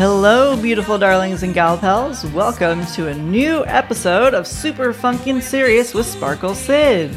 Hello, 0.00 0.56
beautiful 0.56 0.96
darlings 0.96 1.42
and 1.42 1.52
gal 1.52 1.76
pals. 1.76 2.24
Welcome 2.24 2.86
to 2.94 3.08
a 3.08 3.14
new 3.14 3.66
episode 3.66 4.32
of 4.32 4.46
Super 4.46 4.94
Funkin' 4.94 5.42
Serious 5.42 5.92
with 5.92 6.06
Sparkle 6.06 6.54
Sid. 6.54 7.14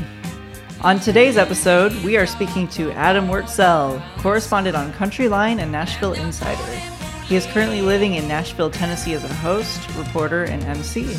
On 0.82 1.00
today's 1.00 1.38
episode, 1.38 1.94
we 2.04 2.18
are 2.18 2.26
speaking 2.26 2.68
to 2.68 2.92
Adam 2.92 3.30
Wurtzel, 3.30 4.04
correspondent 4.18 4.76
on 4.76 4.92
Country 4.92 5.30
Line 5.30 5.62
and 5.62 5.72
Nashville 5.72 6.12
Insider. 6.12 6.78
He 7.26 7.38
is 7.38 7.46
currently 7.46 7.82
living 7.82 8.16
in 8.16 8.28
Nashville, 8.28 8.70
Tennessee 8.70 9.14
as 9.14 9.24
a 9.24 9.34
host, 9.36 9.80
reporter, 9.96 10.44
and 10.44 10.62
MC. 10.66 11.16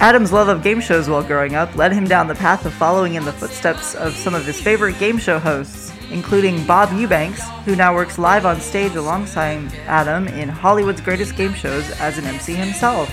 Adam's 0.00 0.32
love 0.32 0.48
of 0.48 0.62
game 0.62 0.80
shows 0.80 1.10
while 1.10 1.22
growing 1.22 1.56
up 1.56 1.76
led 1.76 1.92
him 1.92 2.06
down 2.06 2.26
the 2.26 2.34
path 2.34 2.64
of 2.64 2.72
following 2.72 3.16
in 3.16 3.24
the 3.26 3.32
footsteps 3.34 3.94
of 3.94 4.14
some 4.14 4.34
of 4.34 4.46
his 4.46 4.58
favorite 4.58 4.98
game 4.98 5.18
show 5.18 5.38
hosts, 5.38 5.92
including 6.14 6.64
Bob 6.64 6.92
Eubanks, 6.92 7.42
who 7.64 7.74
now 7.74 7.92
works 7.92 8.18
live 8.18 8.46
on 8.46 8.60
stage 8.60 8.94
alongside 8.94 9.74
Adam 9.86 10.28
in 10.28 10.48
Hollywood's 10.48 11.00
greatest 11.00 11.36
game 11.36 11.52
shows 11.52 11.90
as 12.00 12.18
an 12.18 12.24
MC 12.24 12.54
himself. 12.54 13.10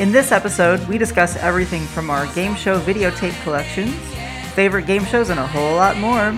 In 0.00 0.10
this 0.10 0.32
episode, 0.32 0.86
we 0.88 0.98
discuss 0.98 1.36
everything 1.36 1.82
from 1.82 2.10
our 2.10 2.26
game 2.34 2.56
show 2.56 2.80
videotape 2.80 3.40
collections, 3.44 3.94
favorite 4.54 4.86
game 4.86 5.04
shows, 5.04 5.30
and 5.30 5.38
a 5.38 5.46
whole 5.46 5.76
lot 5.76 5.96
more. 5.96 6.36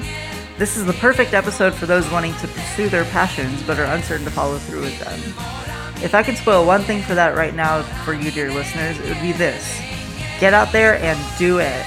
This 0.59 0.77
is 0.77 0.85
the 0.85 0.93
perfect 0.93 1.33
episode 1.33 1.75
for 1.75 1.87
those 1.87 2.11
wanting 2.13 2.35
to 2.35 2.49
pursue 2.49 2.91
their 2.91 3.05
passions 3.07 3.63
but 3.63 3.79
are 3.79 3.85
uncertain 3.85 4.27
to 4.27 4.31
follow 4.31 4.59
through 4.59 4.83
with 4.83 4.99
them. 5.01 5.19
If 6.05 6.15
I 6.15 6.23
could 6.23 6.37
spoil 6.37 6.67
one 6.67 6.83
thing 6.83 7.01
for 7.03 7.15
that 7.15 7.35
right 7.35 7.55
now 7.55 7.83
for 8.05 8.13
you, 8.13 8.31
dear 8.31 8.53
listeners, 8.53 8.99
it 9.01 9.09
would 9.09 9.23
be 9.23 9.33
this 9.33 9.81
get 10.39 10.53
out 10.53 10.71
there 10.73 10.97
and 10.97 11.19
do 11.39 11.61
it. 11.61 11.87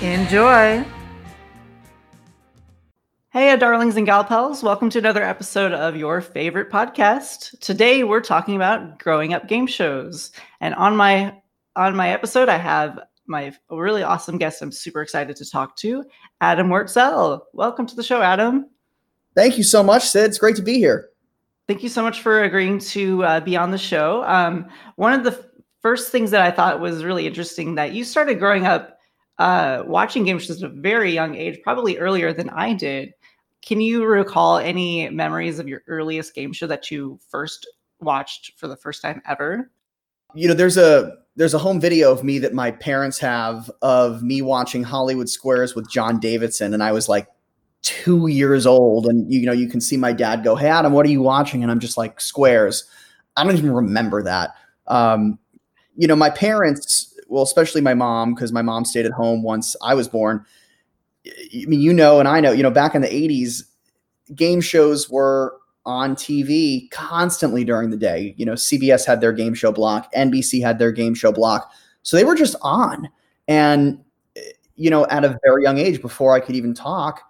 Enjoy! 0.00 0.82
Hey, 3.36 3.54
darlings 3.58 3.96
and 3.98 4.06
gal 4.06 4.24
pals. 4.24 4.62
Welcome 4.62 4.88
to 4.88 4.98
another 4.98 5.22
episode 5.22 5.72
of 5.72 5.94
your 5.94 6.22
favorite 6.22 6.70
podcast. 6.70 7.60
Today 7.60 8.02
we're 8.02 8.22
talking 8.22 8.56
about 8.56 8.98
growing 8.98 9.34
up 9.34 9.46
game 9.46 9.66
shows. 9.66 10.32
And 10.62 10.74
on 10.76 10.96
my 10.96 11.36
on 11.76 11.94
my 11.94 12.08
episode, 12.08 12.48
I 12.48 12.56
have 12.56 12.98
my 13.26 13.54
really 13.70 14.02
awesome 14.02 14.38
guest 14.38 14.62
I'm 14.62 14.72
super 14.72 15.02
excited 15.02 15.36
to 15.36 15.50
talk 15.50 15.76
to, 15.80 16.02
Adam 16.40 16.68
Wurtzel. 16.68 17.42
Welcome 17.52 17.86
to 17.88 17.94
the 17.94 18.02
show, 18.02 18.22
Adam. 18.22 18.70
Thank 19.34 19.58
you 19.58 19.64
so 19.64 19.82
much, 19.82 20.08
Sid. 20.08 20.24
It's 20.24 20.38
great 20.38 20.56
to 20.56 20.62
be 20.62 20.78
here. 20.78 21.10
Thank 21.68 21.82
you 21.82 21.90
so 21.90 22.02
much 22.02 22.22
for 22.22 22.42
agreeing 22.42 22.78
to 22.78 23.22
uh, 23.22 23.40
be 23.40 23.54
on 23.54 23.70
the 23.70 23.76
show. 23.76 24.24
Um, 24.24 24.66
one 24.94 25.12
of 25.12 25.24
the 25.24 25.44
first 25.82 26.10
things 26.10 26.30
that 26.30 26.40
I 26.40 26.50
thought 26.50 26.80
was 26.80 27.04
really 27.04 27.26
interesting 27.26 27.74
that 27.74 27.92
you 27.92 28.02
started 28.02 28.38
growing 28.38 28.64
up 28.64 28.95
uh, 29.38 29.82
watching 29.86 30.24
game 30.24 30.38
shows 30.38 30.62
at 30.62 30.70
a 30.70 30.74
very 30.74 31.12
young 31.12 31.34
age, 31.34 31.60
probably 31.62 31.98
earlier 31.98 32.32
than 32.32 32.50
I 32.50 32.72
did. 32.72 33.12
Can 33.62 33.80
you 33.80 34.04
recall 34.04 34.58
any 34.58 35.08
memories 35.10 35.58
of 35.58 35.68
your 35.68 35.82
earliest 35.88 36.34
game 36.34 36.52
show 36.52 36.66
that 36.66 36.90
you 36.90 37.18
first 37.28 37.66
watched 38.00 38.52
for 38.56 38.68
the 38.68 38.76
first 38.76 39.02
time 39.02 39.20
ever? 39.28 39.70
You 40.34 40.48
know, 40.48 40.54
there's 40.54 40.76
a 40.76 41.16
there's 41.36 41.54
a 41.54 41.58
home 41.58 41.80
video 41.80 42.12
of 42.12 42.24
me 42.24 42.38
that 42.38 42.54
my 42.54 42.70
parents 42.70 43.18
have 43.18 43.70
of 43.82 44.22
me 44.22 44.40
watching 44.40 44.82
Hollywood 44.82 45.28
Squares 45.28 45.74
with 45.74 45.90
John 45.90 46.18
Davidson, 46.18 46.72
and 46.74 46.82
I 46.82 46.92
was 46.92 47.08
like 47.08 47.28
two 47.82 48.26
years 48.26 48.66
old, 48.66 49.06
and 49.06 49.32
you 49.32 49.46
know 49.46 49.52
you 49.52 49.68
can 49.68 49.80
see 49.80 49.96
my 49.96 50.12
dad 50.12 50.44
go, 50.44 50.56
"Hey 50.56 50.68
Adam, 50.68 50.92
what 50.92 51.06
are 51.06 51.10
you 51.10 51.22
watching?" 51.22 51.62
And 51.62 51.70
I'm 51.70 51.80
just 51.80 51.96
like, 51.96 52.20
"Squares." 52.20 52.84
I 53.36 53.44
don't 53.44 53.56
even 53.56 53.72
remember 53.72 54.22
that. 54.22 54.54
Um, 54.86 55.38
you 55.96 56.06
know, 56.06 56.16
my 56.16 56.30
parents, 56.30 57.15
well, 57.28 57.42
especially 57.42 57.80
my 57.80 57.94
mom, 57.94 58.34
because 58.34 58.52
my 58.52 58.62
mom 58.62 58.84
stayed 58.84 59.06
at 59.06 59.12
home 59.12 59.42
once 59.42 59.76
I 59.82 59.94
was 59.94 60.08
born. 60.08 60.44
I 61.26 61.64
mean, 61.66 61.80
you 61.80 61.92
know, 61.92 62.20
and 62.20 62.28
I 62.28 62.40
know, 62.40 62.52
you 62.52 62.62
know, 62.62 62.70
back 62.70 62.94
in 62.94 63.02
the 63.02 63.12
80s, 63.12 63.64
game 64.34 64.60
shows 64.60 65.10
were 65.10 65.58
on 65.84 66.16
TV 66.16 66.90
constantly 66.90 67.64
during 67.64 67.90
the 67.90 67.96
day. 67.96 68.34
You 68.36 68.46
know, 68.46 68.52
CBS 68.54 69.06
had 69.06 69.20
their 69.20 69.32
game 69.32 69.54
show 69.54 69.72
block, 69.72 70.12
NBC 70.12 70.60
had 70.60 70.78
their 70.78 70.92
game 70.92 71.14
show 71.14 71.32
block. 71.32 71.70
So 72.02 72.16
they 72.16 72.24
were 72.24 72.34
just 72.34 72.56
on. 72.62 73.08
And, 73.48 74.02
eh, 74.36 74.40
you 74.76 74.90
know, 74.90 75.06
at 75.06 75.24
a 75.24 75.38
very 75.44 75.62
young 75.62 75.78
age, 75.78 76.00
before 76.00 76.34
I 76.34 76.40
could 76.40 76.56
even 76.56 76.74
talk, 76.74 77.22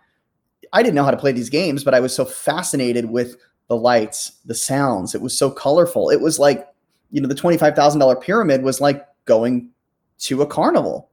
I 0.73 0.83
didn't 0.83 0.95
know 0.95 1.05
how 1.05 1.11
to 1.11 1.17
play 1.17 1.33
these 1.33 1.51
games, 1.51 1.85
but 1.85 1.95
I 1.95 2.01
was 2.01 2.15
so 2.15 2.25
fascinated 2.25 3.07
with 3.07 3.37
the 3.69 3.77
lights, 3.77 4.33
the 4.45 4.55
sounds. 4.55 5.15
It 5.15 5.23
was 5.23 5.37
so 5.37 5.51
colorful. 5.51 6.11
It 6.11 6.21
was 6.21 6.39
like, 6.39 6.67
you 7.11 7.21
know, 7.21 7.29
the 7.29 7.35
$25,000 7.35 8.21
pyramid 8.23 8.63
was 8.63 8.81
like 8.81 9.07
going 9.25 9.71
to 10.19 10.43
a 10.43 10.47
carnival 10.47 11.11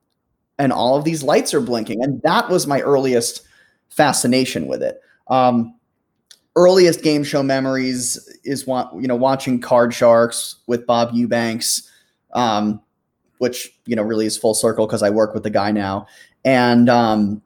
and 0.57 0.71
all 0.71 0.95
of 0.95 1.03
these 1.03 1.23
lights 1.23 1.53
are 1.53 1.61
blinking. 1.61 2.03
And 2.03 2.21
that 2.21 2.49
was 2.49 2.67
my 2.67 2.81
earliest 2.81 3.41
fascination 3.89 4.67
with 4.67 4.81
it. 4.81 5.01
Um, 5.27 5.75
earliest 6.55 7.01
game 7.01 7.23
show 7.23 7.41
memories 7.41 8.17
is 8.43 8.67
you 8.67 9.07
know 9.07 9.15
watching 9.15 9.59
Card 9.59 9.93
Sharks 9.93 10.57
with 10.67 10.85
Bob 10.85 11.13
Eubanks, 11.13 11.89
um, 12.33 12.81
which 13.37 13.73
you 13.85 13.95
know 13.95 14.03
really 14.03 14.25
is 14.25 14.37
full 14.37 14.53
circle 14.53 14.85
because 14.85 15.03
I 15.03 15.09
work 15.09 15.33
with 15.33 15.43
the 15.43 15.49
guy 15.49 15.71
now, 15.71 16.07
and 16.45 16.89
um, 16.89 17.41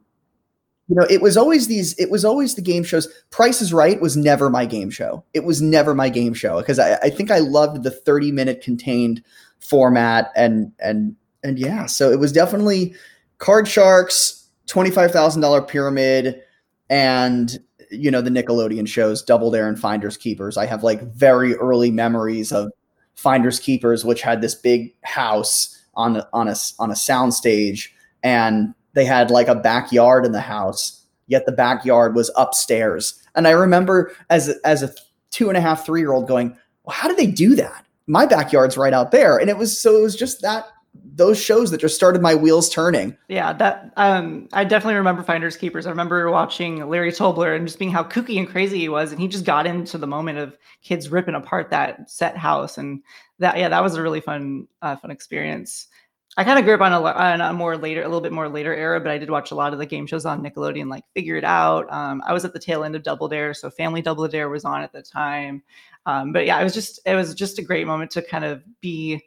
you 0.88 0.96
know 0.96 1.06
it 1.08 1.22
was 1.22 1.36
always 1.36 1.68
these 1.68 1.94
it 1.98 2.10
was 2.10 2.24
always 2.24 2.54
the 2.54 2.62
game 2.62 2.84
shows. 2.84 3.08
Price 3.30 3.62
is 3.62 3.72
Right 3.72 4.00
was 4.00 4.16
never 4.16 4.50
my 4.50 4.66
game 4.66 4.90
show. 4.90 5.24
It 5.34 5.44
was 5.44 5.62
never 5.62 5.94
my 5.94 6.08
game 6.08 6.34
show 6.34 6.58
because 6.58 6.78
I, 6.78 6.96
I 6.96 7.10
think 7.10 7.30
I 7.30 7.38
loved 7.38 7.84
the 7.84 7.90
thirty 7.90 8.32
minute 8.32 8.60
contained 8.60 9.22
format 9.60 10.30
and 10.36 10.72
and 10.80 11.16
and 11.42 11.58
yeah, 11.58 11.86
so 11.86 12.10
it 12.10 12.18
was 12.18 12.32
definitely 12.32 12.94
Card 13.38 13.68
Sharks, 13.68 14.48
twenty 14.66 14.90
five 14.90 15.10
thousand 15.10 15.42
dollar 15.42 15.62
pyramid, 15.62 16.42
and 16.90 17.58
you 17.90 18.10
know 18.10 18.20
the 18.20 18.30
Nickelodeon 18.30 18.88
shows, 18.88 19.22
Double 19.22 19.50
Dare 19.50 19.68
and 19.68 19.78
Finders 19.78 20.16
Keepers. 20.16 20.56
I 20.56 20.66
have 20.66 20.82
like 20.82 21.02
very 21.14 21.54
early 21.54 21.90
memories 21.90 22.52
of 22.52 22.72
Finders 23.14 23.60
Keepers, 23.60 24.04
which 24.04 24.22
had 24.22 24.40
this 24.40 24.54
big 24.54 24.94
house 25.02 25.76
on 25.94 26.16
a, 26.16 26.28
on 26.32 26.48
a 26.48 26.56
on 26.78 26.90
a 26.90 26.96
sound 26.96 27.34
stage, 27.34 27.94
and 28.22 28.74
they 28.94 29.04
had 29.04 29.30
like 29.30 29.48
a 29.48 29.54
backyard 29.54 30.26
in 30.26 30.32
the 30.32 30.40
house. 30.40 31.04
Yet 31.28 31.44
the 31.44 31.52
backyard 31.52 32.14
was 32.14 32.30
upstairs, 32.36 33.22
and 33.34 33.46
I 33.46 33.50
remember 33.50 34.12
as 34.30 34.48
as 34.64 34.82
a 34.82 34.92
two 35.30 35.48
and 35.48 35.56
a 35.56 35.60
half, 35.60 35.84
three 35.84 36.00
year 36.00 36.12
old 36.12 36.26
going, 36.26 36.56
"Well, 36.84 36.96
how 36.96 37.06
did 37.06 37.18
they 37.18 37.26
do 37.26 37.54
that?" 37.56 37.84
My 38.06 38.24
backyard's 38.24 38.78
right 38.78 38.94
out 38.94 39.10
there, 39.10 39.36
and 39.36 39.50
it 39.50 39.58
was 39.58 39.78
so 39.78 39.96
it 39.96 40.02
was 40.02 40.16
just 40.16 40.40
that 40.40 40.66
those 41.04 41.40
shows 41.40 41.70
that 41.70 41.80
just 41.80 41.96
started 41.96 42.22
my 42.22 42.34
wheels 42.34 42.68
turning. 42.70 43.16
Yeah, 43.28 43.52
that 43.54 43.92
um, 43.96 44.48
I 44.52 44.64
definitely 44.64 44.94
remember 44.94 45.22
Finders 45.22 45.56
Keepers. 45.56 45.86
I 45.86 45.90
remember 45.90 46.30
watching 46.30 46.88
Larry 46.88 47.12
Toffler 47.12 47.56
and 47.56 47.66
just 47.66 47.78
being 47.78 47.90
how 47.90 48.04
kooky 48.04 48.38
and 48.38 48.48
crazy 48.48 48.78
he 48.78 48.88
was, 48.88 49.10
and 49.10 49.20
he 49.20 49.28
just 49.28 49.44
got 49.44 49.66
into 49.66 49.98
the 49.98 50.06
moment 50.06 50.38
of 50.38 50.56
kids 50.82 51.08
ripping 51.08 51.34
apart 51.34 51.70
that 51.70 52.10
set 52.10 52.36
house, 52.36 52.78
and 52.78 53.02
that 53.38 53.58
yeah, 53.58 53.68
that 53.68 53.82
was 53.82 53.96
a 53.96 54.02
really 54.02 54.20
fun 54.20 54.68
uh, 54.82 54.96
fun 54.96 55.10
experience. 55.10 55.88
I 56.36 56.44
kind 56.44 56.56
of 56.56 56.64
grew 56.64 56.74
up 56.74 56.80
on 56.80 56.92
a, 56.92 57.02
on 57.02 57.40
a 57.40 57.52
more 57.52 57.76
later, 57.76 58.02
a 58.02 58.04
little 58.04 58.20
bit 58.20 58.30
more 58.30 58.48
later 58.48 58.72
era, 58.72 59.00
but 59.00 59.10
I 59.10 59.18
did 59.18 59.28
watch 59.28 59.50
a 59.50 59.56
lot 59.56 59.72
of 59.72 59.80
the 59.80 59.86
game 59.86 60.06
shows 60.06 60.24
on 60.24 60.40
Nickelodeon, 60.40 60.88
like 60.88 61.02
Figure 61.12 61.34
It 61.34 61.42
Out. 61.42 61.92
Um, 61.92 62.22
I 62.24 62.32
was 62.32 62.44
at 62.44 62.52
the 62.52 62.60
tail 62.60 62.84
end 62.84 62.94
of 62.94 63.02
Double 63.02 63.26
Dare, 63.26 63.52
so 63.54 63.70
Family 63.70 64.02
Double 64.02 64.28
Dare 64.28 64.48
was 64.48 64.64
on 64.64 64.82
at 64.82 64.92
the 64.92 65.02
time. 65.02 65.64
Um, 66.06 66.32
but 66.32 66.46
yeah, 66.46 66.60
it 66.60 66.62
was 66.62 66.74
just 66.74 67.00
it 67.04 67.16
was 67.16 67.34
just 67.34 67.58
a 67.58 67.62
great 67.62 67.88
moment 67.88 68.12
to 68.12 68.22
kind 68.22 68.44
of 68.44 68.62
be 68.80 69.20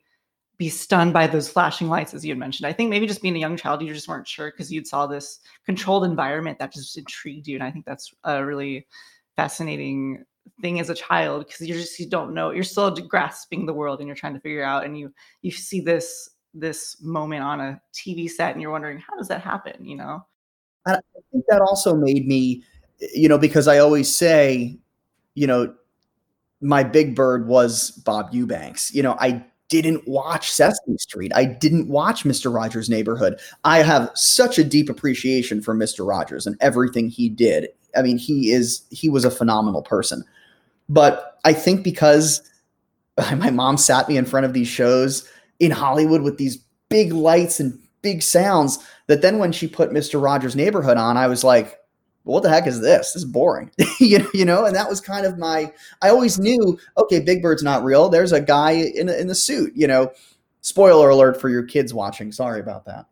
be 0.61 0.69
stunned 0.69 1.11
by 1.11 1.25
those 1.25 1.49
flashing 1.49 1.89
lights, 1.89 2.13
as 2.13 2.23
you 2.23 2.29
had 2.29 2.38
mentioned. 2.38 2.67
I 2.67 2.72
think 2.72 2.91
maybe 2.91 3.07
just 3.07 3.23
being 3.23 3.35
a 3.35 3.39
young 3.39 3.57
child, 3.57 3.81
you 3.81 3.91
just 3.91 4.07
weren't 4.07 4.27
sure 4.27 4.51
because 4.51 4.72
you'd 4.72 4.85
saw 4.85 5.07
this 5.07 5.39
controlled 5.66 6.03
environment 6.03 6.59
that 6.59 6.72
just 6.72 6.95
intrigued 6.99 7.47
you. 7.47 7.55
And 7.55 7.63
I 7.63 7.72
think 7.72 7.83
that's 7.83 8.13
a 8.25 8.45
really 8.45 8.85
fascinating 9.35 10.23
thing 10.61 10.79
as 10.79 10.91
a 10.91 10.94
child 10.94 11.47
because 11.47 11.67
you 11.67 11.73
just 11.73 11.99
you 11.99 12.07
don't 12.07 12.33
know 12.35 12.51
you're 12.51 12.63
still 12.63 12.91
grasping 12.91 13.66
the 13.66 13.73
world 13.73 13.99
and 13.99 14.07
you're 14.07 14.16
trying 14.16 14.35
to 14.35 14.39
figure 14.39 14.63
out 14.63 14.85
and 14.85 14.97
you 14.97 15.11
you 15.41 15.49
see 15.49 15.79
this 15.81 16.29
this 16.53 17.01
moment 17.01 17.43
on 17.43 17.59
a 17.61 17.81
TV 17.93 18.29
set 18.29 18.52
and 18.52 18.61
you're 18.61 18.72
wondering 18.72 18.99
how 18.99 19.16
does 19.17 19.28
that 19.28 19.41
happen 19.41 19.85
you 19.85 19.96
know 19.96 20.23
I 20.85 20.99
think 21.31 21.46
that 21.47 21.61
also 21.61 21.96
made 21.96 22.28
me 22.28 22.64
you 23.14 23.29
know 23.29 23.37
because 23.37 23.67
I 23.67 23.78
always 23.78 24.14
say 24.16 24.79
you 25.35 25.47
know 25.47 25.73
my 26.59 26.84
big 26.84 27.16
bird 27.16 27.47
was 27.47 27.91
Bob 27.91 28.34
Eubanks 28.34 28.93
you 28.93 29.03
know 29.03 29.16
I 29.19 29.46
didn't 29.72 30.06
watch 30.06 30.52
Sesame 30.52 30.97
Street. 30.97 31.32
I 31.34 31.46
didn't 31.46 31.88
watch 31.88 32.26
Mr. 32.26 32.53
Rogers' 32.53 32.90
Neighborhood. 32.90 33.40
I 33.64 33.82
have 33.84 34.12
such 34.16 34.59
a 34.59 34.66
deep 34.66 34.90
appreciation 34.90 35.62
for 35.62 35.73
Mr. 35.73 36.06
Rogers 36.06 36.46
and 36.46 36.58
everything 36.59 37.09
he 37.09 37.29
did. 37.29 37.70
I 37.96 38.02
mean, 38.02 38.18
he 38.18 38.52
is 38.52 38.84
he 38.91 39.08
was 39.08 39.23
a 39.23 39.32
phenomenal 39.32 39.82
person. 39.82 40.26
But 40.90 41.40
I 41.46 41.53
think 41.53 41.84
because 41.84 42.41
my 43.38 43.50
mom 43.50 43.78
sat 43.78 44.09
me 44.09 44.18
in 44.18 44.26
front 44.26 44.46
of 44.46 44.52
these 44.52 44.68
shows 44.68 45.28
in 45.59 45.72
Hollywood 45.72 46.22
with 46.22 46.38
these 46.38 46.58
big 46.90 47.14
lights 47.14 47.62
and 47.62 47.79
big 48.02 48.22
sounds 48.22 48.78
that 49.08 49.22
then 49.22 49.38
when 49.38 49.53
she 49.53 49.67
put 49.67 49.91
Mr. 49.91 50.22
Rogers' 50.22 50.56
Neighborhood 50.56 50.97
on, 50.97 51.16
I 51.16 51.28
was 51.28 51.46
like, 51.46 51.78
what 52.23 52.44
the 52.44 52.50
heck 52.50 52.68
is 52.68 52.82
this? 52.82 53.14
This 53.14 53.23
is 53.23 53.26
boring. 53.26 53.72
you, 54.00 54.29
you 54.34 54.46
know, 54.46 54.66
and 54.66 54.76
that 54.76 54.90
was 54.90 55.02
kind 55.02 55.26
of 55.26 55.38
my, 55.38 55.72
I 56.02 56.09
always 56.09 56.40
knew, 56.40 56.79
okay, 56.97 57.20
Big 57.20 57.41
Bird's 57.41 57.64
not 57.64 57.84
real. 57.84 58.09
There's 58.09 58.32
a 58.32 58.41
guy 58.41 58.72
in, 58.72 59.09
in 59.09 59.28
the 59.28 59.35
suit, 59.35 59.73
you 59.76 59.88
know, 59.88 60.12
spoiler 60.62 61.09
alert 61.09 61.40
for 61.40 61.50
your 61.50 61.64
kids 61.64 61.94
watching. 61.94 62.32
Sorry 62.32 62.59
about 62.59 62.85
that. 62.85 63.08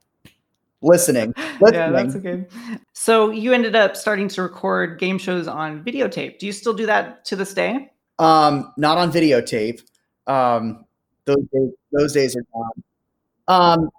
listening. 0.82 1.34
listening. 1.60 1.60
Yeah, 1.74 1.90
that's 1.90 2.16
okay. 2.16 2.46
So 2.94 3.32
you 3.32 3.54
ended 3.54 3.76
up 3.76 3.98
starting 3.98 4.28
to 4.30 4.42
record 4.44 5.00
game 5.00 5.18
shows 5.18 5.48
on 5.48 5.84
videotape. 5.84 6.40
Do 6.40 6.46
you 6.46 6.52
still 6.52 6.74
do 6.74 6.86
that 6.86 7.26
to 7.26 7.36
this 7.36 7.54
day? 7.54 7.92
Um, 8.20 8.74
not 8.78 8.98
on 8.98 9.12
videotape. 9.12 9.82
Um, 10.28 10.86
those 11.26 11.44
days, 11.54 11.72
those 11.92 12.14
days 12.14 12.36
are 12.36 12.46
gone. 12.54 12.84
Um, 13.48 13.90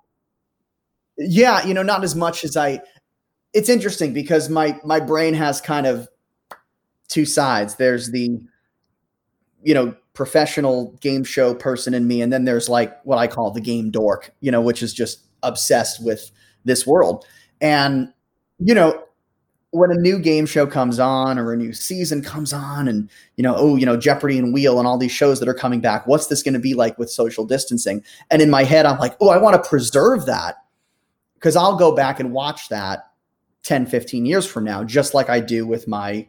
yeah, 1.19 1.67
you 1.67 1.75
know, 1.75 1.83
not 1.83 2.05
as 2.05 2.15
much 2.15 2.45
as 2.45 2.57
I. 2.57 2.81
It's 3.53 3.69
interesting 3.69 4.13
because 4.13 4.49
my 4.49 4.79
my 4.85 5.01
brain 5.01 5.35
has 5.35 5.61
kind 5.61 5.87
of 5.87 6.09
two 7.09 7.25
sides. 7.25 7.75
There's 7.75 8.11
the, 8.11 8.41
you 9.63 9.75
know, 9.75 9.95
professional 10.15 10.93
game 11.01 11.25
show 11.25 11.55
person 11.55 11.95
in 11.95 12.07
me, 12.07 12.23
and 12.23 12.33
then 12.33 12.45
there's 12.45 12.69
like 12.69 13.01
what 13.05 13.19
I 13.19 13.27
call 13.27 13.51
the 13.51 13.61
game 13.61 13.91
dork, 13.91 14.33
you 14.41 14.51
know, 14.51 14.61
which 14.61 14.83
is 14.83 14.93
just 14.95 15.27
obsessed 15.43 16.05
with 16.05 16.31
this 16.65 16.87
world. 16.87 17.25
And 17.61 18.13
you 18.59 18.75
know, 18.75 19.05
when 19.73 19.91
a 19.91 19.95
new 19.95 20.19
game 20.19 20.47
show 20.47 20.67
comes 20.67 20.99
on 20.99 21.39
or 21.39 21.53
a 21.53 21.57
new 21.57 21.73
season 21.73 22.23
comes 22.23 22.53
on 22.53 22.89
and 22.89 23.09
you 23.37 23.43
know 23.43 23.55
oh 23.57 23.77
you 23.77 23.87
know 23.87 23.97
jeopardy 23.97 24.39
and 24.39 24.53
wheel 24.53 24.79
and 24.79 24.87
all 24.87 24.99
these 24.99 25.13
shows 25.13 25.39
that 25.39 25.49
are 25.49 25.55
coming 25.55 25.81
back 25.81 26.07
what's 26.07 26.27
this 26.27 26.43
going 26.43 26.55
to 26.55 26.61
be 26.61 26.75
like 26.75 26.99
with 26.99 27.11
social 27.11 27.45
distancing 27.45 28.03
and 28.31 28.43
in 28.43 28.51
my 28.51 28.65
head 28.65 28.85
i'm 28.85 28.99
like 28.99 29.17
oh 29.21 29.29
i 29.29 29.37
want 29.37 29.61
to 29.61 29.69
preserve 29.69 30.27
that 30.27 30.57
because 31.35 31.55
i'll 31.55 31.77
go 31.77 31.95
back 31.95 32.19
and 32.19 32.33
watch 32.33 32.69
that 32.69 33.10
10 33.63 33.87
15 33.87 34.27
years 34.27 34.47
from 34.47 34.65
now 34.65 34.83
just 34.83 35.15
like 35.15 35.29
i 35.29 35.41
do 35.41 35.67
with 35.67 35.87
my 35.87 36.27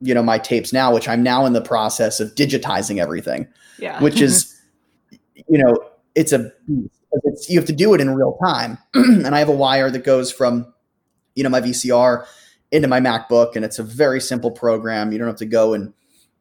you 0.00 0.14
know 0.14 0.22
my 0.22 0.38
tapes 0.38 0.72
now 0.72 0.92
which 0.92 1.08
i'm 1.08 1.22
now 1.22 1.46
in 1.46 1.52
the 1.52 1.60
process 1.60 2.20
of 2.20 2.34
digitizing 2.34 2.98
everything 2.98 3.46
yeah 3.78 4.00
which 4.02 4.20
is 4.20 4.60
you 5.48 5.58
know 5.58 5.74
it's 6.14 6.32
a 6.32 6.50
it's, 7.24 7.50
you 7.50 7.58
have 7.58 7.66
to 7.66 7.72
do 7.72 7.92
it 7.94 8.00
in 8.00 8.14
real 8.14 8.38
time 8.44 8.78
and 8.94 9.34
i 9.34 9.38
have 9.38 9.48
a 9.48 9.52
wire 9.52 9.90
that 9.90 10.04
goes 10.04 10.32
from 10.32 10.72
you 11.34 11.42
know, 11.42 11.48
my 11.48 11.60
VCR 11.60 12.26
into 12.70 12.88
my 12.88 13.00
MacBook, 13.00 13.56
and 13.56 13.64
it's 13.64 13.78
a 13.78 13.82
very 13.82 14.20
simple 14.20 14.50
program. 14.50 15.12
You 15.12 15.18
don't 15.18 15.26
have 15.26 15.36
to 15.36 15.46
go 15.46 15.74
and 15.74 15.92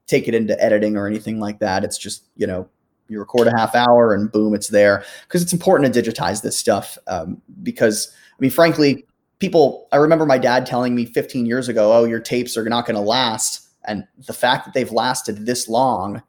take 0.08 0.28
it 0.28 0.36
into 0.36 0.62
editing 0.62 0.98
or 0.98 1.08
anything 1.08 1.40
like 1.40 1.60
that. 1.60 1.84
It's 1.84 1.98
just, 1.98 2.26
you 2.36 2.48
know, 2.48 2.68
you 3.08 3.20
record 3.20 3.48
a 3.48 3.58
half 3.58 3.76
hour 3.76 4.14
and 4.14 4.32
boom, 4.32 4.54
it's 4.54 4.70
there. 4.70 5.04
Because 5.24 5.42
it's 5.42 5.54
important 5.54 5.94
to 5.94 6.02
digitize 6.02 6.42
this 6.42 6.58
stuff. 6.58 6.98
Um, 7.08 7.42
because, 7.62 8.14
I 8.32 8.38
mean, 8.40 8.52
frankly, 8.52 9.06
people, 9.42 9.88
I 9.92 9.98
remember 9.98 10.26
my 10.26 10.38
dad 10.38 10.66
telling 10.66 10.96
me 10.96 11.06
15 11.06 11.46
years 11.46 11.68
ago, 11.68 11.92
oh, 11.92 12.06
your 12.06 12.20
tapes 12.22 12.56
are 12.56 12.64
not 12.64 12.86
going 12.86 12.96
to 12.96 13.02
last. 13.02 13.68
And 13.84 14.08
the 14.28 14.34
fact 14.34 14.64
that 14.66 14.74
they've 14.74 14.92
lasted 14.92 15.46
this 15.46 15.68
long 15.68 16.22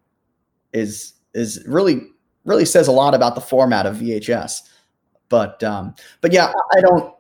is 0.72 1.12
is 1.34 1.62
really 1.66 2.00
really 2.44 2.64
says 2.64 2.88
a 2.88 2.92
lot 2.92 3.14
about 3.14 3.34
the 3.34 3.40
format 3.40 3.86
of 3.86 3.96
VHS. 3.96 4.62
But 5.28 5.62
um, 5.62 5.94
but 6.22 6.32
yeah, 6.32 6.52
I 6.74 6.80
don't 6.80 7.14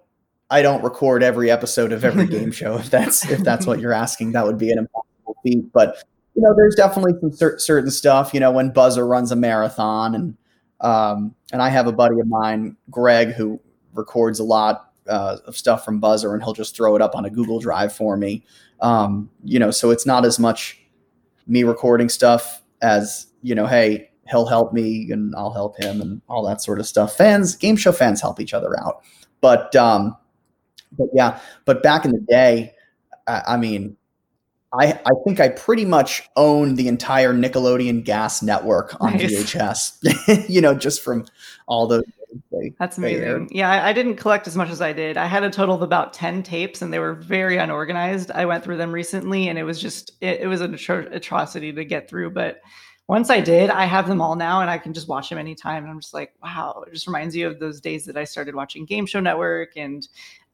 I 0.50 0.62
don't 0.62 0.82
record 0.82 1.22
every 1.22 1.50
episode 1.50 1.92
of 1.92 2.02
every 2.04 2.26
game 2.26 2.50
show. 2.60 2.78
If 2.78 2.90
that's 2.90 3.30
if 3.30 3.40
that's 3.40 3.66
what 3.66 3.78
you're 3.78 3.92
asking, 3.92 4.32
that 4.32 4.46
would 4.46 4.58
be 4.58 4.70
an 4.70 4.78
impossible 4.78 5.36
feat. 5.44 5.70
But 5.72 6.02
you 6.34 6.40
know, 6.40 6.54
there's 6.56 6.74
definitely 6.74 7.12
some 7.20 7.32
cer- 7.32 7.58
certain 7.58 7.90
stuff. 7.90 8.32
You 8.32 8.40
know, 8.40 8.50
when 8.50 8.72
Buzzr 8.72 9.06
runs 9.06 9.30
a 9.30 9.36
marathon, 9.36 10.14
and 10.14 10.36
um, 10.80 11.34
and 11.52 11.60
I 11.60 11.68
have 11.68 11.86
a 11.86 11.92
buddy 11.92 12.18
of 12.20 12.26
mine, 12.26 12.76
Greg, 12.90 13.32
who 13.32 13.60
records 13.92 14.40
a 14.40 14.44
lot 14.44 14.91
uh, 15.08 15.38
of 15.46 15.56
stuff 15.56 15.84
from 15.84 16.00
Buzzr, 16.00 16.32
and 16.32 16.42
he'll 16.42 16.52
just 16.52 16.76
throw 16.76 16.96
it 16.96 17.02
up 17.02 17.14
on 17.14 17.24
a 17.24 17.30
Google 17.30 17.60
Drive 17.60 17.92
for 17.92 18.16
me. 18.16 18.44
Um, 18.80 19.30
you 19.44 19.58
know, 19.58 19.70
so 19.70 19.90
it's 19.90 20.06
not 20.06 20.24
as 20.24 20.38
much 20.38 20.80
me 21.46 21.64
recording 21.64 22.08
stuff 22.08 22.62
as 22.80 23.26
you 23.42 23.54
know, 23.54 23.66
hey, 23.66 24.10
he'll 24.28 24.46
help 24.46 24.72
me 24.72 25.10
and 25.10 25.34
I'll 25.36 25.52
help 25.52 25.76
him 25.78 26.00
and 26.00 26.22
all 26.28 26.44
that 26.46 26.62
sort 26.62 26.80
of 26.80 26.86
stuff. 26.86 27.16
Fans, 27.16 27.56
game 27.56 27.76
show 27.76 27.92
fans 27.92 28.20
help 28.20 28.40
each 28.40 28.54
other 28.54 28.78
out, 28.78 29.02
but 29.40 29.74
um, 29.76 30.16
but 30.96 31.08
yeah, 31.12 31.40
but 31.64 31.82
back 31.82 32.04
in 32.04 32.12
the 32.12 32.24
day, 32.28 32.72
I, 33.26 33.42
I 33.48 33.56
mean, 33.56 33.96
I, 34.72 34.92
I 35.04 35.10
think 35.24 35.38
I 35.38 35.50
pretty 35.50 35.84
much 35.84 36.28
own 36.36 36.76
the 36.76 36.88
entire 36.88 37.34
Nickelodeon 37.34 38.04
gas 38.04 38.42
network 38.42 38.96
on 39.00 39.16
nice. 39.16 39.32
VHS, 39.32 40.48
you 40.48 40.60
know, 40.60 40.74
just 40.74 41.02
from 41.02 41.26
all 41.66 41.86
those. 41.86 42.04
They, 42.50 42.72
That's 42.78 42.98
amazing. 42.98 43.48
Yeah, 43.50 43.70
I, 43.70 43.90
I, 43.90 43.92
didn't 43.92 44.16
collect 44.16 44.46
as 44.46 44.56
much 44.56 44.70
as 44.70 44.80
I 44.80 44.92
did. 44.92 45.16
I 45.16 45.26
had 45.26 45.42
a 45.42 45.50
total 45.50 45.74
of 45.74 45.82
about 45.82 46.12
10 46.12 46.42
tapes 46.42 46.82
and 46.82 46.92
they 46.92 46.98
were 46.98 47.14
very 47.14 47.58
unorganized. 47.58 48.30
I 48.30 48.46
went 48.46 48.64
through 48.64 48.78
them 48.78 48.92
recently 48.92 49.48
and 49.48 49.58
it 49.58 49.64
was 49.64 49.80
just, 49.80 50.12
it, 50.20 50.40
it 50.40 50.46
was 50.46 50.60
an 50.60 50.72
atro- 50.72 51.12
atrocity 51.14 51.72
to 51.72 51.84
get 51.84 52.08
through. 52.08 52.30
But 52.30 52.60
once 53.08 53.30
I 53.30 53.40
did, 53.40 53.70
I 53.70 53.84
have 53.84 54.06
them 54.06 54.20
all 54.20 54.36
now 54.36 54.60
and 54.60 54.70
I 54.70 54.78
can 54.78 54.94
just 54.94 55.08
watch 55.08 55.28
them 55.28 55.38
anytime. 55.38 55.82
And 55.82 55.90
I'm 55.90 56.00
just 56.00 56.14
like, 56.14 56.32
wow, 56.42 56.84
it 56.86 56.92
just 56.94 57.06
reminds 57.06 57.36
you 57.36 57.46
of 57.46 57.58
those 57.58 57.80
days 57.80 58.04
that 58.06 58.16
I 58.16 58.24
started 58.24 58.54
watching 58.54 58.84
Game 58.84 59.06
Show 59.06 59.20
Network 59.20 59.76
and 59.76 60.06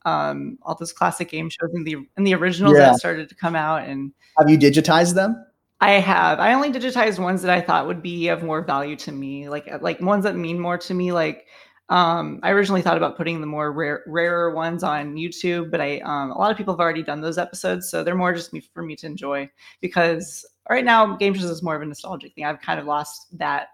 um, 0.04 0.58
all 0.62 0.74
those 0.74 0.92
classic 0.92 1.30
game 1.30 1.50
shows 1.50 1.70
in 1.74 1.84
the 1.84 1.96
in 2.16 2.24
the 2.24 2.34
originals 2.34 2.74
yeah. 2.74 2.86
that 2.86 2.96
started 2.96 3.28
to 3.28 3.34
come 3.34 3.54
out. 3.54 3.84
And 3.88 4.12
have 4.38 4.48
you 4.48 4.58
digitized 4.58 5.14
them? 5.14 5.44
I 5.80 5.92
have. 5.92 6.40
I 6.40 6.54
only 6.54 6.72
digitized 6.72 7.20
ones 7.20 7.42
that 7.42 7.56
I 7.56 7.60
thought 7.60 7.86
would 7.86 8.02
be 8.02 8.28
of 8.28 8.42
more 8.42 8.62
value 8.62 8.96
to 8.96 9.12
me, 9.12 9.48
like 9.48 9.68
like 9.80 10.00
ones 10.00 10.24
that 10.24 10.34
mean 10.34 10.58
more 10.58 10.78
to 10.78 10.94
me. 10.94 11.12
Like 11.12 11.46
um, 11.90 12.40
I 12.42 12.50
originally 12.50 12.82
thought 12.82 12.98
about 12.98 13.16
putting 13.16 13.40
the 13.40 13.46
more 13.46 13.72
rare, 13.72 14.02
rarer 14.06 14.54
ones 14.54 14.82
on 14.82 15.14
YouTube, 15.14 15.70
but 15.70 15.80
I 15.80 15.98
um, 16.00 16.30
a 16.30 16.38
lot 16.38 16.50
of 16.50 16.56
people 16.56 16.74
have 16.74 16.80
already 16.80 17.02
done 17.02 17.20
those 17.20 17.38
episodes, 17.38 17.90
so 17.90 18.04
they're 18.04 18.14
more 18.14 18.34
just 18.34 18.52
me 18.52 18.60
for 18.60 18.82
me 18.82 18.94
to 18.96 19.06
enjoy. 19.06 19.48
Because 19.80 20.44
right 20.68 20.84
now, 20.84 21.16
game 21.16 21.34
shows 21.34 21.44
is 21.44 21.62
more 21.62 21.76
of 21.76 21.82
a 21.82 21.86
nostalgic 21.86 22.34
thing. 22.34 22.44
I've 22.44 22.60
kind 22.60 22.78
of 22.78 22.86
lost 22.86 23.38
that 23.38 23.68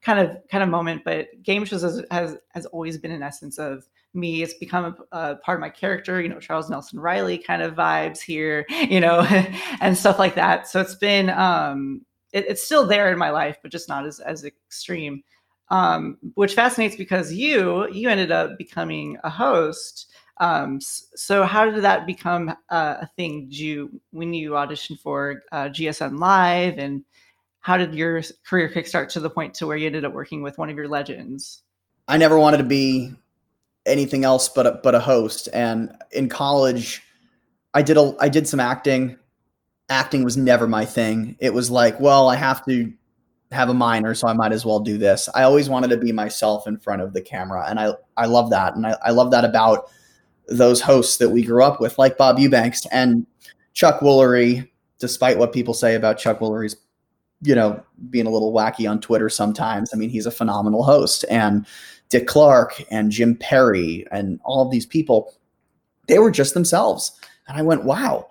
kind 0.00 0.18
of 0.18 0.38
kind 0.50 0.62
of 0.62 0.70
moment, 0.70 1.02
but 1.04 1.28
game 1.42 1.64
shows 1.64 1.82
has 1.82 2.02
has, 2.10 2.36
has 2.50 2.66
always 2.66 2.96
been 2.96 3.10
an 3.10 3.22
essence 3.22 3.58
of 3.58 3.84
me. 4.14 4.42
It's 4.42 4.54
become 4.54 4.96
a, 5.12 5.16
a, 5.16 5.36
part 5.36 5.58
of 5.58 5.60
my 5.60 5.68
character, 5.68 6.20
you 6.20 6.28
know, 6.28 6.40
Charles 6.40 6.70
Nelson 6.70 6.98
Reilly 6.98 7.38
kind 7.38 7.62
of 7.62 7.74
vibes 7.74 8.20
here, 8.20 8.64
you 8.88 9.00
know, 9.00 9.20
and 9.80 9.96
stuff 9.96 10.18
like 10.18 10.34
that. 10.36 10.68
So 10.68 10.80
it's 10.80 10.94
been, 10.94 11.30
um, 11.30 12.04
it, 12.32 12.46
it's 12.48 12.64
still 12.64 12.86
there 12.86 13.12
in 13.12 13.18
my 13.18 13.30
life, 13.30 13.58
but 13.62 13.70
just 13.70 13.88
not 13.88 14.06
as, 14.06 14.20
as 14.20 14.44
extreme. 14.44 15.22
Um, 15.70 16.16
which 16.34 16.54
fascinates 16.54 16.96
because 16.96 17.32
you, 17.32 17.92
you 17.92 18.08
ended 18.08 18.30
up 18.30 18.56
becoming 18.56 19.18
a 19.22 19.28
host. 19.28 20.10
Um, 20.38 20.80
so 20.80 21.44
how 21.44 21.70
did 21.70 21.82
that 21.82 22.06
become 22.06 22.50
uh, 22.70 22.96
a 23.02 23.06
thing? 23.16 23.48
Did 23.48 23.58
you, 23.58 24.00
when 24.10 24.32
you 24.32 24.52
auditioned 24.52 25.00
for 25.00 25.42
uh, 25.52 25.64
GSN 25.64 26.18
Live 26.18 26.78
and 26.78 27.04
how 27.60 27.76
did 27.76 27.94
your 27.94 28.22
career 28.46 28.70
kickstart 28.70 29.08
to 29.10 29.20
the 29.20 29.28
point 29.28 29.52
to 29.54 29.66
where 29.66 29.76
you 29.76 29.86
ended 29.86 30.04
up 30.04 30.14
working 30.14 30.42
with 30.42 30.56
one 30.56 30.70
of 30.70 30.76
your 30.76 30.88
legends? 30.88 31.62
I 32.06 32.16
never 32.16 32.38
wanted 32.38 32.58
to 32.58 32.64
be 32.64 33.14
anything 33.84 34.24
else 34.24 34.48
but 34.48 34.66
a, 34.66 34.80
but 34.82 34.94
a 34.94 35.00
host. 35.00 35.48
And 35.52 35.94
in 36.12 36.28
college, 36.28 37.02
I 37.74 37.82
did 37.82 37.96
a 37.96 38.14
I 38.20 38.28
did 38.28 38.48
some 38.48 38.60
acting. 38.60 39.18
Acting 39.90 40.24
was 40.24 40.36
never 40.36 40.66
my 40.66 40.84
thing. 40.84 41.36
It 41.40 41.52
was 41.52 41.70
like, 41.70 41.98
well, 42.00 42.28
I 42.28 42.36
have 42.36 42.64
to 42.66 42.92
have 43.50 43.68
a 43.68 43.74
minor, 43.74 44.14
so 44.14 44.28
I 44.28 44.32
might 44.32 44.52
as 44.52 44.64
well 44.64 44.80
do 44.80 44.98
this. 44.98 45.28
I 45.34 45.42
always 45.42 45.68
wanted 45.68 45.88
to 45.88 45.96
be 45.96 46.12
myself 46.12 46.66
in 46.66 46.76
front 46.76 47.02
of 47.02 47.12
the 47.12 47.22
camera, 47.22 47.66
and 47.68 47.80
I 47.80 47.92
I 48.16 48.26
love 48.26 48.50
that, 48.50 48.74
and 48.76 48.86
I, 48.86 48.96
I 49.02 49.10
love 49.10 49.30
that 49.30 49.44
about 49.44 49.90
those 50.48 50.80
hosts 50.80 51.18
that 51.18 51.30
we 51.30 51.42
grew 51.42 51.62
up 51.62 51.80
with, 51.80 51.98
like 51.98 52.18
Bob 52.18 52.38
Eubanks 52.38 52.86
and 52.86 53.26
Chuck 53.74 54.00
Woolery. 54.00 54.68
Despite 54.98 55.38
what 55.38 55.52
people 55.52 55.74
say 55.74 55.94
about 55.94 56.18
Chuck 56.18 56.40
Woolery's, 56.40 56.76
you 57.42 57.54
know, 57.54 57.80
being 58.10 58.26
a 58.26 58.30
little 58.30 58.52
wacky 58.52 58.90
on 58.90 59.00
Twitter 59.00 59.28
sometimes, 59.28 59.94
I 59.94 59.96
mean, 59.96 60.10
he's 60.10 60.26
a 60.26 60.30
phenomenal 60.30 60.82
host, 60.82 61.24
and 61.30 61.64
Dick 62.08 62.26
Clark 62.26 62.82
and 62.90 63.10
Jim 63.10 63.36
Perry 63.36 64.06
and 64.10 64.40
all 64.44 64.64
of 64.64 64.70
these 64.70 64.86
people, 64.86 65.34
they 66.06 66.18
were 66.18 66.30
just 66.30 66.54
themselves. 66.54 67.12
And 67.46 67.56
I 67.56 67.62
went, 67.62 67.84
wow, 67.84 68.30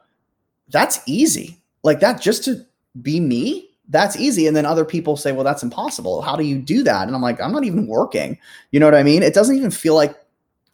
that's 0.69 0.99
easy. 1.05 1.61
Like 1.83 1.99
that, 2.01 2.21
just 2.21 2.43
to 2.45 2.65
be 3.01 3.19
me, 3.19 3.66
that's 3.89 4.17
easy. 4.17 4.47
And 4.47 4.55
then 4.55 4.65
other 4.65 4.85
people 4.85 5.15
say, 5.15 5.31
well, 5.31 5.43
that's 5.43 5.63
impossible. 5.63 6.21
How 6.21 6.35
do 6.35 6.43
you 6.43 6.59
do 6.59 6.83
that? 6.83 7.07
And 7.07 7.15
I'm 7.15 7.21
like, 7.21 7.41
I'm 7.41 7.51
not 7.51 7.63
even 7.63 7.87
working. 7.87 8.37
You 8.71 8.79
know 8.79 8.85
what 8.85 8.95
I 8.95 9.03
mean? 9.03 9.23
It 9.23 9.33
doesn't 9.33 9.55
even 9.55 9.71
feel 9.71 9.95
like 9.95 10.15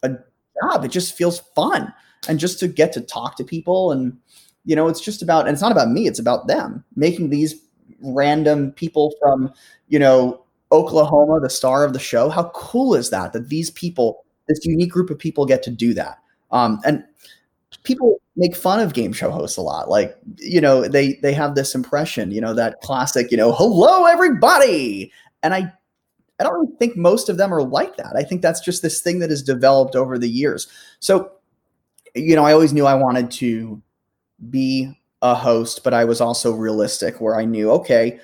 a 0.02 0.10
job, 0.62 0.84
it 0.84 0.90
just 0.90 1.16
feels 1.16 1.40
fun. 1.54 1.92
And 2.28 2.38
just 2.38 2.58
to 2.60 2.68
get 2.68 2.92
to 2.94 3.00
talk 3.00 3.36
to 3.36 3.44
people 3.44 3.92
and, 3.92 4.16
you 4.64 4.74
know, 4.74 4.88
it's 4.88 5.00
just 5.00 5.22
about, 5.22 5.46
and 5.46 5.52
it's 5.52 5.62
not 5.62 5.72
about 5.72 5.90
me, 5.90 6.06
it's 6.06 6.18
about 6.18 6.46
them 6.46 6.84
making 6.96 7.30
these 7.30 7.54
random 8.00 8.72
people 8.72 9.14
from, 9.20 9.52
you 9.88 9.98
know, 9.98 10.42
Oklahoma, 10.72 11.40
the 11.40 11.50
star 11.50 11.84
of 11.84 11.92
the 11.92 11.98
show. 11.98 12.28
How 12.30 12.50
cool 12.54 12.94
is 12.94 13.10
that? 13.10 13.32
That 13.32 13.48
these 13.48 13.70
people, 13.70 14.24
this 14.48 14.64
unique 14.64 14.90
group 14.90 15.10
of 15.10 15.18
people, 15.18 15.46
get 15.46 15.62
to 15.64 15.70
do 15.70 15.94
that. 15.94 16.18
Um, 16.50 16.80
and 16.84 17.04
people 17.84 18.20
make 18.36 18.56
fun 18.56 18.80
of 18.80 18.94
game 18.94 19.12
show 19.12 19.30
hosts 19.30 19.56
a 19.56 19.62
lot. 19.62 19.88
Like, 19.88 20.16
you 20.38 20.60
know, 20.60 20.88
they 20.88 21.14
they 21.22 21.32
have 21.32 21.54
this 21.54 21.74
impression, 21.74 22.30
you 22.30 22.40
know, 22.40 22.54
that 22.54 22.80
classic, 22.80 23.30
you 23.30 23.36
know, 23.36 23.52
hello 23.52 24.06
everybody. 24.06 25.12
And 25.42 25.54
I 25.54 25.72
I 26.40 26.44
don't 26.44 26.54
really 26.54 26.76
think 26.78 26.96
most 26.96 27.28
of 27.28 27.36
them 27.36 27.54
are 27.54 27.62
like 27.62 27.96
that. 27.96 28.16
I 28.16 28.24
think 28.24 28.42
that's 28.42 28.60
just 28.60 28.82
this 28.82 29.00
thing 29.00 29.20
that 29.20 29.30
has 29.30 29.42
developed 29.42 29.94
over 29.94 30.18
the 30.18 30.28
years. 30.28 30.66
So, 30.98 31.30
you 32.14 32.34
know, 32.34 32.44
I 32.44 32.52
always 32.52 32.72
knew 32.72 32.86
I 32.86 32.94
wanted 32.94 33.30
to 33.32 33.80
be 34.50 34.98
a 35.22 35.34
host, 35.34 35.84
but 35.84 35.94
I 35.94 36.04
was 36.04 36.20
also 36.20 36.52
realistic 36.52 37.20
where 37.20 37.36
I 37.36 37.44
knew, 37.44 37.70
okay, 37.70 38.18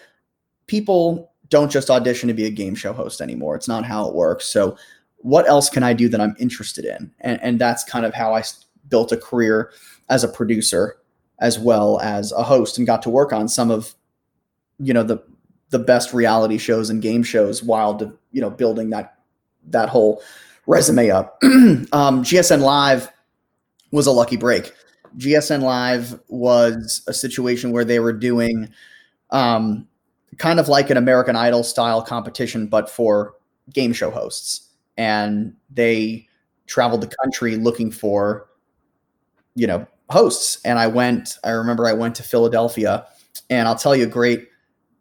people 0.67 1.33
don't 1.51 1.71
just 1.71 1.91
audition 1.91 2.29
to 2.29 2.35
be 2.35 2.47
a 2.47 2.51
game 2.51 2.75
show 2.75 2.93
host 2.93 3.21
anymore. 3.21 3.57
It's 3.57 3.69
not 3.69 3.85
how 3.85 4.09
it 4.09 4.15
works. 4.15 4.47
So 4.47 4.77
what 5.19 5.49
else 5.49 5.71
can 5.71 5.83
I 5.83 5.93
do 5.93 6.09
that 6.09 6.21
I'm 6.21 6.37
interested 6.39 6.85
in? 6.85 7.13
And, 7.21 7.41
and 7.43 7.59
that's 7.59 7.85
kind 7.85 8.05
of 8.05 8.15
how 8.15 8.35
I 8.35 8.43
built 8.91 9.13
a 9.13 9.17
career 9.17 9.73
as 10.09 10.25
a 10.25 10.29
producer 10.29 10.97
as 11.39 11.59
well 11.59 11.99
as 12.01 12.33
a 12.33 12.43
host 12.43 12.77
and 12.77 12.87
got 12.87 13.03
to 13.03 13.11
work 13.11 13.33
on 13.33 13.49
some 13.49 13.71
of, 13.71 13.95
you 14.79 14.93
know, 14.93 15.03
the, 15.03 15.23
the 15.71 15.79
best 15.79 16.13
reality 16.13 16.59
shows 16.59 16.91
and 16.91 17.01
game 17.01 17.23
shows 17.23 17.63
while, 17.63 17.99
you 18.33 18.41
know, 18.41 18.51
building 18.51 18.91
that, 18.91 19.15
that 19.69 19.89
whole 19.89 20.23
resume 20.67 21.11
up. 21.11 21.39
um, 21.43 22.23
GSN 22.23 22.61
Live 22.61 23.11
was 23.91 24.07
a 24.07 24.13
lucky 24.13 24.37
break. 24.37 24.73
GSN 25.17 25.63
Live 25.63 26.21
was 26.29 27.03
a 27.07 27.15
situation 27.15 27.73
where 27.73 27.85
they 27.85 27.99
were 27.99 28.13
doing 28.13 28.69
um, 29.31 29.89
kind 30.39 30.61
of 30.61 30.69
like 30.69 30.91
an 30.91 30.97
American 30.97 31.37
Idol 31.37 31.63
style 31.63 32.03
competition, 32.03 32.67
but 32.67 32.91
for 32.91 33.35
game 33.73 33.93
show 33.93 34.11
hosts. 34.11 34.69
And 34.97 35.55
they 35.71 36.29
traveled 36.67 37.01
the 37.01 37.15
country 37.23 37.57
looking 37.57 37.91
for, 37.91 38.47
you 39.55 39.67
know, 39.67 39.87
hosts. 40.09 40.61
And 40.65 40.79
I 40.79 40.87
went, 40.87 41.39
I 41.45 41.51
remember 41.51 41.87
I 41.87 41.93
went 41.93 42.15
to 42.17 42.23
Philadelphia 42.23 43.07
and 43.49 43.69
I'll 43.69 43.77
tell 43.77 43.95
you 43.95 44.05
a 44.05 44.09
great, 44.09 44.49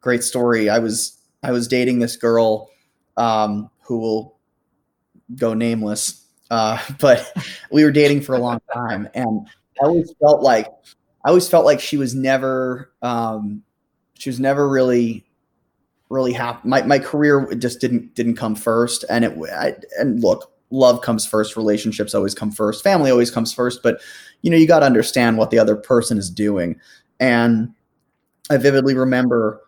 great 0.01 0.23
story. 0.23 0.69
I 0.69 0.79
was, 0.79 1.17
I 1.43 1.51
was 1.51 1.67
dating 1.67 1.99
this 1.99 2.15
girl 2.15 2.69
um, 3.17 3.69
who 3.81 3.99
will 3.99 4.37
go 5.35 5.53
nameless. 5.53 6.25
Uh, 6.51 6.79
but 6.99 7.31
we 7.71 7.83
were 7.83 7.91
dating 7.91 8.21
for 8.21 8.35
a 8.35 8.39
long 8.39 8.61
time 8.73 9.09
and 9.13 9.47
I 9.81 9.85
always 9.85 10.13
felt 10.19 10.41
like, 10.41 10.67
I 11.25 11.29
always 11.29 11.47
felt 11.47 11.65
like 11.65 11.79
she 11.79 11.97
was 11.97 12.15
never, 12.15 12.91
um, 13.01 13.63
she 14.13 14.29
was 14.29 14.39
never 14.39 14.67
really 14.67 15.25
really 16.09 16.33
happy. 16.33 16.67
My, 16.67 16.81
my 16.81 16.99
career 16.99 17.53
just 17.55 17.79
didn't 17.79 18.15
didn't 18.15 18.35
come 18.35 18.55
first, 18.55 19.05
and 19.09 19.23
it 19.23 19.37
I, 19.51 19.75
and 19.99 20.21
look, 20.21 20.51
love 20.71 21.01
comes 21.01 21.25
first, 21.25 21.57
relationships 21.57 22.13
always 22.13 22.35
come 22.35 22.51
first, 22.51 22.83
family 22.83 23.11
always 23.11 23.31
comes 23.31 23.53
first, 23.53 23.81
but 23.83 24.01
you 24.41 24.51
know 24.51 24.57
you 24.57 24.67
got 24.67 24.79
to 24.79 24.85
understand 24.85 25.37
what 25.37 25.49
the 25.49 25.59
other 25.59 25.75
person 25.75 26.17
is 26.17 26.29
doing, 26.29 26.79
and 27.19 27.73
I 28.49 28.57
vividly 28.57 28.95
remember 28.95 29.61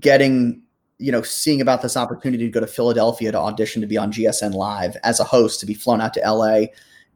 getting 0.00 0.62
you 0.98 1.12
know 1.12 1.22
seeing 1.22 1.60
about 1.60 1.82
this 1.82 1.96
opportunity 1.96 2.44
to 2.44 2.50
go 2.50 2.60
to 2.60 2.66
Philadelphia 2.66 3.32
to 3.32 3.38
audition 3.38 3.80
to 3.82 3.88
be 3.88 3.98
on 3.98 4.12
GSN 4.12 4.54
Live 4.54 4.96
as 5.02 5.20
a 5.20 5.24
host 5.24 5.60
to 5.60 5.66
be 5.66 5.74
flown 5.74 6.00
out 6.00 6.14
to 6.14 6.20
LA, 6.20 6.66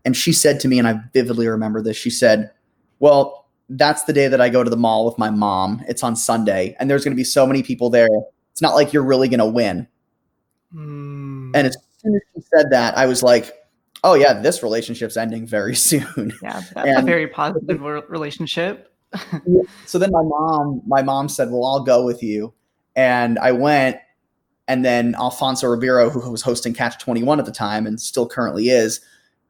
and 0.05 0.17
she 0.17 0.33
said 0.33 0.61
to 0.61 0.69
me, 0.69 0.79
and 0.79 0.89
I 0.89 1.01
vividly 1.13 1.49
remember 1.49 1.83
this. 1.83 1.97
She 1.97 2.11
said, 2.11 2.51
"Well." 2.99 3.45
that's 3.71 4.05
the 4.05 4.13
day 4.13 4.29
that 4.29 4.41
I 4.41 4.49
go 4.49 4.65
to 4.65 4.71
the 4.71 4.77
mall 4.77 5.05
with 5.05 5.19
my 5.19 5.31
mom. 5.31 5.85
It's 5.89 6.03
on 6.03 6.17
Sunday, 6.17 6.75
and 6.81 6.89
there's 6.89 7.05
going 7.05 7.13
to 7.13 7.21
be 7.21 7.25
so 7.25 7.47
many 7.47 7.63
people 7.63 7.91
there. 7.91 8.09
It's 8.53 8.63
not 8.63 8.75
like 8.75 8.93
you're 8.93 9.05
really 9.05 9.29
going 9.29 9.41
to 9.41 9.47
win. 9.47 9.87
Mm. 10.75 11.53
And 11.55 11.67
as 11.67 11.77
soon 11.99 12.15
as 12.15 12.23
she 12.35 12.43
said 12.55 12.71
that, 12.71 12.97
I 12.97 13.07
was 13.07 13.23
like, 13.23 13.53
"Oh 14.05 14.15
yeah, 14.15 14.35
this 14.35 14.63
relationship's 14.63 15.17
ending 15.17 15.47
very 15.47 15.75
soon." 15.91 16.33
Yeah, 16.43 16.63
that's 16.75 16.89
and, 16.89 16.99
a 16.99 17.03
very 17.03 17.29
positive 17.29 17.81
relationship. 18.09 18.93
so 19.87 19.99
then 19.99 20.11
my 20.11 20.23
mom, 20.23 20.83
my 20.87 21.03
mom 21.03 21.29
said, 21.29 21.51
"Well, 21.51 21.65
I'll 21.65 21.85
go 21.85 22.05
with 22.05 22.23
you," 22.23 22.53
and 22.97 23.39
I 23.39 23.53
went. 23.53 23.99
And 24.71 24.85
then 24.85 25.15
Alfonso 25.15 25.67
Ribeiro, 25.67 26.11
who 26.11 26.31
was 26.31 26.43
hosting 26.43 26.75
Catch 26.75 26.99
21 26.99 27.39
at 27.39 27.47
the 27.47 27.53
time 27.53 27.87
and 27.87 27.99
still 27.99 28.29
currently 28.29 28.69
is, 28.69 29.01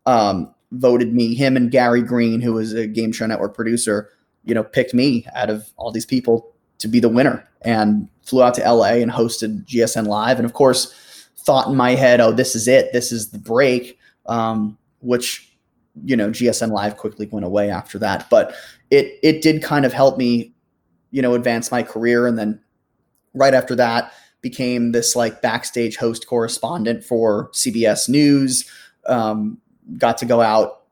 um, 0.07 0.55
voted 0.73 1.13
me, 1.13 1.35
him 1.35 1.57
and 1.57 1.73
Gary 1.73 2.03
Green, 2.03 2.41
who 2.41 2.53
was 2.53 2.73
a 2.73 2.87
Game 2.87 3.11
Show 3.11 3.27
Network 3.27 3.55
producer, 3.55 4.11
you 4.45 4.55
know, 4.55 4.63
picked 4.63 4.95
me 4.95 5.27
out 5.35 5.51
of 5.51 5.69
all 5.77 5.91
these 5.91 6.07
people 6.07 6.55
to 6.79 6.89
be 6.89 7.01
the 7.01 7.09
winner 7.09 7.47
and 7.63 8.09
flew 8.23 8.43
out 8.43 8.55
to 8.55 8.73
LA 8.73 8.95
and 8.95 9.11
hosted 9.11 9.65
GSN 9.67 10.07
Live. 10.07 10.39
And 10.39 10.47
of 10.47 10.53
course, 10.53 10.95
thought 11.45 11.69
in 11.69 11.77
my 11.77 11.93
head, 11.93 12.21
oh, 12.21 12.33
this 12.33 12.55
is 12.55 12.69
it. 12.69 12.93
This 12.93 13.13
is 13.13 13.31
the 13.31 13.39
break, 13.39 13.99
um, 14.27 14.77
which, 15.01 15.57
you 16.05 16.17
know, 16.17 16.31
GSN 16.31 16.71
Live 16.71 16.97
quickly 16.97 17.27
went 17.31 17.47
away 17.47 17.71
after 17.71 17.99
that. 18.01 18.29
But 18.31 18.55
it, 18.91 19.19
it 19.23 19.43
did 19.43 19.63
kind 19.63 19.85
of 19.85 19.93
help 19.93 20.19
me, 20.19 20.53
you 21.11 21.23
know, 21.23 21.35
advance 21.35 21.71
my 21.71 21.83
career. 21.83 22.27
And 22.27 22.39
then 22.39 22.61
right 23.35 23.55
after 23.55 23.75
that, 23.77 24.13
became 24.41 24.93
this 24.93 25.17
like 25.17 25.43
backstage 25.43 25.97
host 25.97 26.27
correspondent 26.27 27.03
for 27.05 27.51
CBS 27.51 28.09
News. 28.09 28.71
Um, 29.07 29.59
got 29.97 30.19
to 30.19 30.27
go 30.27 30.41
out 30.41 30.83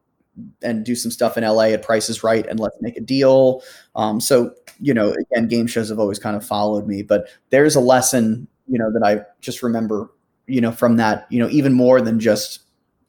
and 0.62 0.84
do 0.84 0.94
some 0.94 1.10
stuff 1.10 1.38
in 1.38 1.44
LA 1.44 1.64
at 1.64 1.82
Price 1.82 2.08
is 2.10 2.22
Right 2.22 2.46
and 2.46 2.60
Let's 2.60 2.76
Make 2.80 2.96
a 2.96 3.00
Deal. 3.00 3.62
Um, 3.94 4.20
so, 4.20 4.52
you 4.80 4.92
know, 4.92 5.14
again, 5.32 5.48
game 5.48 5.66
shows 5.66 5.88
have 5.88 5.98
always 5.98 6.18
kind 6.18 6.36
of 6.36 6.44
followed 6.44 6.86
me, 6.86 7.02
but 7.02 7.28
there's 7.50 7.76
a 7.76 7.80
lesson, 7.80 8.46
you 8.68 8.78
know, 8.78 8.92
that 8.92 9.02
I 9.02 9.22
just 9.40 9.62
remember, 9.62 10.10
you 10.46 10.60
know, 10.60 10.72
from 10.72 10.96
that, 10.96 11.26
you 11.30 11.38
know, 11.38 11.48
even 11.50 11.72
more 11.72 12.00
than 12.00 12.20
just 12.20 12.60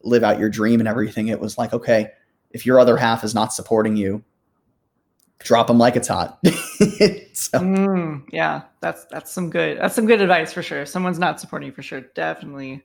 live 0.03 0.23
out 0.23 0.39
your 0.39 0.49
dream 0.49 0.79
and 0.79 0.87
everything. 0.87 1.27
It 1.27 1.39
was 1.39 1.57
like, 1.57 1.73
okay, 1.73 2.11
if 2.51 2.65
your 2.65 2.79
other 2.79 2.97
half 2.97 3.23
is 3.23 3.35
not 3.35 3.53
supporting 3.53 3.95
you, 3.95 4.23
drop 5.39 5.67
them 5.67 5.77
like 5.77 5.95
it's 5.95 6.07
hot. 6.07 6.39
so. 7.33 7.59
mm, 7.59 8.23
yeah, 8.31 8.63
that's 8.79 9.05
that's 9.05 9.31
some 9.31 9.49
good 9.49 9.77
that's 9.79 9.95
some 9.95 10.05
good 10.05 10.21
advice 10.21 10.53
for 10.53 10.63
sure. 10.63 10.81
If 10.81 10.89
someone's 10.89 11.19
not 11.19 11.39
supporting 11.39 11.67
you 11.67 11.73
for 11.73 11.83
sure, 11.83 12.01
definitely 12.15 12.83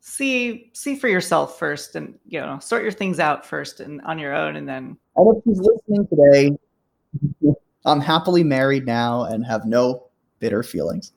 see 0.00 0.70
see 0.72 0.96
for 0.96 1.08
yourself 1.08 1.58
first 1.58 1.94
and 1.94 2.18
you 2.26 2.40
know 2.40 2.58
sort 2.58 2.82
your 2.82 2.92
things 2.92 3.20
out 3.20 3.44
first 3.44 3.80
and 3.80 4.00
on 4.02 4.18
your 4.18 4.34
own 4.34 4.56
and 4.56 4.68
then 4.68 4.96
and 5.16 5.36
if 5.36 5.44
he's 5.44 5.60
listening 5.60 6.06
today 6.08 7.52
i'm 7.84 8.00
happily 8.00 8.42
married 8.42 8.86
now 8.86 9.24
and 9.24 9.44
have 9.44 9.66
no 9.66 10.06
bitter 10.38 10.62
feelings 10.62 11.12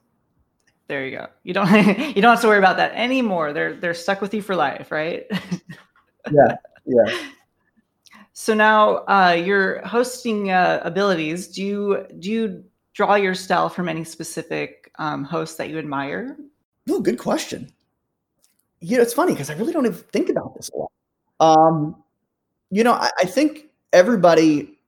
there 0.86 1.06
you 1.06 1.16
go. 1.16 1.26
You 1.42 1.54
don't 1.54 1.70
you 2.16 2.22
don't 2.22 2.30
have 2.30 2.40
to 2.42 2.48
worry 2.48 2.58
about 2.58 2.76
that 2.76 2.92
anymore. 2.94 3.52
They're 3.52 3.74
they're 3.74 3.94
stuck 3.94 4.20
with 4.20 4.34
you 4.34 4.42
for 4.42 4.56
life 4.56 4.90
right? 4.90 5.26
Yeah 6.32 6.56
yeah. 6.86 7.18
So 8.32 8.54
now 8.54 9.04
uh, 9.06 9.32
your 9.32 9.80
hosting 9.86 10.50
uh, 10.50 10.80
abilities 10.82 11.48
do 11.48 11.62
you 11.62 12.06
do 12.18 12.30
you 12.30 12.64
draw 12.92 13.14
your 13.14 13.34
style 13.34 13.68
from 13.68 13.88
any 13.88 14.04
specific 14.04 14.90
um, 14.98 15.24
hosts 15.24 15.56
that 15.56 15.70
you 15.70 15.78
admire? 15.78 16.36
Oh 16.88 17.00
good 17.00 17.18
question. 17.18 17.72
You 18.80 18.98
know, 18.98 19.02
it's 19.02 19.14
funny 19.14 19.32
because 19.32 19.50
I 19.50 19.54
really 19.54 19.72
don't 19.72 19.86
even 19.86 19.98
think 19.98 20.28
about 20.28 20.54
this 20.54 20.70
a 20.70 20.76
lot. 20.76 20.92
Um, 21.40 21.96
you 22.70 22.84
know, 22.84 22.92
I, 22.92 23.10
I 23.20 23.24
think 23.24 23.66
everybody 23.92 24.78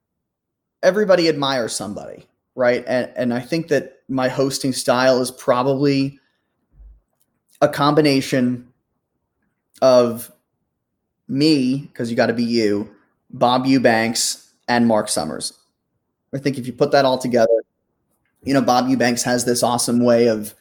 everybody 0.82 1.28
admires 1.28 1.74
somebody, 1.74 2.26
right? 2.54 2.84
And 2.86 3.10
and 3.16 3.32
I 3.32 3.40
think 3.40 3.68
that 3.68 3.95
my 4.08 4.28
hosting 4.28 4.72
style 4.72 5.20
is 5.20 5.30
probably 5.30 6.18
a 7.60 7.68
combination 7.68 8.68
of 9.82 10.30
me, 11.28 11.88
because 11.92 12.10
you 12.10 12.16
got 12.16 12.26
to 12.26 12.34
be 12.34 12.44
you, 12.44 12.90
Bob 13.30 13.66
Eubanks, 13.66 14.52
and 14.68 14.86
Mark 14.86 15.08
Summers. 15.08 15.52
I 16.34 16.38
think 16.38 16.58
if 16.58 16.66
you 16.66 16.72
put 16.72 16.92
that 16.92 17.04
all 17.04 17.18
together, 17.18 17.62
you 18.42 18.54
know, 18.54 18.62
Bob 18.62 18.88
Eubanks 18.88 19.22
has 19.22 19.44
this 19.44 19.62
awesome 19.62 20.04
way 20.04 20.28
of 20.28 20.54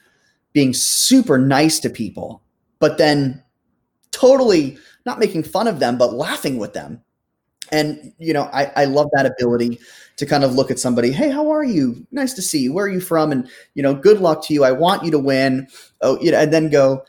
being 0.53 0.73
super 0.73 1.37
nice 1.37 1.79
to 1.79 1.89
people 1.89 2.41
but 2.79 2.97
then 2.97 3.43
totally 4.11 4.77
not 5.05 5.19
making 5.19 5.43
fun 5.43 5.67
of 5.67 5.79
them, 5.79 5.97
but 5.97 6.13
laughing 6.13 6.57
with 6.57 6.73
them. 6.73 7.01
And, 7.72 8.13
you 8.19 8.34
know, 8.34 8.43
I, 8.53 8.72
I 8.75 8.86
love 8.86 9.10
that 9.13 9.25
ability 9.25 9.79
to 10.17 10.25
kind 10.25 10.43
of 10.43 10.53
look 10.53 10.72
at 10.72 10.79
somebody, 10.79 11.12
hey, 11.12 11.29
how 11.29 11.50
are 11.51 11.63
you? 11.63 12.05
Nice 12.12 12.34
to 12.34 12.41
see 12.41 12.60
you. 12.60 12.74
Where 12.74 12.86
are 12.86 12.89
you 12.89 13.01
from? 13.01 13.31
And, 13.31 13.50
you 13.74 13.84
know, 13.84 13.93
good 13.93 14.22
luck 14.22 14.43
to 14.45 14.53
you. 14.53 14.63
I 14.63 14.72
want 14.72 15.03
you 15.03 15.12
to 15.12 15.19
win. 15.19 15.67
Oh, 16.01 16.19
you 16.22 16.31
know, 16.31 16.39
and 16.39 16.53
then 16.53 16.69
go, 16.69 17.03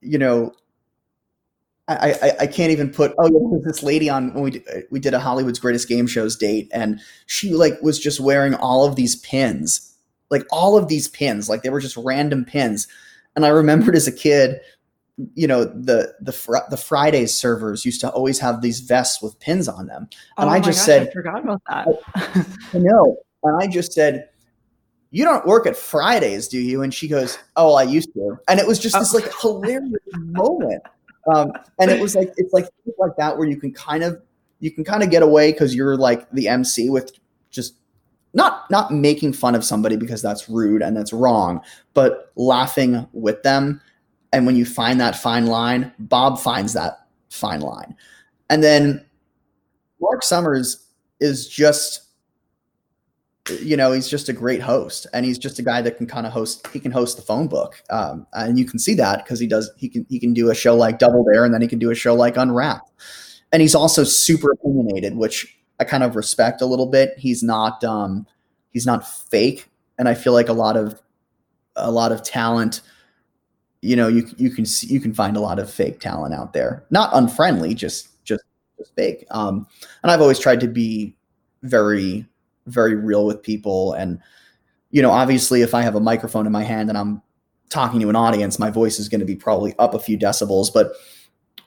you 0.00 0.18
know, 0.18 0.52
I, 1.90 2.12
I, 2.22 2.32
I 2.40 2.46
can't 2.46 2.70
even 2.70 2.92
put 2.92 3.14
oh 3.18 3.26
yeah 3.26 3.58
this 3.64 3.82
lady 3.82 4.08
on 4.08 4.32
when 4.32 4.44
we 4.44 4.50
did, 4.52 4.68
uh, 4.68 4.80
we 4.90 5.00
did 5.00 5.12
a 5.12 5.18
Hollywood's 5.18 5.58
greatest 5.58 5.88
game 5.88 6.06
shows 6.06 6.36
date 6.36 6.70
and 6.72 7.00
she 7.26 7.54
like 7.54 7.80
was 7.82 7.98
just 7.98 8.20
wearing 8.20 8.54
all 8.54 8.84
of 8.84 8.94
these 8.94 9.16
pins 9.16 9.92
like 10.30 10.46
all 10.52 10.76
of 10.76 10.86
these 10.86 11.08
pins 11.08 11.48
like 11.48 11.62
they 11.62 11.70
were 11.70 11.80
just 11.80 11.96
random 11.96 12.44
pins 12.44 12.86
and 13.34 13.44
I 13.44 13.48
remembered 13.48 13.96
as 13.96 14.06
a 14.06 14.12
kid 14.12 14.60
you 15.34 15.46
know 15.46 15.64
the 15.64 16.14
the 16.20 16.32
fr- 16.32 16.68
the 16.70 16.76
Fridays 16.76 17.34
servers 17.34 17.84
used 17.84 18.00
to 18.02 18.10
always 18.10 18.38
have 18.38 18.62
these 18.62 18.80
vests 18.80 19.22
with 19.22 19.38
pins 19.40 19.68
on 19.68 19.86
them, 19.86 20.08
and 20.38 20.48
oh 20.48 20.52
I 20.52 20.60
just 20.60 20.78
gosh, 20.80 20.86
said, 20.86 21.08
I 21.08 21.10
forgot 21.12 21.44
about 21.44 21.62
that. 21.68 22.46
I 22.74 22.78
know, 22.78 23.16
and 23.42 23.62
I 23.62 23.66
just 23.66 23.92
said, 23.92 24.28
"You 25.10 25.24
don't 25.24 25.46
work 25.46 25.66
at 25.66 25.76
Fridays, 25.76 26.48
do 26.48 26.58
you?" 26.58 26.82
And 26.82 26.92
she 26.92 27.08
goes, 27.08 27.38
"Oh, 27.56 27.74
I 27.74 27.82
used 27.82 28.12
to," 28.14 28.38
and 28.48 28.60
it 28.60 28.66
was 28.66 28.78
just 28.78 28.98
this 28.98 29.14
like 29.14 29.30
hilarious 29.40 30.00
moment. 30.14 30.82
Um, 31.32 31.52
and 31.78 31.90
it 31.90 32.00
was 32.00 32.14
like 32.14 32.32
it's 32.36 32.52
like 32.52 32.68
like 32.98 33.16
that 33.18 33.36
where 33.36 33.48
you 33.48 33.56
can 33.56 33.72
kind 33.72 34.02
of 34.02 34.20
you 34.60 34.70
can 34.70 34.84
kind 34.84 35.02
of 35.02 35.10
get 35.10 35.22
away 35.22 35.52
because 35.52 35.74
you're 35.74 35.96
like 35.96 36.30
the 36.30 36.48
MC 36.48 36.90
with 36.90 37.12
just 37.50 37.74
not 38.32 38.70
not 38.70 38.92
making 38.92 39.32
fun 39.32 39.54
of 39.54 39.64
somebody 39.64 39.96
because 39.96 40.22
that's 40.22 40.48
rude 40.48 40.82
and 40.82 40.96
that's 40.96 41.12
wrong, 41.12 41.60
but 41.94 42.32
laughing 42.36 43.06
with 43.12 43.42
them 43.42 43.80
and 44.32 44.46
when 44.46 44.56
you 44.56 44.64
find 44.64 45.00
that 45.00 45.16
fine 45.16 45.46
line, 45.46 45.92
Bob 45.98 46.38
finds 46.38 46.72
that 46.74 47.06
fine 47.30 47.60
line. 47.60 47.96
And 48.48 48.62
then 48.62 49.04
Mark 50.00 50.22
Summers 50.22 50.86
is 51.20 51.48
just 51.48 52.10
you 53.58 53.76
know, 53.76 53.92
he's 53.92 54.08
just 54.08 54.28
a 54.28 54.32
great 54.32 54.60
host, 54.60 55.06
and 55.12 55.24
he's 55.24 55.38
just 55.38 55.58
a 55.58 55.62
guy 55.62 55.82
that 55.82 55.96
can 55.96 56.06
kind 56.06 56.26
of 56.26 56.32
host. 56.32 56.66
He 56.68 56.80
can 56.80 56.92
host 56.92 57.16
the 57.16 57.22
phone 57.22 57.48
book, 57.48 57.82
um, 57.90 58.26
and 58.32 58.58
you 58.58 58.64
can 58.64 58.78
see 58.78 58.94
that 58.94 59.24
because 59.24 59.40
he 59.40 59.46
does. 59.46 59.70
He 59.76 59.88
can 59.88 60.06
he 60.08 60.20
can 60.20 60.32
do 60.32 60.50
a 60.50 60.54
show 60.54 60.76
like 60.76 60.98
Double 60.98 61.24
Dare, 61.24 61.44
and 61.44 61.52
then 61.52 61.62
he 61.62 61.68
can 61.68 61.78
do 61.78 61.90
a 61.90 61.94
show 61.94 62.14
like 62.14 62.36
Unwrapped, 62.36 62.90
and 63.52 63.62
he's 63.62 63.74
also 63.74 64.04
super 64.04 64.52
opinionated, 64.52 65.16
which 65.16 65.56
I 65.78 65.84
kind 65.84 66.04
of 66.04 66.16
respect 66.16 66.60
a 66.60 66.66
little 66.66 66.86
bit. 66.86 67.14
He's 67.18 67.42
not 67.42 67.82
um, 67.82 68.26
he's 68.70 68.86
not 68.86 69.08
fake, 69.08 69.68
and 69.98 70.08
I 70.08 70.14
feel 70.14 70.32
like 70.32 70.48
a 70.48 70.54
lot 70.54 70.76
of 70.76 71.00
a 71.76 71.90
lot 71.90 72.12
of 72.12 72.22
talent. 72.22 72.82
You 73.82 73.96
know, 73.96 74.08
you 74.08 74.28
you 74.36 74.50
can 74.50 74.66
see, 74.66 74.86
you 74.88 75.00
can 75.00 75.14
find 75.14 75.36
a 75.36 75.40
lot 75.40 75.58
of 75.58 75.72
fake 75.72 76.00
talent 76.00 76.34
out 76.34 76.52
there. 76.52 76.84
Not 76.90 77.10
unfriendly, 77.12 77.74
just 77.74 78.24
just 78.24 78.44
just 78.78 78.94
fake. 78.94 79.26
Um, 79.30 79.66
and 80.02 80.10
I've 80.10 80.20
always 80.20 80.38
tried 80.38 80.60
to 80.60 80.68
be 80.68 81.16
very 81.62 82.26
very 82.66 82.94
real 82.94 83.26
with 83.26 83.42
people. 83.42 83.94
And 83.94 84.20
you 84.90 85.02
know 85.02 85.10
obviously 85.10 85.62
if 85.62 85.74
i 85.74 85.82
have 85.82 85.94
a 85.94 86.00
microphone 86.00 86.46
in 86.46 86.52
my 86.52 86.64
hand 86.64 86.88
and 86.88 86.98
i'm 86.98 87.22
talking 87.68 88.00
to 88.00 88.08
an 88.08 88.16
audience 88.16 88.58
my 88.58 88.70
voice 88.70 88.98
is 88.98 89.08
going 89.08 89.20
to 89.20 89.24
be 89.24 89.36
probably 89.36 89.74
up 89.78 89.94
a 89.94 89.98
few 89.98 90.18
decibels 90.18 90.72
but 90.72 90.92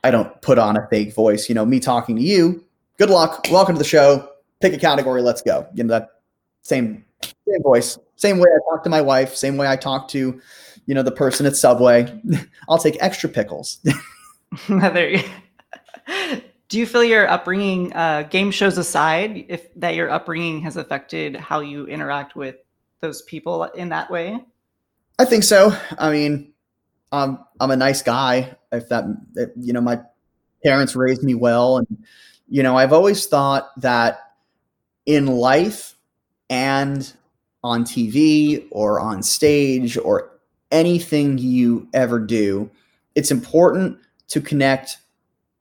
i 0.03 0.11
don't 0.11 0.41
put 0.41 0.59
on 0.59 0.75
a 0.75 0.87
fake 0.89 1.13
voice. 1.13 1.47
You 1.47 1.55
know 1.55 1.65
me 1.65 1.79
talking 1.79 2.15
to 2.17 2.21
you 2.21 2.63
good 2.97 3.09
luck. 3.09 3.47
Welcome 3.49 3.75
to 3.75 3.79
the 3.79 3.85
show. 3.85 4.29
Pick 4.61 4.73
a 4.73 4.77
category. 4.77 5.21
Let's 5.21 5.41
go. 5.41 5.67
You 5.73 5.83
know 5.83 5.89
that 5.89 6.09
same 6.61 7.03
same 7.21 7.63
voice 7.63 7.97
same 8.15 8.37
way 8.37 8.47
i 8.53 8.73
talk 8.73 8.83
to 8.83 8.89
my 8.89 9.01
wife 9.01 9.35
same 9.35 9.57
way 9.57 9.67
i 9.67 9.75
talk 9.75 10.07
to 10.09 10.39
you 10.85 10.93
know 10.93 11.03
the 11.03 11.11
person 11.11 11.45
at 11.45 11.55
subway 11.55 12.21
i'll 12.69 12.77
take 12.77 12.97
extra 12.99 13.29
pickles 13.29 13.79
there 14.67 15.09
you 15.09 15.23
do 16.73 16.79
you 16.79 16.87
feel 16.87 17.03
your 17.03 17.29
upbringing, 17.29 17.93
uh, 17.93 18.23
game 18.23 18.49
shows 18.49 18.79
aside, 18.79 19.45
if 19.47 19.71
that 19.75 19.93
your 19.93 20.09
upbringing 20.09 20.61
has 20.61 20.75
affected 20.75 21.35
how 21.35 21.59
you 21.59 21.85
interact 21.85 22.35
with 22.35 22.55
those 22.99 23.21
people 23.21 23.65
in 23.65 23.89
that 23.89 24.09
way? 24.09 24.43
I 25.19 25.25
think 25.25 25.43
so. 25.43 25.77
I 25.99 26.11
mean, 26.11 26.51
um, 27.11 27.45
I'm 27.59 27.69
a 27.69 27.75
nice 27.75 28.01
guy. 28.01 28.55
If 28.71 28.89
that, 28.89 29.05
if, 29.35 29.51
you 29.55 29.71
know, 29.71 29.81
my 29.81 30.01
parents 30.65 30.95
raised 30.95 31.21
me 31.21 31.35
well, 31.35 31.77
and 31.77 32.05
you 32.49 32.63
know, 32.63 32.75
I've 32.75 32.91
always 32.91 33.27
thought 33.27 33.69
that 33.81 34.33
in 35.05 35.27
life 35.27 35.95
and 36.49 37.13
on 37.63 37.83
TV 37.83 38.67
or 38.71 38.99
on 38.99 39.21
stage 39.21 39.95
or 39.95 40.32
anything 40.73 41.37
you 41.37 41.87
ever 41.93 42.19
do, 42.19 42.69
it's 43.15 43.31
important 43.31 43.97
to 44.27 44.41
connect 44.41 44.97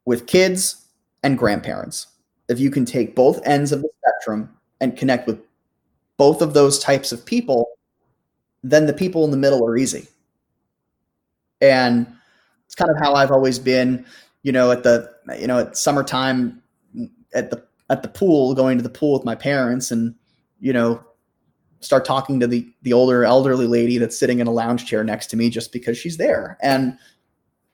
with 0.05 0.27
kids 0.27 0.87
and 1.23 1.39
grandparents. 1.39 2.09
If 2.49 2.59
you 2.59 2.71
can 2.71 2.85
take 2.85 3.15
both 3.15 3.47
ends 3.47 3.71
of 3.71 3.83
the 3.83 3.89
spectrum 4.01 4.51
and 4.81 4.97
connect 4.97 5.27
with 5.27 5.41
both 6.17 6.43
of 6.43 6.55
those 6.55 6.79
types 6.79 7.13
of 7.13 7.25
people, 7.25 7.67
then 8.65 8.87
the 8.87 8.93
people 8.93 9.25
in 9.25 9.31
the 9.31 9.37
middle 9.37 9.65
are 9.65 9.77
easy. 9.77 10.09
And 11.61 12.07
it's 12.67 12.75
kind 12.75 12.91
of 12.91 12.99
how 12.99 13.15
I've 13.15 13.31
always 13.31 13.59
been, 13.59 14.05
you 14.43 14.51
know, 14.51 14.73
at 14.73 14.83
the 14.83 15.13
you 15.39 15.47
know, 15.47 15.61
at 15.61 15.77
summertime 15.77 16.63
at 17.35 17.51
the 17.51 17.63
at 17.91 18.03
the 18.03 18.09
pool, 18.09 18.55
going 18.55 18.79
to 18.79 18.83
the 18.83 18.89
pool 18.89 19.13
with 19.13 19.25
my 19.25 19.35
parents 19.35 19.91
and, 19.91 20.15
you 20.61 20.73
know, 20.73 21.05
start 21.83 22.05
talking 22.05 22.41
to 22.41 22.47
the 22.47 22.67
the 22.83 22.93
older 22.93 23.25
elderly 23.25 23.67
lady 23.67 23.99
that's 23.99 24.19
sitting 24.19 24.39
in 24.39 24.47
a 24.47 24.53
lounge 24.53 24.87
chair 24.87 25.05
next 25.05 25.27
to 25.29 25.37
me 25.37 25.51
just 25.51 25.73
because 25.73 25.99
she's 25.99 26.17
there. 26.17 26.57
And 26.63 26.97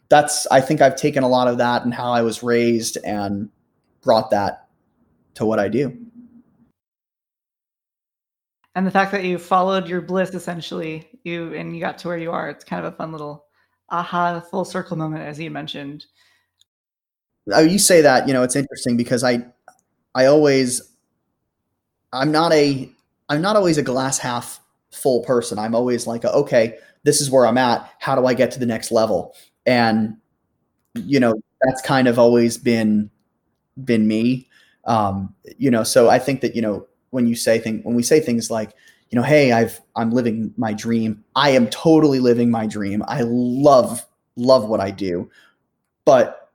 that's 0.09 0.47
I 0.51 0.61
think 0.61 0.81
I've 0.81 0.97
taken 0.97 1.23
a 1.23 1.29
lot 1.29 1.49
of 1.49 1.59
that 1.59 1.85
and 1.85 1.95
how 1.95 2.11
I 2.11 2.23
was 2.23 2.43
raised 2.43 2.99
and 3.05 3.51
brought 4.03 4.31
that 4.31 4.69
to 5.35 5.45
what 5.45 5.59
I 5.59 5.69
do. 5.69 5.97
And 8.75 8.87
the 8.87 8.91
fact 8.91 9.13
that 9.13 9.25
you 9.25 9.39
followed 9.39 9.89
your 9.89 10.01
bliss 10.01 10.35
essentially, 10.35 11.09
you 11.25 11.53
and 11.55 11.75
you 11.75 11.81
got 11.81 11.99
to 11.99 12.09
where 12.09 12.19
you 12.19 12.31
are, 12.31 12.49
it's 12.49 12.65
kind 12.65 12.85
of 12.85 12.93
a 12.93 12.97
fun 12.97 13.13
little 13.13 13.45
aha 13.91 14.41
full 14.41 14.65
circle 14.65 14.97
moment 14.97 15.23
as 15.23 15.39
you 15.39 15.51
mentioned. 15.51 16.07
Oh, 17.53 17.61
you 17.61 17.79
say 17.79 18.03
that, 18.03 18.29
you 18.29 18.35
know, 18.35 18.43
it's 18.43 18.57
interesting 18.57 18.97
because 18.97 19.23
I 19.25 19.45
I 20.15 20.27
always 20.27 20.83
I'm 22.13 22.33
not 22.33 22.53
a 22.53 22.91
I'm 23.29 23.43
not 23.43 23.57
always 23.57 23.79
a 23.79 23.83
glass 23.83 24.19
half 24.19 24.61
full 24.93 25.23
person. 25.23 25.59
I'm 25.59 25.75
always 25.75 26.07
like, 26.07 26.25
okay, 26.25 26.79
this 27.05 27.21
is 27.21 27.31
where 27.31 27.47
I'm 27.47 27.59
at. 27.59 27.91
How 27.99 28.15
do 28.15 28.27
I 28.27 28.35
get 28.35 28.51
to 28.53 28.59
the 28.59 28.67
next 28.67 28.91
level? 28.91 29.35
and 29.69 30.17
you 30.95 31.21
know 31.21 31.35
that's 31.63 31.83
kind 31.83 32.09
of 32.09 32.19
always 32.19 32.57
been 32.57 33.09
been 33.85 34.09
me 34.09 34.49
um 34.87 35.33
you 35.59 35.71
know 35.71 35.85
so 35.85 36.09
i 36.09 36.19
think 36.19 36.41
that 36.41 36.57
you 36.57 36.63
know 36.63 36.87
when 37.11 37.29
you 37.29 37.37
say 37.37 37.59
thing 37.59 37.81
when 37.83 37.95
we 37.95 38.03
say 38.03 38.19
things 38.19 38.51
like 38.51 38.73
you 39.11 39.17
know 39.17 39.23
hey 39.23 39.53
i've 39.53 39.81
i'm 39.95 40.11
living 40.11 40.53
my 40.57 40.73
dream 40.73 41.23
i 41.37 41.51
am 41.51 41.69
totally 41.69 42.19
living 42.19 42.51
my 42.51 42.67
dream 42.67 43.05
i 43.07 43.21
love 43.23 44.05
love 44.37 44.69
what 44.69 44.81
i 44.81 44.91
do 44.91 45.31
but 46.05 46.51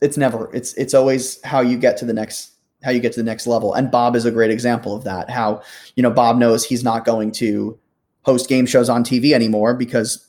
it's 0.00 0.16
never 0.16 0.54
it's 0.54 0.72
it's 0.74 0.94
always 0.94 1.42
how 1.42 1.60
you 1.60 1.76
get 1.76 1.96
to 1.96 2.04
the 2.04 2.12
next 2.12 2.53
how 2.84 2.90
you 2.90 3.00
get 3.00 3.12
to 3.12 3.20
the 3.20 3.24
next 3.24 3.46
level 3.46 3.74
and 3.74 3.90
bob 3.90 4.14
is 4.14 4.24
a 4.24 4.30
great 4.30 4.50
example 4.50 4.94
of 4.94 5.04
that 5.04 5.30
how 5.30 5.62
you 5.96 6.02
know 6.02 6.10
bob 6.10 6.36
knows 6.36 6.64
he's 6.64 6.84
not 6.84 7.04
going 7.04 7.32
to 7.32 7.78
host 8.22 8.48
game 8.48 8.66
shows 8.66 8.88
on 8.88 9.02
tv 9.02 9.32
anymore 9.32 9.74
because 9.74 10.28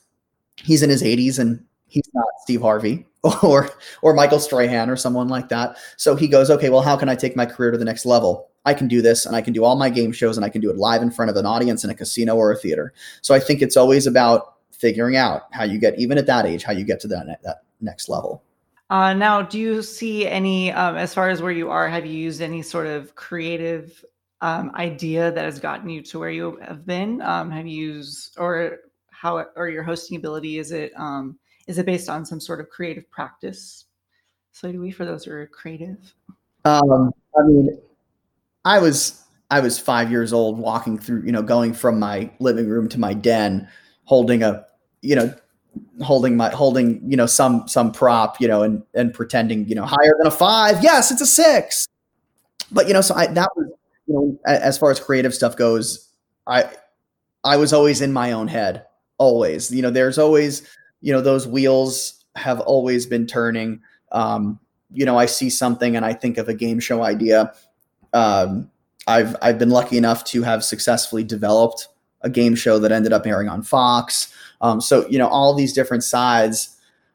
he's 0.63 0.81
in 0.81 0.89
his 0.89 1.03
80s 1.03 1.39
and 1.39 1.63
he's 1.87 2.09
not 2.13 2.25
Steve 2.41 2.61
Harvey 2.61 3.05
or 3.43 3.69
or 4.01 4.13
Michael 4.13 4.39
Strahan 4.39 4.89
or 4.89 4.95
someone 4.95 5.27
like 5.27 5.49
that. 5.49 5.77
So 5.97 6.15
he 6.15 6.27
goes, 6.27 6.49
okay, 6.51 6.69
well, 6.69 6.81
how 6.81 6.95
can 6.95 7.09
I 7.09 7.15
take 7.15 7.35
my 7.35 7.45
career 7.45 7.71
to 7.71 7.77
the 7.77 7.85
next 7.85 8.05
level? 8.05 8.49
I 8.65 8.73
can 8.73 8.87
do 8.87 9.01
this 9.01 9.25
and 9.25 9.35
I 9.35 9.41
can 9.41 9.53
do 9.53 9.63
all 9.63 9.75
my 9.75 9.89
game 9.89 10.11
shows 10.11 10.37
and 10.37 10.45
I 10.45 10.49
can 10.49 10.61
do 10.61 10.69
it 10.69 10.77
live 10.77 11.01
in 11.01 11.11
front 11.11 11.29
of 11.29 11.37
an 11.37 11.45
audience 11.45 11.83
in 11.83 11.89
a 11.89 11.95
casino 11.95 12.35
or 12.35 12.51
a 12.51 12.57
theater. 12.57 12.93
So 13.21 13.33
I 13.33 13.39
think 13.39 13.61
it's 13.61 13.77
always 13.77 14.07
about 14.07 14.55
figuring 14.71 15.15
out 15.15 15.43
how 15.51 15.63
you 15.63 15.79
get 15.79 15.97
even 15.99 16.17
at 16.17 16.25
that 16.25 16.45
age, 16.45 16.63
how 16.63 16.73
you 16.73 16.83
get 16.83 16.99
to 17.01 17.07
that, 17.09 17.39
that 17.43 17.57
next 17.79 18.09
level. 18.09 18.43
Uh, 18.89 19.13
now, 19.13 19.41
do 19.41 19.59
you 19.59 19.81
see 19.81 20.27
any, 20.27 20.71
um, 20.71 20.95
as 20.95 21.13
far 21.13 21.29
as 21.29 21.41
where 21.41 21.51
you 21.51 21.69
are, 21.69 21.89
have 21.89 22.05
you 22.05 22.13
used 22.13 22.41
any 22.41 22.61
sort 22.61 22.85
of 22.85 23.15
creative 23.15 24.05
um, 24.41 24.71
idea 24.75 25.31
that 25.31 25.45
has 25.45 25.59
gotten 25.59 25.89
you 25.89 26.01
to 26.03 26.19
where 26.19 26.29
you 26.29 26.57
have 26.61 26.85
been? 26.85 27.21
Um, 27.21 27.49
have 27.49 27.65
you 27.65 27.75
used, 27.75 28.37
or 28.37 28.79
how, 29.09 29.45
or 29.55 29.69
your 29.69 29.83
hosting 29.83 30.17
ability? 30.17 30.59
Is 30.59 30.71
it, 30.71 30.93
um, 30.97 31.37
is 31.67 31.79
it 31.79 31.85
based 31.85 32.09
on 32.09 32.25
some 32.25 32.39
sort 32.39 32.59
of 32.59 32.69
creative 32.69 33.09
practice? 33.09 33.85
So 34.51 34.71
do 34.71 34.79
we 34.79 34.91
for 34.91 35.03
those 35.03 35.25
who 35.25 35.31
are 35.31 35.47
creative? 35.47 36.13
Um, 36.63 37.11
I 37.37 37.43
mean, 37.43 37.77
I 38.65 38.79
was 38.79 39.23
I 39.51 39.59
was 39.59 39.77
five 39.77 40.09
years 40.09 40.33
old, 40.33 40.57
walking 40.57 40.97
through, 40.97 41.23
you 41.23 41.31
know, 41.31 41.43
going 41.43 41.73
from 41.73 41.99
my 41.99 42.31
living 42.39 42.67
room 42.67 42.89
to 42.89 42.99
my 42.99 43.13
den, 43.13 43.67
holding 44.05 44.43
a, 44.43 44.65
you 45.01 45.15
know, 45.15 45.33
holding 46.01 46.35
my 46.37 46.49
holding, 46.49 47.01
you 47.09 47.17
know, 47.17 47.25
some 47.25 47.67
some 47.67 47.91
prop, 47.91 48.39
you 48.39 48.47
know, 48.47 48.63
and 48.63 48.83
and 48.93 49.13
pretending, 49.13 49.67
you 49.67 49.75
know, 49.75 49.85
higher 49.85 50.15
than 50.17 50.27
a 50.27 50.31
five. 50.31 50.83
Yes, 50.83 51.11
it's 51.11 51.21
a 51.21 51.25
six. 51.25 51.87
But 52.71 52.87
you 52.87 52.93
know, 52.93 53.01
so 53.01 53.15
I 53.15 53.27
that 53.27 53.49
was, 53.55 53.67
you 54.07 54.13
know, 54.13 54.39
as 54.45 54.77
far 54.77 54.91
as 54.91 54.99
creative 54.99 55.33
stuff 55.33 55.55
goes, 55.55 56.09
I 56.47 56.69
I 57.43 57.57
was 57.57 57.73
always 57.73 58.01
in 58.01 58.11
my 58.13 58.31
own 58.31 58.47
head, 58.47 58.85
always. 59.17 59.71
You 59.71 59.81
know, 59.81 59.91
there's 59.91 60.17
always 60.17 60.67
you 61.01 61.13
know 61.13 61.21
those 61.21 61.47
wheels 61.47 62.25
have 62.35 62.59
always 62.61 63.05
been 63.05 63.27
turning. 63.27 63.81
Um, 64.11 64.59
you 64.91 65.05
know, 65.05 65.17
I 65.17 65.25
see 65.25 65.49
something 65.49 65.95
and 65.95 66.05
I 66.05 66.13
think 66.13 66.37
of 66.37 66.49
a 66.49 66.53
game 66.53 66.79
show 66.79 67.03
idea. 67.03 67.53
Um, 68.13 68.71
I've 69.07 69.35
I've 69.41 69.59
been 69.59 69.69
lucky 69.69 69.97
enough 69.97 70.23
to 70.25 70.41
have 70.43 70.63
successfully 70.63 71.23
developed 71.23 71.87
a 72.21 72.29
game 72.29 72.55
show 72.55 72.79
that 72.79 72.91
ended 72.91 73.13
up 73.13 73.27
airing 73.27 73.49
on 73.49 73.61
Fox. 73.61 74.33
Um, 74.61 74.81
so 74.81 75.07
you 75.07 75.17
know, 75.17 75.27
all 75.27 75.53
these 75.53 75.73
different 75.73 76.03
sides. 76.03 76.71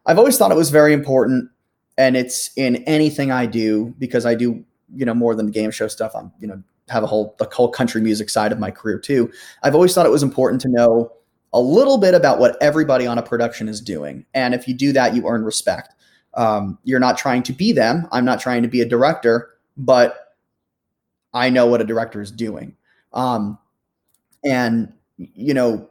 I've 0.07 0.19
always 0.19 0.39
thought 0.39 0.51
it 0.51 0.57
was 0.57 0.71
very 0.71 0.93
important, 0.93 1.51
and 1.99 2.17
it's 2.17 2.51
in 2.57 2.77
anything 2.85 3.31
I 3.31 3.47
do 3.47 3.95
because 3.99 4.25
I 4.27 4.35
do 4.35 4.65
you 4.95 5.05
know 5.05 5.15
more 5.15 5.35
than 5.35 5.47
the 5.47 5.53
game 5.53 5.71
show 5.71 5.89
stuff. 5.89 6.13
I'm 6.15 6.33
you 6.41 6.49
know 6.49 6.63
have 6.89 7.03
a 7.03 7.07
whole 7.07 7.35
the 7.39 7.49
whole 7.53 7.69
country 7.69 8.01
music 8.01 8.31
side 8.31 8.53
of 8.53 8.59
my 8.59 8.71
career 8.71 8.99
too. 8.99 9.31
I've 9.63 9.75
always 9.75 9.95
thought 9.95 10.07
it 10.07 10.11
was 10.11 10.23
important 10.23 10.61
to 10.63 10.69
know 10.69 11.13
a 11.53 11.61
little 11.61 11.99
bit 11.99 12.15
about 12.15 12.39
what 12.39 12.57
everybody 12.61 13.07
on 13.07 13.19
a 13.19 13.23
production 13.23 13.69
is 13.69 13.81
doing. 13.81 14.25
And 14.35 14.55
if 14.55 14.69
you 14.69 14.75
do 14.75 14.93
that, 14.93 15.15
you 15.15 15.27
earn 15.27 15.45
respect. 15.45 15.95
Um, 16.35 16.79
you're 16.85 17.01
not 17.01 17.19
trying 17.19 17.43
to 17.45 17.53
be 17.53 17.73
them. 17.73 18.07
I'm 18.13 18.25
not 18.25 18.41
trying 18.41 18.63
to 18.63 18.69
be 18.69 18.81
a 18.81 18.87
director, 18.87 19.51
but 19.77 20.37
I 21.35 21.51
know 21.51 21.67
what 21.67 21.81
a 21.81 21.85
director 21.85 22.21
is 22.21 22.31
doing. 22.31 22.77
Um, 23.13 23.59
and, 24.45 24.93
you 25.17 25.55
know, 25.55 25.90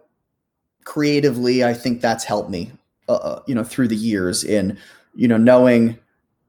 creatively, 0.89 1.63
I 1.63 1.75
think 1.75 2.01
that's 2.01 2.23
helped 2.23 2.49
me, 2.49 2.71
uh, 3.07 3.13
uh, 3.13 3.43
you 3.45 3.53
know, 3.53 3.63
through 3.63 3.89
the 3.89 3.95
years 3.95 4.43
in, 4.43 4.75
you 5.13 5.27
know, 5.27 5.37
knowing 5.37 5.99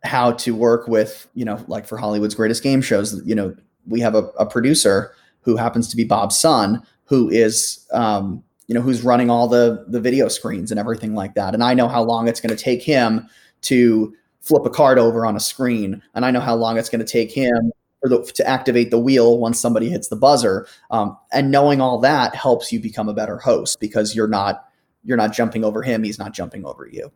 how 0.03 0.33
to 0.33 0.55
work 0.55 0.89
with, 0.89 1.29
you 1.35 1.45
know, 1.45 1.63
like 1.69 1.87
for 1.87 1.99
Hollywood's 1.99 2.35
greatest 2.35 2.63
game 2.63 2.81
shows, 2.81 3.21
you 3.27 3.35
know, 3.35 3.55
we 3.87 4.01
have 4.01 4.15
a, 4.15 4.23
a 4.39 4.47
producer 4.47 5.13
who 5.43 5.57
happens 5.57 5.89
to 5.89 5.97
be 5.97 6.05
Bob's 6.05 6.41
son, 6.41 6.83
who 7.05 7.29
is, 7.29 7.87
um, 7.93 8.43
you 8.67 8.75
know 8.75 8.81
who's 8.81 9.03
running 9.03 9.31
all 9.31 9.49
the 9.49 9.85
the 9.89 10.01
video 10.01 10.29
screens 10.29 10.71
and 10.71 10.79
everything 10.79 11.13
like 11.13 11.35
that. 11.35 11.55
And 11.55 11.65
i 11.65 11.75
know 11.75 11.89
how 11.89 12.05
long 12.05 12.29
it's 12.29 12.41
going 12.41 12.57
to 12.57 12.63
take 12.63 12.81
him 12.85 13.29
to 13.63 14.15
flip 14.41 14.65
a 14.65 14.71
card 14.71 14.97
over 14.97 15.27
on 15.27 15.35
a 15.35 15.41
screen. 15.41 16.01
And 16.15 16.25
i 16.25 16.31
know 16.31 16.39
how 16.39 16.55
long 16.55 16.79
it's 16.79 16.89
going 16.89 17.05
to 17.05 17.13
take 17.13 17.33
him 17.33 17.73
the 18.09 18.23
to 18.35 18.47
activate 18.47 18.91
the 18.91 18.99
wheel 18.99 19.39
once 19.39 19.61
somebody 19.61 19.89
hits 19.89 20.09
the 20.09 20.17
buzzer. 20.17 20.67
Um, 20.91 21.17
and 21.33 21.51
knowing 21.51 21.81
all 21.81 21.99
that 22.01 22.35
helps 22.35 22.73
you 22.73 22.81
become 22.81 23.09
a 23.09 23.15
better 23.15 23.39
host 23.39 23.81
because 23.81 24.15
you're 24.15 24.29
not 24.29 24.67
you're 25.05 25.17
not 25.17 25.33
jumping 25.33 25.65
over 25.65 25.83
him, 25.83 26.03
he's 26.03 26.19
not 26.19 26.33
jumping 26.33 26.65
over 26.65 26.87
you. 26.87 27.11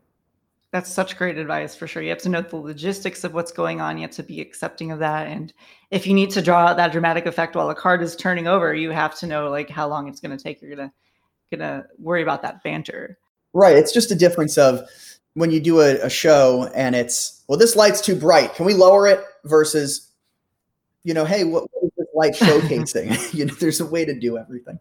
That's 0.71 0.91
such 0.91 1.17
great 1.17 1.37
advice 1.37 1.73
for 1.73 1.87
sure. 1.87 2.03
You 2.03 2.09
have 2.09 2.21
to 2.23 2.29
know 2.29 2.41
the 2.41 2.57
logistics 2.57 3.23
of 3.23 3.33
what's 3.33 3.51
going 3.51 3.79
on. 3.79 3.97
You 3.97 4.01
have 4.01 4.11
to 4.15 4.23
be 4.23 4.41
accepting 4.41 4.91
of 4.91 4.99
that. 4.99 5.27
And 5.27 5.53
if 5.89 6.05
you 6.05 6.13
need 6.13 6.31
to 6.31 6.41
draw 6.41 6.65
out 6.65 6.77
that 6.77 6.91
dramatic 6.91 7.25
effect 7.25 7.55
while 7.55 7.69
a 7.69 7.75
card 7.75 8.01
is 8.01 8.15
turning 8.15 8.47
over, 8.47 8.73
you 8.75 8.89
have 8.91 9.17
to 9.19 9.27
know 9.27 9.49
like 9.49 9.69
how 9.69 9.87
long 9.87 10.09
it's 10.09 10.19
going 10.19 10.35
to 10.35 10.43
take. 10.43 10.61
You're 10.61 10.75
gonna 10.75 10.91
gonna 11.51 11.85
worry 11.97 12.21
about 12.21 12.41
that 12.41 12.61
banter. 12.63 13.17
Right. 13.53 13.77
It's 13.77 13.93
just 13.93 14.11
a 14.11 14.15
difference 14.15 14.57
of 14.57 14.81
when 15.35 15.51
you 15.51 15.61
do 15.61 15.79
a, 15.79 15.95
a 16.01 16.09
show 16.09 16.69
and 16.75 16.95
it's 16.95 17.43
well, 17.47 17.59
this 17.59 17.75
light's 17.75 18.01
too 18.01 18.15
bright. 18.15 18.53
Can 18.55 18.65
we 18.65 18.73
lower 18.73 19.07
it? 19.07 19.23
Versus, 19.45 20.04
you 21.05 21.13
know, 21.13 21.23
hey, 21.23 21.43
what, 21.43 21.69
what 21.71 21.83
is 21.83 21.91
this 21.97 22.07
like 22.15 22.33
showcasing? 22.33 23.33
you 23.33 23.45
know, 23.45 23.53
there's 23.53 23.79
a 23.79 23.85
way 23.85 24.03
to 24.03 24.19
do 24.19 24.37
everything. 24.37 24.79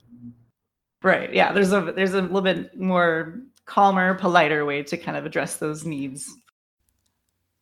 Right. 1.03 1.33
Yeah. 1.33 1.53
There's 1.53 1.73
a 1.73 1.93
there's 1.95 2.15
a 2.15 2.23
little 2.23 2.41
bit 2.41 2.77
more 2.81 3.41
calmer, 3.67 4.15
politer 4.15 4.65
way 4.65 4.83
to 4.83 4.97
kind 4.97 5.19
of 5.19 5.27
address 5.27 5.59
those 5.59 5.85
needs. 5.85 6.35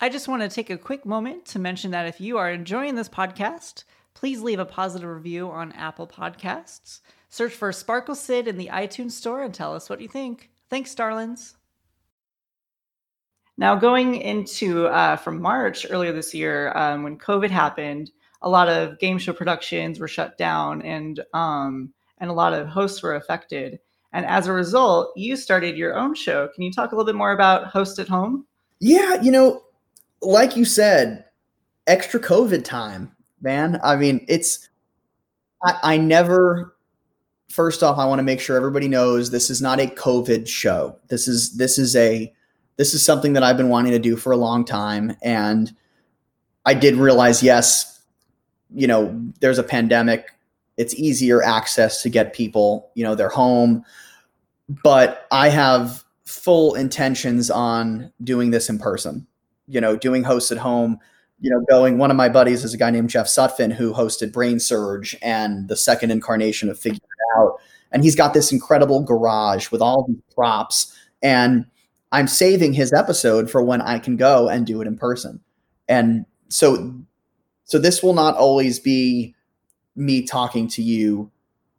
I 0.01 0.09
just 0.09 0.29
want 0.29 0.42
to 0.42 0.48
take 0.48 0.70
a 0.70 0.79
quick 0.79 1.05
moment 1.05 1.44
to 1.46 1.59
mention 1.59 1.90
that 1.90 2.07
if 2.07 2.20
you 2.20 2.38
are 2.38 2.51
enjoying 2.51 2.94
this 2.94 3.09
podcast, 3.09 3.85
please 4.14 4.40
leave 4.40 4.61
a 4.61 4.64
positive 4.64 5.09
review 5.09 5.51
on 5.51 5.72
Apple 5.72 6.07
Podcasts. 6.07 7.01
Search 7.29 7.53
for 7.53 7.72
Sparkle 7.72 8.14
Sid 8.14 8.46
in 8.46 8.59
the 8.59 8.68
iTunes 8.68 9.12
Store 9.12 9.42
and 9.42 9.53
tell 9.53 9.75
us 9.75 9.90
what 9.90 10.01
you 10.01 10.09
think. 10.09 10.51
Thanks, 10.70 10.94
darlings. 10.94 11.57
Now, 13.57 13.75
going 13.75 14.16
into 14.16 14.87
uh, 14.87 15.16
from 15.16 15.40
March 15.40 15.87
earlier 15.90 16.12
this 16.12 16.35
year, 16.35 16.72
um, 16.77 17.03
when 17.03 17.18
COVID 17.18 17.51
happened, 17.51 18.11
a 18.42 18.48
lot 18.48 18.68
of 18.68 18.98
game 18.98 19.18
show 19.18 19.33
productions 19.33 19.98
were 19.98 20.09
shut 20.09 20.37
down, 20.37 20.83
and 20.83 21.20
um, 21.33 21.92
and 22.18 22.31
a 22.31 22.35
lot 22.35 22.52
of 22.52 22.68
hosts 22.68 23.02
were 23.02 23.16
affected. 23.16 23.78
And 24.12 24.26
as 24.26 24.46
a 24.46 24.52
result, 24.52 25.12
you 25.16 25.37
started 25.37 25.76
your 25.76 25.96
own 25.96 26.14
show. 26.14 26.48
Can 26.55 26.62
you 26.62 26.72
talk 26.72 26.92
a 26.92 26.94
little 26.94 27.07
bit 27.07 27.14
more 27.14 27.33
about 27.33 27.68
Host 27.68 27.98
at 27.98 28.09
Home? 28.09 28.46
Yeah, 28.78 29.22
you 29.22 29.31
know, 29.31 29.62
like 30.20 30.55
you 30.55 30.66
said, 30.66 31.24
extra 31.87 32.20
COVID 32.20 32.62
time, 32.62 33.11
man. 33.40 33.81
I 33.83 33.96
mean, 33.96 34.24
it's, 34.28 34.68
I, 35.64 35.78
I 35.83 35.96
never, 35.96 36.76
first 37.48 37.83
off, 37.83 37.96
I 37.96 38.05
want 38.05 38.18
to 38.18 38.22
make 38.22 38.40
sure 38.40 38.55
everybody 38.57 38.87
knows 38.87 39.31
this 39.31 39.48
is 39.48 39.62
not 39.62 39.81
a 39.81 39.87
COVID 39.87 40.46
show. 40.46 40.98
This 41.09 41.26
is, 41.26 41.57
this 41.57 41.78
is 41.78 41.96
a, 41.96 42.33
this 42.76 42.92
is 42.92 43.02
something 43.02 43.33
that 43.33 43.42
I've 43.42 43.57
been 43.57 43.70
wanting 43.70 43.92
to 43.92 43.98
do 43.98 44.16
for 44.16 44.33
a 44.33 44.37
long 44.37 44.64
time. 44.64 45.16
And 45.22 45.74
I 46.66 46.74
did 46.74 46.96
realize, 46.96 47.42
yes, 47.42 47.91
you 48.74 48.87
know, 48.87 49.18
there's 49.40 49.58
a 49.58 49.62
pandemic 49.62 50.28
it's 50.76 50.94
easier 50.94 51.42
access 51.42 52.02
to 52.02 52.08
get 52.08 52.32
people, 52.32 52.90
you 52.94 53.04
know, 53.04 53.14
their 53.14 53.28
home. 53.28 53.85
But 54.82 55.26
I 55.30 55.48
have 55.48 56.04
full 56.24 56.74
intentions 56.74 57.50
on 57.50 58.12
doing 58.22 58.50
this 58.50 58.68
in 58.68 58.78
person, 58.78 59.26
you 59.66 59.80
know, 59.80 59.96
doing 59.96 60.24
hosts 60.24 60.50
at 60.50 60.58
home, 60.58 60.98
you 61.40 61.50
know, 61.50 61.64
going. 61.68 61.98
One 61.98 62.11
of 62.11 62.16
my 62.16 62.28
buddies 62.28 62.64
is 62.64 62.72
a 62.72 62.78
guy 62.78 62.90
named 62.90 63.11
Jeff 63.11 63.26
Sutphin 63.26 63.72
who 63.72 63.92
hosted 63.92 64.32
Brain 64.32 64.58
Surge 64.58 65.16
and 65.20 65.68
the 65.68 65.76
second 65.76 66.11
incarnation 66.11 66.70
of 66.70 66.78
Figure 66.78 66.96
It 66.96 67.38
Out. 67.38 67.58
And 67.90 68.02
he's 68.02 68.16
got 68.16 68.32
this 68.32 68.52
incredible 68.52 69.02
garage 69.02 69.70
with 69.70 69.82
all 69.82 70.06
these 70.08 70.22
props. 70.35 70.96
And 71.22 71.66
I'm 72.12 72.26
saving 72.26 72.72
his 72.72 72.92
episode 72.92 73.50
for 73.50 73.62
when 73.62 73.82
I 73.82 73.98
can 73.98 74.16
go 74.16 74.48
and 74.48 74.66
do 74.66 74.80
it 74.80 74.87
in 74.87 74.96
person. 74.96 75.40
And 75.88 76.24
so 76.48 76.94
so 77.72 77.78
this 77.78 78.02
will 78.02 78.12
not 78.12 78.37
always 78.37 78.78
be 78.78 79.35
me 79.96 80.20
talking 80.20 80.68
to 80.68 80.82
you 80.82 81.30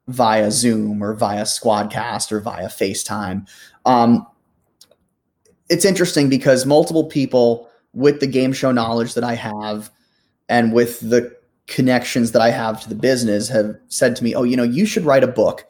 via 0.08 0.50
Zoom 0.50 1.04
or 1.04 1.14
via 1.14 1.44
Squadcast 1.44 2.32
or 2.32 2.40
via 2.40 2.68
FaceTime. 2.68 3.48
Um, 3.86 4.26
it's 5.70 5.86
interesting 5.86 6.30
because 6.30 6.66
multiple 6.66 7.04
people 7.04 7.70
with 7.94 8.22
the 8.22 8.26
game 8.26 8.54
show 8.54 8.72
knowledge 8.72 9.14
that 9.14 9.24
I 9.24 9.36
have 9.36 9.92
and 10.50 10.74
with 10.74 11.00
the 11.08 11.32
connections 11.68 12.32
that 12.32 12.42
I 12.42 12.50
have 12.50 12.82
to 12.82 12.90
the 12.90 12.96
business 12.96 13.48
have 13.50 13.76
said 13.88 14.16
to 14.16 14.24
me, 14.24 14.34
"Oh, 14.34 14.42
you 14.42 14.58
know, 14.58 14.64
you 14.64 14.88
should 14.88 15.06
write 15.06 15.24
a 15.24 15.28
book." 15.28 15.68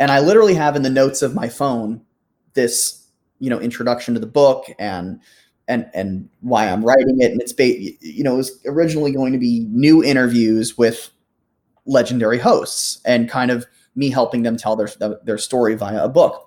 And 0.00 0.10
I 0.10 0.18
literally 0.18 0.54
have 0.54 0.74
in 0.74 0.82
the 0.82 0.90
notes 0.90 1.22
of 1.22 1.36
my 1.36 1.48
phone 1.48 2.00
this, 2.54 3.06
you 3.38 3.48
know, 3.48 3.60
introduction 3.60 4.12
to 4.14 4.18
the 4.18 4.26
book 4.26 4.64
and 4.80 5.20
and 5.68 5.90
and 5.94 6.28
why 6.40 6.68
I'm 6.68 6.84
writing 6.84 7.20
it. 7.20 7.32
And 7.32 7.40
it's 7.40 7.52
ba- 7.52 7.78
you 7.78 8.22
know, 8.22 8.34
it 8.34 8.38
was 8.38 8.60
originally 8.66 9.12
going 9.12 9.32
to 9.32 9.38
be 9.38 9.66
new 9.70 10.02
interviews 10.02 10.78
with 10.78 11.10
legendary 11.86 12.38
hosts 12.38 13.00
and 13.04 13.28
kind 13.28 13.50
of 13.50 13.66
me 13.94 14.10
helping 14.10 14.42
them 14.42 14.56
tell 14.56 14.76
their 14.76 14.88
their 15.24 15.38
story 15.38 15.74
via 15.74 16.04
a 16.04 16.08
book. 16.08 16.42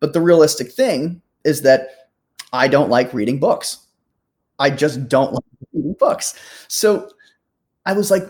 But 0.00 0.12
the 0.12 0.20
realistic 0.20 0.72
thing 0.72 1.22
is 1.44 1.62
that 1.62 1.88
I 2.52 2.68
don't 2.68 2.90
like 2.90 3.12
reading 3.14 3.38
books. 3.40 3.78
I 4.58 4.70
just 4.70 5.08
don't 5.08 5.32
like 5.32 5.44
reading 5.72 5.96
books. 5.98 6.34
So 6.68 7.10
I 7.86 7.92
was 7.92 8.10
like, 8.10 8.24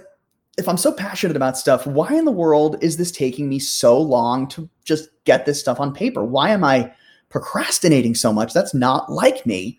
if 0.59 0.69
I'm 0.69 0.77
so 0.77 0.93
passionate 0.93 1.37
about 1.37 1.59
stuff, 1.59 1.87
why 1.87 2.15
in 2.15 2.25
the 2.25 2.33
world 2.33 2.83
is 2.83 2.97
this 2.97 3.13
taking 3.13 3.49
me 3.49 3.59
so 3.59 4.01
long 4.01 4.49
to 4.49 4.69
just 4.85 5.09
get 5.25 5.47
this 5.47 5.61
stuff 5.61 5.81
on 5.81 5.95
paper? 5.95 6.25
Why 6.25 6.51
am 6.51 6.65
I 6.65 6.93
procrastinating 7.29 8.15
so 8.15 8.33
much? 8.33 8.55
That's 8.55 8.75
not 8.75 9.11
like 9.11 9.45
me. 9.47 9.79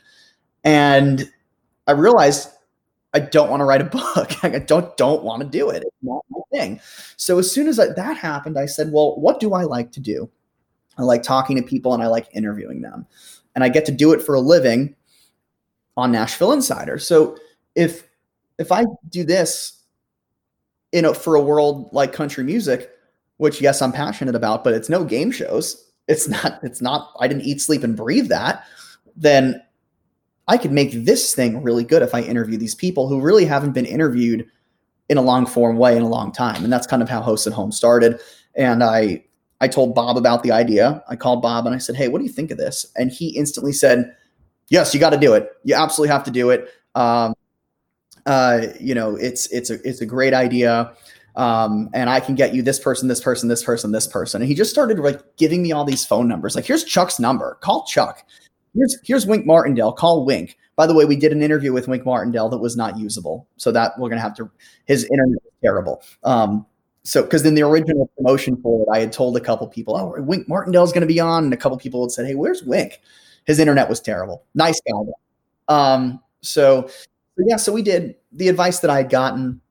And 0.67 1.31
I 1.87 1.93
realized 1.93 2.49
I 3.13 3.19
don't 3.19 3.49
want 3.49 3.61
to 3.61 3.63
write 3.63 3.79
a 3.79 3.85
book. 3.85 4.43
I 4.43 4.59
don't 4.59 4.95
don't 4.97 5.23
want 5.23 5.41
to 5.41 5.47
do 5.47 5.69
it. 5.69 5.83
It's 5.83 5.95
not 6.01 6.25
my 6.29 6.41
thing. 6.51 6.81
So 7.15 7.39
as 7.39 7.49
soon 7.49 7.69
as 7.69 7.77
that 7.77 8.17
happened, 8.17 8.59
I 8.59 8.65
said, 8.65 8.91
"Well, 8.91 9.15
what 9.15 9.39
do 9.39 9.53
I 9.53 9.63
like 9.63 9.93
to 9.93 10.01
do? 10.01 10.29
I 10.97 11.03
like 11.03 11.23
talking 11.23 11.55
to 11.55 11.63
people 11.63 11.93
and 11.93 12.03
I 12.03 12.07
like 12.07 12.27
interviewing 12.33 12.81
them, 12.81 13.07
and 13.55 13.63
I 13.63 13.69
get 13.69 13.85
to 13.85 13.93
do 13.93 14.11
it 14.11 14.21
for 14.21 14.35
a 14.35 14.41
living 14.41 14.93
on 15.95 16.11
Nashville 16.11 16.51
Insider. 16.51 16.99
So 16.99 17.37
if 17.75 18.03
if 18.59 18.69
I 18.69 18.83
do 19.09 19.23
this, 19.23 19.83
you 20.91 21.01
know, 21.01 21.13
for 21.13 21.35
a 21.35 21.41
world 21.41 21.93
like 21.93 22.11
country 22.11 22.43
music, 22.43 22.91
which 23.37 23.61
yes, 23.61 23.81
I'm 23.81 23.93
passionate 23.93 24.35
about, 24.35 24.65
but 24.65 24.73
it's 24.73 24.89
no 24.89 25.05
game 25.05 25.31
shows. 25.31 25.91
It's 26.09 26.27
not. 26.27 26.59
It's 26.61 26.81
not. 26.81 27.13
I 27.21 27.29
didn't 27.29 27.43
eat, 27.43 27.61
sleep, 27.61 27.83
and 27.85 27.95
breathe 27.95 28.27
that. 28.27 28.65
Then 29.15 29.61
I 30.47 30.57
could 30.57 30.71
make 30.71 30.91
this 30.93 31.35
thing 31.35 31.61
really 31.61 31.83
good 31.83 32.01
if 32.01 32.15
I 32.15 32.21
interview 32.21 32.57
these 32.57 32.75
people 32.75 33.07
who 33.07 33.19
really 33.19 33.45
haven't 33.45 33.73
been 33.73 33.85
interviewed 33.85 34.47
in 35.09 35.17
a 35.17 35.21
long 35.21 35.45
form 35.45 35.77
way 35.77 35.95
in 35.95 36.03
a 36.03 36.07
long 36.07 36.31
time. 36.31 36.63
And 36.63 36.71
that's 36.71 36.87
kind 36.87 37.01
of 37.01 37.09
how 37.09 37.21
Host 37.21 37.47
at 37.47 37.53
Home 37.53 37.71
started. 37.71 38.19
And 38.55 38.83
I 38.83 39.23
I 39.59 39.67
told 39.67 39.95
Bob 39.95 40.17
about 40.17 40.43
the 40.43 40.51
idea. 40.51 41.03
I 41.09 41.15
called 41.15 41.41
Bob 41.41 41.65
and 41.65 41.73
I 41.73 41.79
said, 41.79 41.95
"Hey, 41.95 42.07
what 42.07 42.19
do 42.19 42.25
you 42.25 42.31
think 42.31 42.51
of 42.51 42.57
this?" 42.57 42.85
And 42.95 43.11
he 43.11 43.29
instantly 43.29 43.73
said, 43.73 44.13
"Yes, 44.69 44.93
you 44.93 44.99
got 44.99 45.11
to 45.11 45.17
do 45.17 45.33
it. 45.33 45.49
You 45.63 45.75
absolutely 45.75 46.11
have 46.13 46.23
to 46.25 46.31
do 46.31 46.49
it. 46.51 46.69
Um, 46.95 47.33
uh, 48.25 48.67
you 48.79 48.93
know, 48.93 49.15
it's 49.15 49.47
it's 49.47 49.69
a 49.69 49.79
it's 49.87 50.01
a 50.01 50.05
great 50.05 50.33
idea." 50.33 50.93
Um, 51.35 51.89
and 51.93 52.09
I 52.09 52.19
can 52.19 52.33
get 52.33 52.55
you 52.55 52.63
this 52.63 52.79
person, 52.79 53.07
this 53.07 53.21
person, 53.21 53.47
this 53.47 53.63
person, 53.63 53.91
this 53.91 54.07
person. 54.07 54.41
And 54.41 54.49
he 54.49 54.55
just 54.55 54.71
started 54.71 54.97
like 54.97 55.21
giving 55.37 55.61
me 55.61 55.71
all 55.71 55.85
these 55.85 56.03
phone 56.03 56.27
numbers. 56.27 56.55
Like, 56.55 56.65
here's 56.65 56.83
Chuck's 56.83 57.19
number. 57.19 57.59
Call 57.61 57.85
Chuck 57.85 58.23
here's 58.77 58.97
here's 59.03 59.25
Wink 59.25 59.45
Martindale. 59.45 59.91
Call 59.91 60.25
Wink. 60.25 60.57
By 60.75 60.87
the 60.87 60.93
way, 60.93 61.05
we 61.05 61.15
did 61.15 61.31
an 61.31 61.41
interview 61.41 61.73
with 61.73 61.87
Wink 61.87 62.05
Martindale 62.05 62.49
that 62.49 62.59
was 62.59 62.77
not 62.77 62.97
usable, 62.97 63.47
so 63.57 63.71
that 63.71 63.93
we're 63.99 64.09
gonna 64.09 64.21
have 64.21 64.35
to. 64.37 64.49
His 64.85 65.03
internet 65.05 65.41
was 65.43 65.53
terrible. 65.63 66.01
Um, 66.23 66.65
so 67.03 67.23
because 67.23 67.45
in 67.45 67.55
the 67.55 67.63
original 67.63 68.09
promotion 68.17 68.57
for 68.61 68.83
it, 68.83 68.89
I 68.95 68.99
had 68.99 69.11
told 69.11 69.35
a 69.37 69.41
couple 69.41 69.67
people, 69.67 69.95
"Oh, 69.97 70.21
Wink 70.21 70.47
Martindale's 70.47 70.93
gonna 70.93 71.05
be 71.05 71.19
on," 71.19 71.45
and 71.45 71.53
a 71.53 71.57
couple 71.57 71.77
people 71.77 72.03
had 72.03 72.11
said, 72.11 72.25
"Hey, 72.27 72.35
where's 72.35 72.63
Wink?" 72.63 73.01
His 73.45 73.59
internet 73.59 73.89
was 73.89 73.99
terrible. 74.01 74.43
Nice 74.55 74.79
guy. 74.87 74.99
Um, 75.67 76.21
so 76.41 76.89
yeah, 77.37 77.57
so 77.57 77.71
we 77.71 77.81
did. 77.81 78.15
The 78.31 78.49
advice 78.49 78.79
that 78.79 78.91
I 78.91 78.97
had 78.97 79.09
gotten 79.09 79.61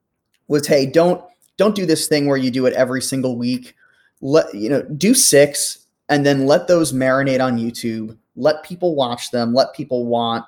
was, 0.48 0.66
"Hey, 0.66 0.86
don't 0.86 1.22
don't 1.56 1.74
do 1.74 1.86
this 1.86 2.06
thing 2.08 2.26
where 2.26 2.36
you 2.36 2.50
do 2.50 2.66
it 2.66 2.74
every 2.74 3.02
single 3.02 3.36
week. 3.36 3.74
Let 4.20 4.54
you 4.54 4.68
know, 4.70 4.82
do 4.82 5.14
six, 5.14 5.78
and 6.08 6.24
then 6.26 6.46
let 6.46 6.68
those 6.68 6.92
marinate 6.92 7.44
on 7.44 7.58
YouTube." 7.58 8.16
Let 8.36 8.62
people 8.62 8.94
watch 8.94 9.30
them, 9.30 9.54
let 9.54 9.74
people 9.74 10.06
want 10.06 10.44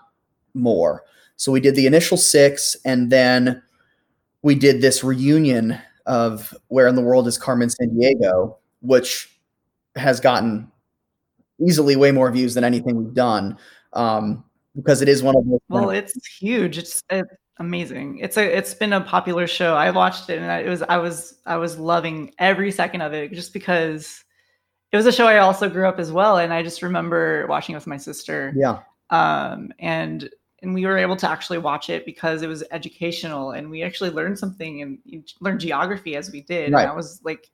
more. 0.55 1.05
So 1.37 1.53
we 1.53 1.61
did 1.61 1.75
the 1.75 1.87
initial 1.87 2.17
six, 2.17 2.77
and 2.85 3.11
then 3.11 3.63
we 4.43 4.55
did 4.55 4.81
this 4.81 5.03
reunion 5.03 5.79
of 6.07 6.55
Where 6.69 6.89
in 6.89 6.95
the 6.95 7.03
World 7.03 7.27
is 7.29 7.39
Carmen 7.39 7.69
Sandiego, 7.69 8.57
which 8.81 9.39
has 9.97 10.21
gotten 10.21 10.71
easily 11.61 11.97
way 11.97 12.13
more 12.13 12.31
views 12.31 12.55
than 12.55 12.65
anything 12.65 12.97
we've 12.97 13.15
done. 13.15 13.59
Um, 13.93 14.45
because 14.77 15.03
it 15.03 15.09
is 15.09 15.23
one 15.23 15.37
of 15.37 15.45
the 15.45 15.59
well, 15.69 15.91
it's 15.91 16.15
huge. 16.27 16.79
It's, 16.79 17.03
it's 17.11 17.29
amazing. 17.59 18.19
It's 18.19 18.37
a 18.37 18.57
it's 18.57 18.75
been 18.75 18.93
a 18.93 19.01
popular 19.01 19.47
show. 19.47 19.75
I 19.75 19.91
watched 19.91 20.31
it 20.31 20.39
and 20.39 20.67
it 20.67 20.69
was 20.69 20.83
I 20.83 20.99
was 20.99 21.41
I 21.47 21.57
was 21.57 21.79
loving 21.79 22.33
every 22.39 22.71
second 22.71 23.01
of 23.01 23.13
it 23.13 23.33
just 23.33 23.53
because 23.53 24.25
it 24.91 24.97
was 24.97 25.07
a 25.07 25.13
show 25.13 25.27
I 25.27 25.39
also 25.39 25.69
grew 25.69 25.87
up 25.87 25.99
as 25.99 26.11
well, 26.11 26.39
and 26.39 26.53
I 26.53 26.63
just 26.63 26.83
remember 26.83 27.47
watching 27.49 27.75
it 27.75 27.79
with 27.79 27.87
my 27.87 27.99
sister. 27.99 28.53
Yeah. 28.57 28.81
Um, 29.11 29.73
and 29.79 30.29
and 30.63 30.75
we 30.75 30.87
were 30.87 30.99
able 30.99 31.17
to 31.17 31.31
actually 31.31 31.59
watch 31.59 31.89
it 31.89 32.05
because 32.05 32.43
it 32.43 32.49
was 32.49 32.65
educational 32.73 33.53
and 33.53 33.71
we 33.71 33.85
actually 33.85 34.11
learned 34.11 34.39
something 34.39 34.83
and 34.83 35.25
learned 35.41 35.61
geography 35.61 36.17
as 36.17 36.33
we 36.33 36.41
did. 36.41 36.73
Right. 36.73 36.83
And 36.83 36.91
I 36.91 36.95
was 36.95 37.21
like, 37.23 37.49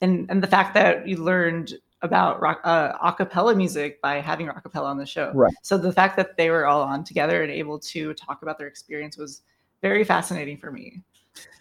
and 0.00 0.30
and 0.30 0.42
the 0.42 0.46
fact 0.46 0.74
that 0.74 1.08
you 1.08 1.16
learned 1.16 1.74
about 2.02 2.40
rock, 2.40 2.60
uh, 2.64 2.96
acapella 2.98 3.56
music 3.56 4.00
by 4.00 4.20
having 4.20 4.48
acapella 4.48 4.84
on 4.84 4.98
the 4.98 5.06
show. 5.06 5.32
Right. 5.34 5.52
So 5.62 5.78
the 5.78 5.92
fact 5.92 6.16
that 6.18 6.36
they 6.36 6.50
were 6.50 6.66
all 6.66 6.82
on 6.82 7.04
together 7.04 7.42
and 7.42 7.50
able 7.50 7.78
to 7.80 8.14
talk 8.14 8.42
about 8.42 8.58
their 8.58 8.68
experience 8.68 9.16
was 9.16 9.42
very 9.82 10.04
fascinating 10.04 10.58
for 10.58 10.70
me. 10.70 11.02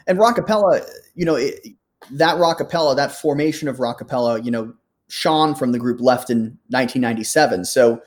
And 0.08 0.20
rockapella, 0.20 0.88
you 1.16 1.26
know, 1.26 1.36
it, 1.36 1.66
that 2.12 2.36
rockapella, 2.38 2.96
that 2.96 3.14
formation 3.14 3.68
of 3.68 3.78
rockapella, 3.78 4.44
you 4.44 4.52
know, 4.52 4.74
Sean 5.08 5.56
from 5.56 5.72
the 5.72 5.80
group 5.80 6.02
left 6.02 6.30
in 6.30 6.58
1997. 6.70 7.66
So, 7.66 8.02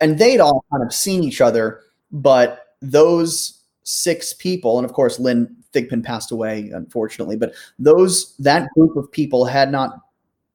and 0.00 0.18
they'd 0.18 0.40
all 0.40 0.64
kind 0.70 0.82
of 0.82 0.92
seen 0.92 1.24
each 1.24 1.40
other, 1.40 1.80
but 2.12 2.76
those 2.80 3.62
six 3.82 4.32
people, 4.32 4.78
and 4.78 4.84
of 4.84 4.92
course, 4.92 5.18
Lynn 5.18 5.54
Thigpen 5.72 6.04
passed 6.04 6.30
away, 6.30 6.70
unfortunately, 6.72 7.36
but 7.36 7.54
those, 7.78 8.36
that 8.38 8.68
group 8.74 8.96
of 8.96 9.10
people 9.10 9.44
had 9.44 9.70
not 9.70 10.00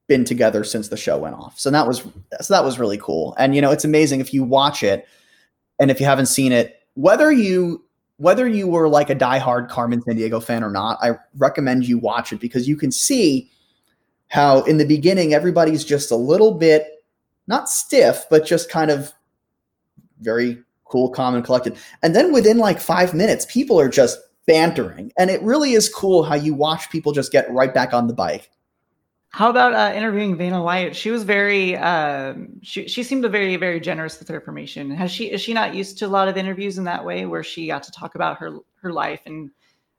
been 0.06 0.24
together 0.24 0.64
since 0.64 0.88
the 0.88 0.96
show 0.96 1.18
went 1.18 1.34
off. 1.34 1.58
So 1.58 1.70
that 1.70 1.86
was, 1.86 2.00
so 2.40 2.54
that 2.54 2.64
was 2.64 2.78
really 2.78 2.98
cool. 2.98 3.34
And, 3.38 3.54
you 3.54 3.60
know, 3.60 3.70
it's 3.70 3.84
amazing 3.84 4.20
if 4.20 4.34
you 4.34 4.44
watch 4.44 4.82
it 4.82 5.06
and 5.80 5.90
if 5.90 6.00
you 6.00 6.06
haven't 6.06 6.26
seen 6.26 6.52
it, 6.52 6.80
whether 6.94 7.32
you 7.32 7.84
whether 8.22 8.46
you 8.46 8.68
were 8.68 8.88
like 8.88 9.10
a 9.10 9.16
diehard 9.16 9.68
Carmen 9.68 10.00
Sandiego 10.00 10.40
fan 10.40 10.62
or 10.62 10.70
not, 10.70 10.96
I 11.02 11.18
recommend 11.38 11.88
you 11.88 11.98
watch 11.98 12.32
it 12.32 12.38
because 12.38 12.68
you 12.68 12.76
can 12.76 12.92
see 12.92 13.50
how 14.32 14.62
in 14.62 14.78
the 14.78 14.86
beginning 14.86 15.34
everybody's 15.34 15.84
just 15.84 16.10
a 16.10 16.16
little 16.16 16.54
bit 16.54 17.04
not 17.46 17.68
stiff, 17.68 18.24
but 18.30 18.46
just 18.46 18.70
kind 18.70 18.90
of 18.90 19.12
very 20.20 20.62
cool, 20.84 21.10
calm, 21.10 21.34
and 21.34 21.44
collected. 21.44 21.76
And 22.02 22.16
then 22.16 22.32
within 22.32 22.56
like 22.56 22.80
five 22.80 23.12
minutes, 23.12 23.44
people 23.50 23.78
are 23.78 23.90
just 23.90 24.18
bantering. 24.46 25.12
And 25.18 25.28
it 25.28 25.42
really 25.42 25.72
is 25.72 25.90
cool 25.90 26.22
how 26.22 26.34
you 26.34 26.54
watch 26.54 26.88
people 26.88 27.12
just 27.12 27.30
get 27.30 27.50
right 27.52 27.74
back 27.74 27.92
on 27.92 28.06
the 28.06 28.14
bike. 28.14 28.50
How 29.28 29.50
about 29.50 29.74
uh, 29.74 29.94
interviewing 29.94 30.38
Vanna 30.38 30.62
White? 30.62 30.96
She 30.96 31.10
was 31.10 31.24
very, 31.24 31.76
um, 31.76 32.58
she 32.62 32.88
she 32.88 33.02
seemed 33.02 33.30
very 33.30 33.56
very 33.56 33.80
generous 33.80 34.18
with 34.18 34.28
her 34.28 34.36
information. 34.36 34.90
Has 34.92 35.10
she 35.10 35.30
is 35.30 35.42
she 35.42 35.52
not 35.52 35.74
used 35.74 35.98
to 35.98 36.06
a 36.06 36.08
lot 36.08 36.28
of 36.28 36.38
interviews 36.38 36.78
in 36.78 36.84
that 36.84 37.04
way, 37.04 37.26
where 37.26 37.42
she 37.42 37.66
got 37.66 37.82
to 37.82 37.92
talk 37.92 38.14
about 38.14 38.38
her 38.38 38.58
her 38.80 38.92
life 38.92 39.20
and 39.26 39.50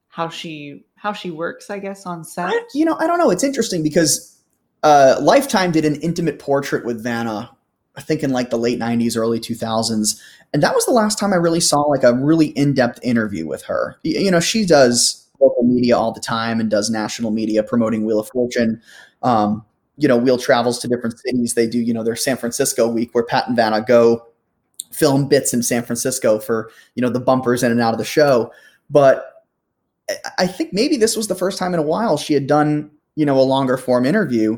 how 0.07 0.29
she 0.29 0.85
how 1.03 1.11
she 1.13 1.29
works, 1.29 1.69
I 1.69 1.79
guess, 1.79 2.05
on 2.05 2.23
set? 2.23 2.49
I, 2.49 2.63
you 2.73 2.85
know, 2.85 2.95
I 2.97 3.05
don't 3.05 3.17
know. 3.17 3.29
It's 3.29 3.43
interesting 3.43 3.83
because 3.83 4.35
uh, 4.83 5.17
Lifetime 5.21 5.71
did 5.71 5.83
an 5.83 5.95
intimate 5.97 6.39
portrait 6.39 6.85
with 6.85 7.03
Vanna, 7.03 7.51
I 7.97 8.01
think 8.01 8.23
in 8.23 8.31
like 8.31 8.49
the 8.49 8.57
late 8.57 8.79
'90s, 8.79 9.17
early 9.17 9.39
2000s, 9.39 10.17
and 10.53 10.63
that 10.63 10.73
was 10.73 10.85
the 10.85 10.93
last 10.93 11.19
time 11.19 11.33
I 11.33 11.35
really 11.35 11.59
saw 11.59 11.81
like 11.81 12.03
a 12.03 12.13
really 12.13 12.47
in 12.47 12.73
depth 12.73 12.99
interview 13.03 13.45
with 13.45 13.63
her. 13.63 13.97
You 14.03 14.31
know, 14.31 14.39
she 14.39 14.65
does 14.65 15.27
local 15.41 15.63
media 15.63 15.97
all 15.97 16.13
the 16.13 16.21
time 16.21 16.61
and 16.61 16.71
does 16.71 16.89
national 16.89 17.31
media 17.31 17.63
promoting 17.63 18.05
Wheel 18.05 18.19
of 18.19 18.29
Fortune 18.29 18.81
um, 19.23 19.65
you 19.97 20.07
know, 20.07 20.17
Wheel 20.17 20.37
travels 20.37 20.79
to 20.79 20.87
different 20.87 21.19
cities. 21.19 21.53
They 21.53 21.67
do, 21.67 21.79
you 21.79 21.93
know, 21.93 22.03
their 22.03 22.15
San 22.15 22.37
Francisco 22.37 22.87
week 22.87 23.13
where 23.13 23.23
Pat 23.23 23.47
and 23.47 23.55
Vanna 23.55 23.81
go 23.81 24.25
film 24.91 25.27
bits 25.27 25.53
in 25.53 25.63
San 25.63 25.83
Francisco 25.83 26.39
for, 26.39 26.71
you 26.95 27.01
know, 27.01 27.09
the 27.09 27.19
bumpers 27.19 27.63
in 27.63 27.71
and 27.71 27.81
out 27.81 27.93
of 27.93 27.99
the 27.99 28.05
show. 28.05 28.51
But 28.89 29.32
I 30.37 30.47
think 30.47 30.73
maybe 30.73 30.97
this 30.97 31.15
was 31.15 31.27
the 31.27 31.35
first 31.35 31.57
time 31.57 31.73
in 31.73 31.79
a 31.79 31.83
while 31.83 32.17
she 32.17 32.33
had 32.33 32.47
done, 32.47 32.91
you 33.15 33.25
know, 33.25 33.39
a 33.39 33.41
longer 33.41 33.77
form 33.77 34.05
interview. 34.05 34.57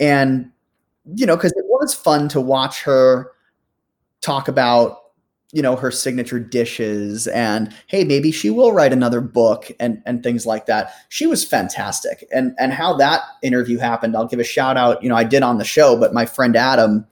And, 0.00 0.50
you 1.14 1.26
know, 1.26 1.36
because 1.36 1.52
it 1.52 1.64
was 1.66 1.94
fun 1.94 2.28
to 2.30 2.40
watch 2.40 2.82
her 2.82 3.32
talk 4.20 4.48
about 4.48 5.02
you 5.52 5.62
know 5.62 5.76
her 5.76 5.90
signature 5.92 6.40
dishes 6.40 7.28
and 7.28 7.72
hey 7.86 8.02
maybe 8.02 8.32
she 8.32 8.50
will 8.50 8.72
write 8.72 8.92
another 8.92 9.20
book 9.20 9.70
and 9.78 10.02
and 10.04 10.22
things 10.22 10.44
like 10.44 10.66
that 10.66 10.92
she 11.08 11.26
was 11.26 11.44
fantastic 11.44 12.26
and 12.34 12.54
and 12.58 12.72
how 12.72 12.94
that 12.96 13.22
interview 13.42 13.78
happened 13.78 14.16
i'll 14.16 14.26
give 14.26 14.40
a 14.40 14.44
shout 14.44 14.76
out 14.76 15.00
you 15.02 15.08
know 15.08 15.14
i 15.14 15.22
did 15.22 15.44
on 15.44 15.58
the 15.58 15.64
show 15.64 15.98
but 15.98 16.12
my 16.12 16.26
friend 16.26 16.56
adam 16.56 17.06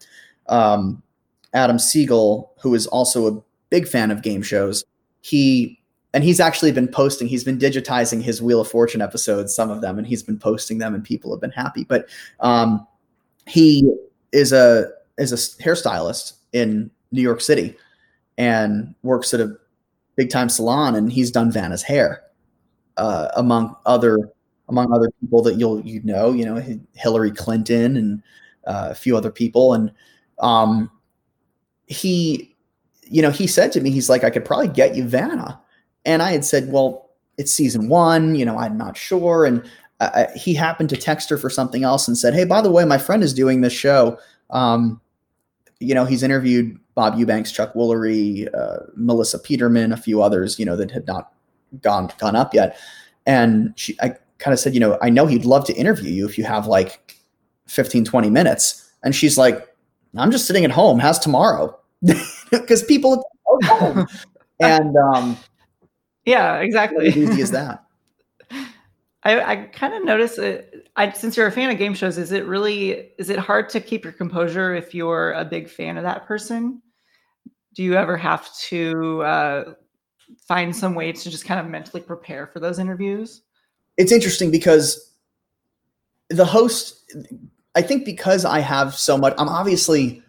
um, 0.49 1.01
adam 1.53 1.79
siegel 1.79 2.53
who 2.61 2.75
is 2.75 2.87
also 2.89 3.29
a 3.33 3.43
big 3.71 3.87
fan 3.87 4.11
of 4.11 4.21
game 4.21 4.43
shows 4.43 4.85
he 5.21 5.81
and 6.15 6.25
he's 6.25 6.41
actually 6.41 6.73
been 6.73 6.89
posting 6.89 7.29
he's 7.29 7.45
been 7.45 7.59
digitizing 7.59 8.23
his 8.23 8.41
wheel 8.41 8.61
of 8.61 8.69
fortune 8.69 9.03
episodes 9.03 9.55
some 9.55 9.71
of 9.71 9.83
them 9.83 9.99
and 9.99 10.07
he's 10.07 10.23
been 10.23 10.39
posting 10.39 10.79
them 10.79 10.95
and 10.95 11.05
people 11.05 11.31
have 11.31 11.41
been 11.41 11.51
happy. 11.51 11.85
But 11.85 12.09
um, 12.41 12.87
he 13.47 13.93
is 14.33 14.53
a 14.53 14.91
is 15.19 15.33
a 15.33 15.63
hairstylist 15.63 16.35
in 16.53 16.91
new 17.13 17.23
york 17.23 17.41
city 17.41 17.77
and 18.39 18.95
works 19.03 19.35
at 19.35 19.41
a 19.41 19.57
big 20.17 20.31
time 20.31 20.49
salon 20.49 20.95
and 20.95 21.13
he's 21.13 21.31
done 21.31 21.53
Vanna's 21.53 21.83
hair 21.83 22.23
uh, 22.97 23.29
among 23.37 23.77
other 23.85 24.33
among 24.69 24.93
other 24.93 25.11
people 25.21 25.43
that 25.43 25.57
you'll 25.57 25.81
you 25.85 26.01
know 26.05 26.33
you 26.33 26.45
know 26.45 26.63
Hillary 26.95 27.31
Clinton 27.31 27.97
and 27.97 28.23
uh, 28.67 28.89
a 28.91 28.95
few 28.95 29.17
other 29.17 29.31
people. 29.31 29.75
And 29.75 29.93
um, 30.39 30.91
he 31.87 32.57
you 33.03 33.21
know 33.21 33.31
he 33.31 33.47
said 33.47 33.73
to 33.73 33.81
me 33.81 33.91
he's 33.91 34.09
like 34.09 34.25
I 34.25 34.31
could 34.31 34.45
probably 34.45 34.69
get 34.69 34.97
you 34.97 35.05
Vanna 35.05 35.61
and 36.05 36.23
I 36.23 36.33
had 36.33 36.45
said 36.45 36.71
well 36.71 37.11
it's 37.39 37.53
season 37.53 37.89
one 37.89 38.35
you 38.35 38.45
know 38.45 38.59
I'm 38.59 38.77
not 38.77 38.97
sure 38.97 39.45
and 39.45 39.65
uh, 40.01 40.27
he 40.35 40.55
happened 40.55 40.89
to 40.91 40.97
text 40.97 41.31
her 41.31 41.39
for 41.39 41.49
something 41.49 41.85
else 41.85 42.09
and 42.09 42.19
said 42.19 42.35
hey 42.35 42.45
by 42.45 42.61
the 42.61 42.71
way 42.71 42.85
my 42.85 42.99
friend 42.99 43.23
is 43.23 43.33
doing 43.35 43.61
this 43.61 43.73
show 43.73 44.19
um, 44.51 45.01
you 45.81 45.95
know 45.95 46.05
he's 46.05 46.23
interviewed 46.23 46.79
Bob 46.95 47.19
Eubanks, 47.19 47.51
Chuck 47.51 47.75
Woolery, 47.75 48.49
uh, 48.55 48.87
Melissa 48.95 49.39
Peterman, 49.39 49.93
a 49.93 49.97
few 49.97 50.23
others, 50.23 50.59
you 50.59 50.65
know, 50.65 50.77
that 50.77 50.91
had 50.91 51.07
not 51.07 51.33
gone 51.83 52.11
gone 52.19 52.37
up 52.37 52.55
yet. 52.55 52.79
And 53.27 53.73
she, 53.77 53.97
I 54.01 54.15
kind 54.39 54.53
of 54.53 54.61
said, 54.61 54.75
you 54.75 54.81
know, 54.81 54.99
I 55.03 55.11
know 55.11 55.27
he'd 55.27 55.45
love 55.45 55.65
to 55.67 55.75
interview 55.75 56.11
you 56.11 56.27
if 56.27 56.39
you 56.39 56.45
have 56.45 56.67
like 56.67 57.17
15, 57.67 58.05
20 58.05 58.31
minutes. 58.31 58.93
And 59.03 59.15
she's 59.15 59.37
like, 59.37 59.75
I'm 60.17 60.31
just 60.31 60.47
sitting 60.47 60.65
at 60.65 60.71
home. 60.71 60.99
How's 60.99 61.19
tomorrow? 61.19 61.79
Because 62.51 62.85
people 62.85 63.29
at 63.63 63.69
home. 63.69 64.07
and 64.61 64.95
um, 64.97 65.37
yeah, 66.27 66.57
exactly. 66.57 67.11
How 67.11 67.19
easy 67.19 67.43
as 67.43 67.51
that. 67.51 67.85
I, 69.25 69.41
I 69.41 69.57
kind 69.57 69.95
of 69.95 70.05
notice 70.05 70.39
it. 70.39 70.91
I, 70.97 71.11
since 71.13 71.37
you're 71.37 71.47
a 71.47 71.53
fan 71.53 71.71
of 71.71 71.79
game 71.79 71.95
shows, 71.95 72.19
is 72.19 72.31
it 72.31 72.47
really 72.47 73.11
is 73.19 73.31
it 73.31 73.39
hard 73.39 73.71
to 73.71 73.81
keep 73.81 74.05
your 74.05 74.13
composure 74.13 74.75
if 74.75 74.95
you're 74.95 75.33
a 75.33 75.45
big 75.45 75.69
fan 75.69 75.97
of 75.97 76.05
that 76.05 76.27
person? 76.27 76.83
Do 77.75 77.83
you 77.83 77.95
ever 77.95 78.17
have 78.17 78.55
to 78.69 79.23
uh, 79.23 79.75
find 80.47 80.77
some 80.77 80.95
way 80.95 81.11
to 81.13 81.31
just 81.31 81.45
kind 81.45 81.59
of 81.59 81.67
mentally 81.67 82.03
prepare 82.03 82.47
for 82.47 82.61
those 82.61 82.79
interviews? 82.79 83.43
It's 83.97 84.13
interesting 84.13 84.51
because 84.51 85.13
the 86.29 86.45
host, 86.45 87.13
I 87.75 87.83
think, 87.83 88.05
because 88.05 88.45
I 88.45 88.61
have 88.61 88.95
so 88.95 89.17
much, 89.17 89.35
I'm 89.39 89.49
obviously 89.49 90.23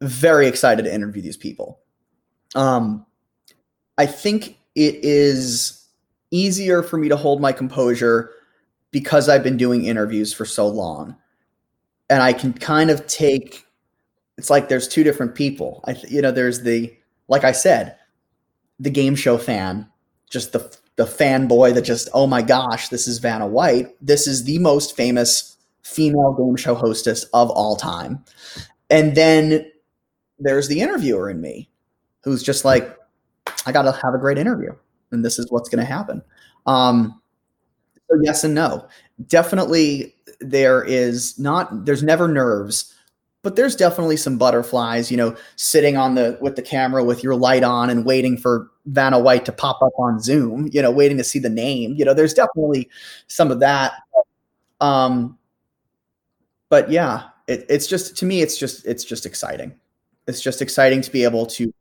very 0.00 0.46
excited 0.46 0.84
to 0.84 0.94
interview 0.94 1.22
these 1.22 1.36
people. 1.36 1.80
Um, 2.54 3.06
I 3.98 4.06
think 4.06 4.58
it 4.74 4.96
is 5.02 5.86
easier 6.30 6.82
for 6.82 6.96
me 6.96 7.08
to 7.08 7.16
hold 7.16 7.40
my 7.40 7.52
composure 7.52 8.30
because 8.90 9.28
I've 9.28 9.42
been 9.42 9.56
doing 9.56 9.84
interviews 9.84 10.32
for 10.32 10.44
so 10.44 10.66
long. 10.66 11.16
And 12.10 12.22
I 12.22 12.32
can 12.32 12.52
kind 12.52 12.90
of 12.90 13.06
take 13.06 13.66
it's 14.38 14.50
like 14.50 14.68
there's 14.68 14.88
two 14.88 15.04
different 15.04 15.34
people. 15.34 15.84
I 15.86 15.96
you 16.08 16.22
know 16.22 16.30
there's 16.30 16.62
the 16.62 16.94
like 17.28 17.44
I 17.44 17.52
said, 17.52 17.96
the 18.78 18.90
game 18.90 19.14
show 19.14 19.38
fan, 19.38 19.88
just 20.30 20.52
the 20.52 20.76
the 20.96 21.04
fanboy 21.04 21.74
that 21.74 21.82
just 21.82 22.08
oh 22.12 22.26
my 22.26 22.42
gosh, 22.42 22.88
this 22.88 23.06
is 23.06 23.18
Vanna 23.18 23.46
White. 23.46 23.88
This 24.00 24.26
is 24.26 24.44
the 24.44 24.58
most 24.58 24.96
famous 24.96 25.56
female 25.82 26.34
game 26.34 26.56
show 26.56 26.74
hostess 26.74 27.24
of 27.34 27.50
all 27.50 27.76
time. 27.76 28.24
And 28.90 29.14
then 29.14 29.70
there's 30.38 30.68
the 30.68 30.80
interviewer 30.80 31.30
in 31.30 31.40
me 31.40 31.70
who's 32.24 32.42
just 32.42 32.64
like 32.64 32.96
I 33.66 33.72
got 33.72 33.82
to 33.82 33.92
have 33.92 34.14
a 34.14 34.18
great 34.18 34.38
interview 34.38 34.72
and 35.12 35.24
this 35.24 35.38
is 35.38 35.50
what's 35.50 35.68
going 35.68 35.84
to 35.84 35.90
happen. 35.90 36.22
Um, 36.66 37.20
so 38.10 38.18
yes 38.22 38.42
and 38.44 38.54
no. 38.54 38.88
Definitely, 39.26 40.14
there 40.40 40.82
is 40.82 41.38
not. 41.38 41.84
There's 41.84 42.02
never 42.02 42.26
nerves, 42.26 42.92
but 43.42 43.56
there's 43.56 43.76
definitely 43.76 44.16
some 44.16 44.36
butterflies. 44.38 45.10
You 45.10 45.16
know, 45.16 45.36
sitting 45.56 45.96
on 45.96 46.14
the 46.14 46.38
with 46.40 46.56
the 46.56 46.62
camera 46.62 47.04
with 47.04 47.22
your 47.22 47.36
light 47.36 47.62
on 47.62 47.88
and 47.88 48.04
waiting 48.04 48.36
for 48.36 48.70
Vanna 48.86 49.18
White 49.20 49.44
to 49.44 49.52
pop 49.52 49.80
up 49.82 49.92
on 49.98 50.20
Zoom. 50.20 50.68
You 50.72 50.82
know, 50.82 50.90
waiting 50.90 51.18
to 51.18 51.24
see 51.24 51.38
the 51.38 51.48
name. 51.48 51.94
You 51.96 52.04
know, 52.04 52.14
there's 52.14 52.34
definitely 52.34 52.90
some 53.28 53.50
of 53.50 53.60
that. 53.60 53.92
Um, 54.80 55.38
but 56.68 56.90
yeah, 56.90 57.28
it, 57.46 57.64
it's 57.68 57.86
just 57.86 58.16
to 58.16 58.24
me, 58.24 58.42
it's 58.42 58.58
just 58.58 58.84
it's 58.86 59.04
just 59.04 59.24
exciting. 59.24 59.72
It's 60.26 60.40
just 60.40 60.62
exciting 60.62 61.00
to 61.02 61.10
be 61.10 61.24
able 61.24 61.46
to 61.46 61.72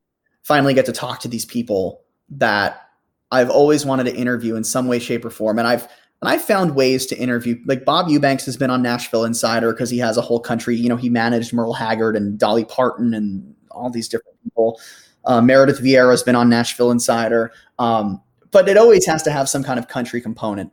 finally 0.44 0.74
get 0.74 0.86
to 0.86 0.92
talk 0.92 1.20
to 1.22 1.28
these 1.28 1.46
people 1.46 2.02
that 2.30 2.90
I've 3.32 3.50
always 3.50 3.86
wanted 3.86 4.06
to 4.06 4.16
interview 4.16 4.56
in 4.56 4.64
some 4.64 4.88
way, 4.88 5.00
shape, 5.00 5.24
or 5.26 5.30
form. 5.30 5.60
And 5.60 5.68
I've 5.68 5.88
and 6.22 6.30
I've 6.30 6.42
found 6.44 6.76
ways 6.76 7.08
to 7.08 7.18
interview. 7.18 7.60
Like 7.66 7.84
Bob 7.84 8.08
Eubanks 8.08 8.46
has 8.46 8.56
been 8.56 8.70
on 8.70 8.84
Nashville 8.84 9.26
Insider 9.26 9.72
because 9.72 9.90
he 9.90 9.98
has 10.00 10.18
a 10.18 10.22
whole 10.22 10.40
country. 10.40 10.76
You 10.76 10.90
know, 10.90 10.96
he 10.96 11.10
managed 11.10 11.52
Merle 11.52 11.74
Haggard 11.74 12.16
and 12.16 12.38
Dolly 12.38 12.66
Parton 12.66 13.14
and 13.14 13.56
all 13.72 13.90
these 13.90 14.08
different 14.08 14.38
people. 14.44 14.80
Uh, 15.26 15.42
Meredith 15.42 15.80
Vieira 15.80 16.12
has 16.12 16.24
been 16.24 16.36
on 16.36 16.50
Nashville 16.50 16.92
Insider, 16.92 17.52
um, 17.80 18.22
but 18.52 18.68
it 18.70 18.78
always 18.78 19.06
has 19.06 19.24
to 19.24 19.32
have 19.32 19.50
some 19.50 19.64
kind 19.64 19.80
of 19.80 19.88
country 19.88 20.22
component. 20.22 20.72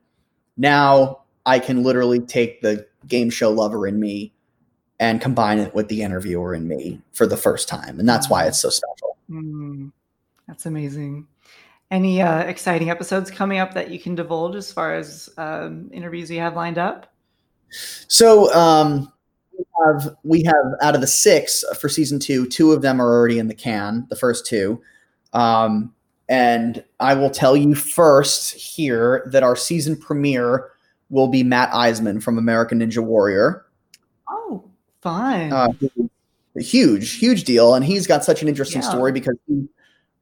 Now 0.56 1.22
I 1.46 1.58
can 1.58 1.82
literally 1.82 2.20
take 2.20 2.60
the 2.60 2.86
game 3.06 3.30
show 3.30 3.50
lover 3.50 3.86
in 3.86 4.00
me 4.00 4.34
and 5.00 5.20
combine 5.20 5.58
it 5.58 5.74
with 5.74 5.88
the 5.88 6.02
interviewer 6.02 6.54
in 6.54 6.66
me 6.66 7.00
for 7.12 7.26
the 7.26 7.36
first 7.36 7.68
time, 7.68 8.00
and 8.00 8.08
that's 8.08 8.28
why 8.28 8.46
it's 8.46 8.58
so 8.58 8.68
special. 8.68 9.17
Mm, 9.30 9.92
that's 10.46 10.66
amazing. 10.66 11.26
Any 11.90 12.20
uh, 12.20 12.40
exciting 12.40 12.90
episodes 12.90 13.30
coming 13.30 13.58
up 13.58 13.74
that 13.74 13.90
you 13.90 13.98
can 13.98 14.14
divulge 14.14 14.56
as 14.56 14.72
far 14.72 14.94
as 14.94 15.30
um, 15.38 15.88
interviews 15.92 16.30
you 16.30 16.40
have 16.40 16.54
lined 16.54 16.78
up? 16.78 17.12
So 18.08 18.52
um, 18.54 19.12
we 19.56 19.64
have 19.84 20.16
we 20.22 20.42
have 20.44 20.74
out 20.82 20.94
of 20.94 21.00
the 21.00 21.06
six 21.06 21.64
for 21.80 21.88
season 21.88 22.18
two, 22.18 22.46
two 22.46 22.72
of 22.72 22.82
them 22.82 23.00
are 23.00 23.06
already 23.06 23.38
in 23.38 23.48
the 23.48 23.54
can. 23.54 24.06
The 24.10 24.16
first 24.16 24.46
two, 24.46 24.82
um, 25.32 25.94
and 26.28 26.84
I 27.00 27.14
will 27.14 27.30
tell 27.30 27.56
you 27.56 27.74
first 27.74 28.54
here 28.54 29.28
that 29.32 29.42
our 29.42 29.56
season 29.56 29.96
premiere 29.96 30.70
will 31.10 31.28
be 31.28 31.42
Matt 31.42 31.70
Iseman 31.72 32.22
from 32.22 32.36
American 32.36 32.80
Ninja 32.80 33.02
Warrior. 33.02 33.64
Oh, 34.28 34.64
fine. 35.00 35.52
Uh, 35.52 35.72
huge, 36.60 37.14
huge 37.14 37.44
deal, 37.44 37.74
and 37.74 37.84
he's 37.84 38.06
got 38.06 38.24
such 38.24 38.42
an 38.42 38.48
interesting 38.48 38.82
yeah. 38.82 38.90
story 38.90 39.12
because 39.12 39.36
he 39.46 39.66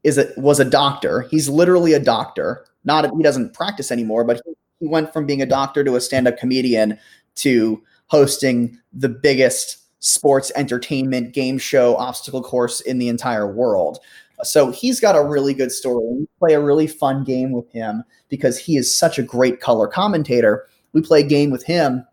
is 0.05 0.19
a 0.19 0.29
was 0.37 0.61
a 0.61 0.65
doctor. 0.65 1.23
He's 1.31 1.49
literally 1.49 1.93
a 1.93 2.01
doctor. 2.01 2.65
Not 2.85 3.11
he 3.17 3.23
doesn't 3.23 3.55
practice 3.55 3.91
anymore, 3.91 4.25
but 4.25 4.41
he 4.79 4.87
went 4.87 5.13
from 5.13 5.27
being 5.27 5.43
a 5.43 5.47
doctor 5.47 5.83
to 5.83 5.97
a 5.97 6.01
stand-up 6.01 6.39
comedian 6.39 6.99
to 7.37 7.83
hosting 8.07 8.79
the 8.93 9.09
biggest 9.09 9.79
sports 9.99 10.53
entertainment 10.55 11.33
game 11.33 11.59
show 11.59 11.97
obstacle 11.97 12.43
course 12.43 12.81
in 12.81 12.99
the 12.99 13.09
entire 13.09 13.53
world. 13.53 13.99
So 14.43 14.71
he's 14.71 15.01
got 15.01 15.17
a 15.17 15.25
really 15.25 15.55
good 15.55 15.73
story. 15.73 16.05
We 16.07 16.27
play 16.39 16.55
a 16.55 16.61
really 16.61 16.87
fun 16.87 17.25
game 17.25 17.53
with 17.53 17.71
him 17.73 18.05
because 18.29 18.59
he 18.59 18.77
is 18.77 18.95
such 18.95 19.19
a 19.19 19.23
great 19.23 19.61
color 19.61 19.89
commentator. 19.89 20.67
We 20.93 21.01
play 21.01 21.21
a 21.21 21.27
game 21.27 21.51
with 21.51 21.65
him. 21.65 22.07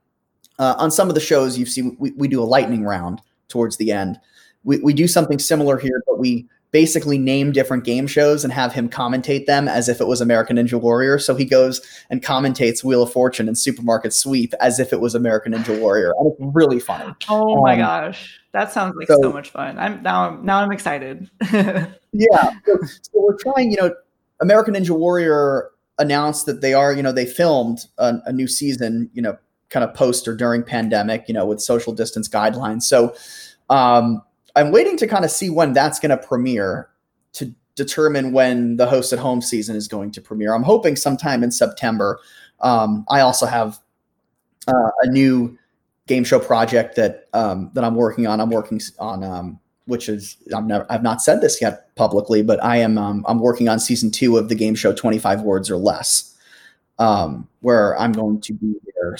Uh, 0.59 0.75
on 0.77 0.91
some 0.91 1.09
of 1.09 1.15
the 1.15 1.21
shows 1.21 1.57
you've 1.57 1.69
seen, 1.69 1.97
we, 1.99 2.11
we 2.11 2.27
do 2.27 2.41
a 2.41 2.45
lightning 2.45 2.83
round 2.83 3.21
towards 3.53 3.77
the 3.77 3.91
end. 3.91 4.19
We, 4.63 4.79
we 4.79 4.93
do 4.93 5.07
something 5.07 5.39
similar 5.39 5.77
here, 5.77 6.03
but 6.07 6.19
we 6.19 6.47
basically 6.71 7.19
name 7.19 7.51
different 7.51 7.83
game 7.83 8.07
shows 8.07 8.43
and 8.43 8.51
have 8.51 8.73
him 8.73 8.89
commentate 8.89 9.45
them 9.45 9.67
as 9.67 9.87
if 9.87 10.01
it 10.01 10.07
was 10.07 10.21
American 10.21 10.57
Ninja 10.57 10.81
Warrior. 10.81 11.19
So 11.19 11.35
he 11.35 11.45
goes 11.45 11.79
and 12.09 12.23
commentates 12.23 12.83
Wheel 12.83 13.03
of 13.03 13.11
Fortune 13.13 13.47
and 13.47 13.57
Supermarket 13.57 14.11
Sweep 14.11 14.55
as 14.59 14.79
if 14.79 14.91
it 14.91 14.99
was 14.99 15.13
American 15.13 15.53
Ninja 15.53 15.79
Warrior. 15.79 16.13
And 16.17 16.31
it's 16.31 16.55
really 16.55 16.79
funny. 16.79 17.13
Oh 17.29 17.61
my 17.61 17.73
um, 17.73 17.79
gosh. 17.79 18.41
That 18.53 18.71
sounds 18.71 18.95
like 18.97 19.07
so, 19.07 19.19
so, 19.21 19.31
much 19.31 19.51
fun. 19.51 19.77
I'm 19.77 20.01
now 20.03 20.29
I'm 20.29 20.45
now 20.45 20.57
I'm 20.59 20.71
excited. 20.71 21.29
yeah. 21.51 22.51
So, 22.65 22.77
so 22.81 23.11
we're 23.13 23.37
trying, 23.37 23.71
you 23.71 23.77
know, 23.77 23.93
American 24.41 24.73
Ninja 24.73 24.97
Warrior 24.97 25.69
announced 25.99 26.47
that 26.47 26.61
they 26.61 26.73
are, 26.73 26.93
you 26.93 27.03
know, 27.03 27.11
they 27.11 27.25
filmed 27.25 27.85
a, 27.99 28.15
a 28.25 28.33
new 28.33 28.47
season, 28.47 29.09
you 29.13 29.21
know, 29.21 29.37
kind 29.69 29.83
of 29.83 29.93
post 29.95 30.27
or 30.27 30.35
during 30.35 30.63
pandemic, 30.63 31.25
you 31.27 31.33
know, 31.33 31.45
with 31.45 31.61
social 31.61 31.93
distance 31.93 32.27
guidelines. 32.29 32.83
So 32.83 33.15
um 33.69 34.21
I'm 34.55 34.71
waiting 34.71 34.97
to 34.97 35.07
kind 35.07 35.25
of 35.25 35.31
see 35.31 35.49
when 35.49 35.73
that's 35.73 35.99
going 35.99 36.11
to 36.11 36.17
premiere 36.17 36.89
to 37.33 37.53
determine 37.75 38.31
when 38.31 38.77
the 38.77 38.85
host 38.85 39.11
at 39.13 39.19
home 39.19 39.41
season 39.41 39.75
is 39.75 39.87
going 39.87 40.11
to 40.11 40.21
premiere. 40.21 40.53
I'm 40.53 40.63
hoping 40.63 40.95
sometime 40.95 41.43
in 41.43 41.51
September. 41.51 42.19
Um, 42.59 43.05
I 43.09 43.21
also 43.21 43.45
have 43.45 43.79
uh, 44.67 44.91
a 45.01 45.07
new 45.07 45.57
game 46.07 46.23
show 46.23 46.39
project 46.39 46.95
that 46.95 47.29
um, 47.33 47.71
that 47.73 47.83
I'm 47.83 47.95
working 47.95 48.27
on. 48.27 48.39
I'm 48.39 48.49
working 48.49 48.79
on 48.99 49.23
um, 49.23 49.59
which 49.85 50.07
is 50.07 50.37
I'm 50.55 50.67
never 50.67 50.85
I've 50.89 51.03
not 51.03 51.21
said 51.21 51.41
this 51.41 51.61
yet 51.61 51.93
publicly, 51.95 52.43
but 52.43 52.63
I 52.63 52.77
am 52.77 52.97
um, 52.97 53.25
I'm 53.27 53.39
working 53.39 53.69
on 53.69 53.79
season 53.79 54.11
two 54.11 54.37
of 54.37 54.49
the 54.49 54.55
game 54.55 54.75
show 54.75 54.93
25 54.93 55.41
words 55.41 55.69
or 55.69 55.77
less, 55.77 56.37
um, 56.99 57.47
where 57.61 57.97
I'm 57.99 58.11
going 58.11 58.39
to 58.41 58.53
be 58.53 58.75
their 58.95 59.17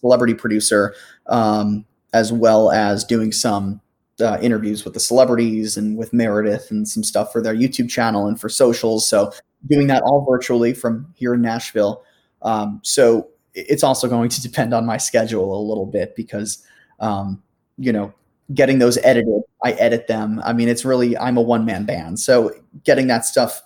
celebrity 0.00 0.34
producer 0.34 0.94
um, 1.26 1.84
as 2.16 2.32
well 2.32 2.70
as 2.70 3.04
doing 3.04 3.30
some 3.30 3.78
uh, 4.20 4.38
interviews 4.40 4.86
with 4.86 4.94
the 4.94 5.00
celebrities 5.00 5.76
and 5.76 5.98
with 5.98 6.14
Meredith 6.14 6.70
and 6.70 6.88
some 6.88 7.04
stuff 7.04 7.30
for 7.30 7.42
their 7.42 7.54
YouTube 7.54 7.90
channel 7.90 8.26
and 8.26 8.40
for 8.40 8.48
socials. 8.48 9.06
So 9.06 9.32
doing 9.66 9.86
that 9.88 10.02
all 10.02 10.24
virtually 10.24 10.72
from 10.72 11.12
here 11.14 11.34
in 11.34 11.42
Nashville. 11.42 12.02
Um, 12.40 12.80
so 12.82 13.28
it's 13.52 13.84
also 13.84 14.08
going 14.08 14.30
to 14.30 14.40
depend 14.40 14.72
on 14.72 14.86
my 14.86 14.96
schedule 14.96 15.54
a 15.54 15.62
little 15.62 15.84
bit 15.84 16.16
because, 16.16 16.64
um, 17.00 17.42
you 17.76 17.92
know, 17.92 18.14
getting 18.54 18.78
those 18.78 18.96
edited, 18.98 19.42
I 19.62 19.72
edit 19.72 20.06
them. 20.06 20.40
I 20.42 20.54
mean, 20.54 20.68
it's 20.68 20.86
really, 20.86 21.18
I'm 21.18 21.36
a 21.36 21.42
one 21.42 21.66
man 21.66 21.84
band. 21.84 22.18
So 22.18 22.52
getting 22.84 23.08
that 23.08 23.26
stuff 23.26 23.60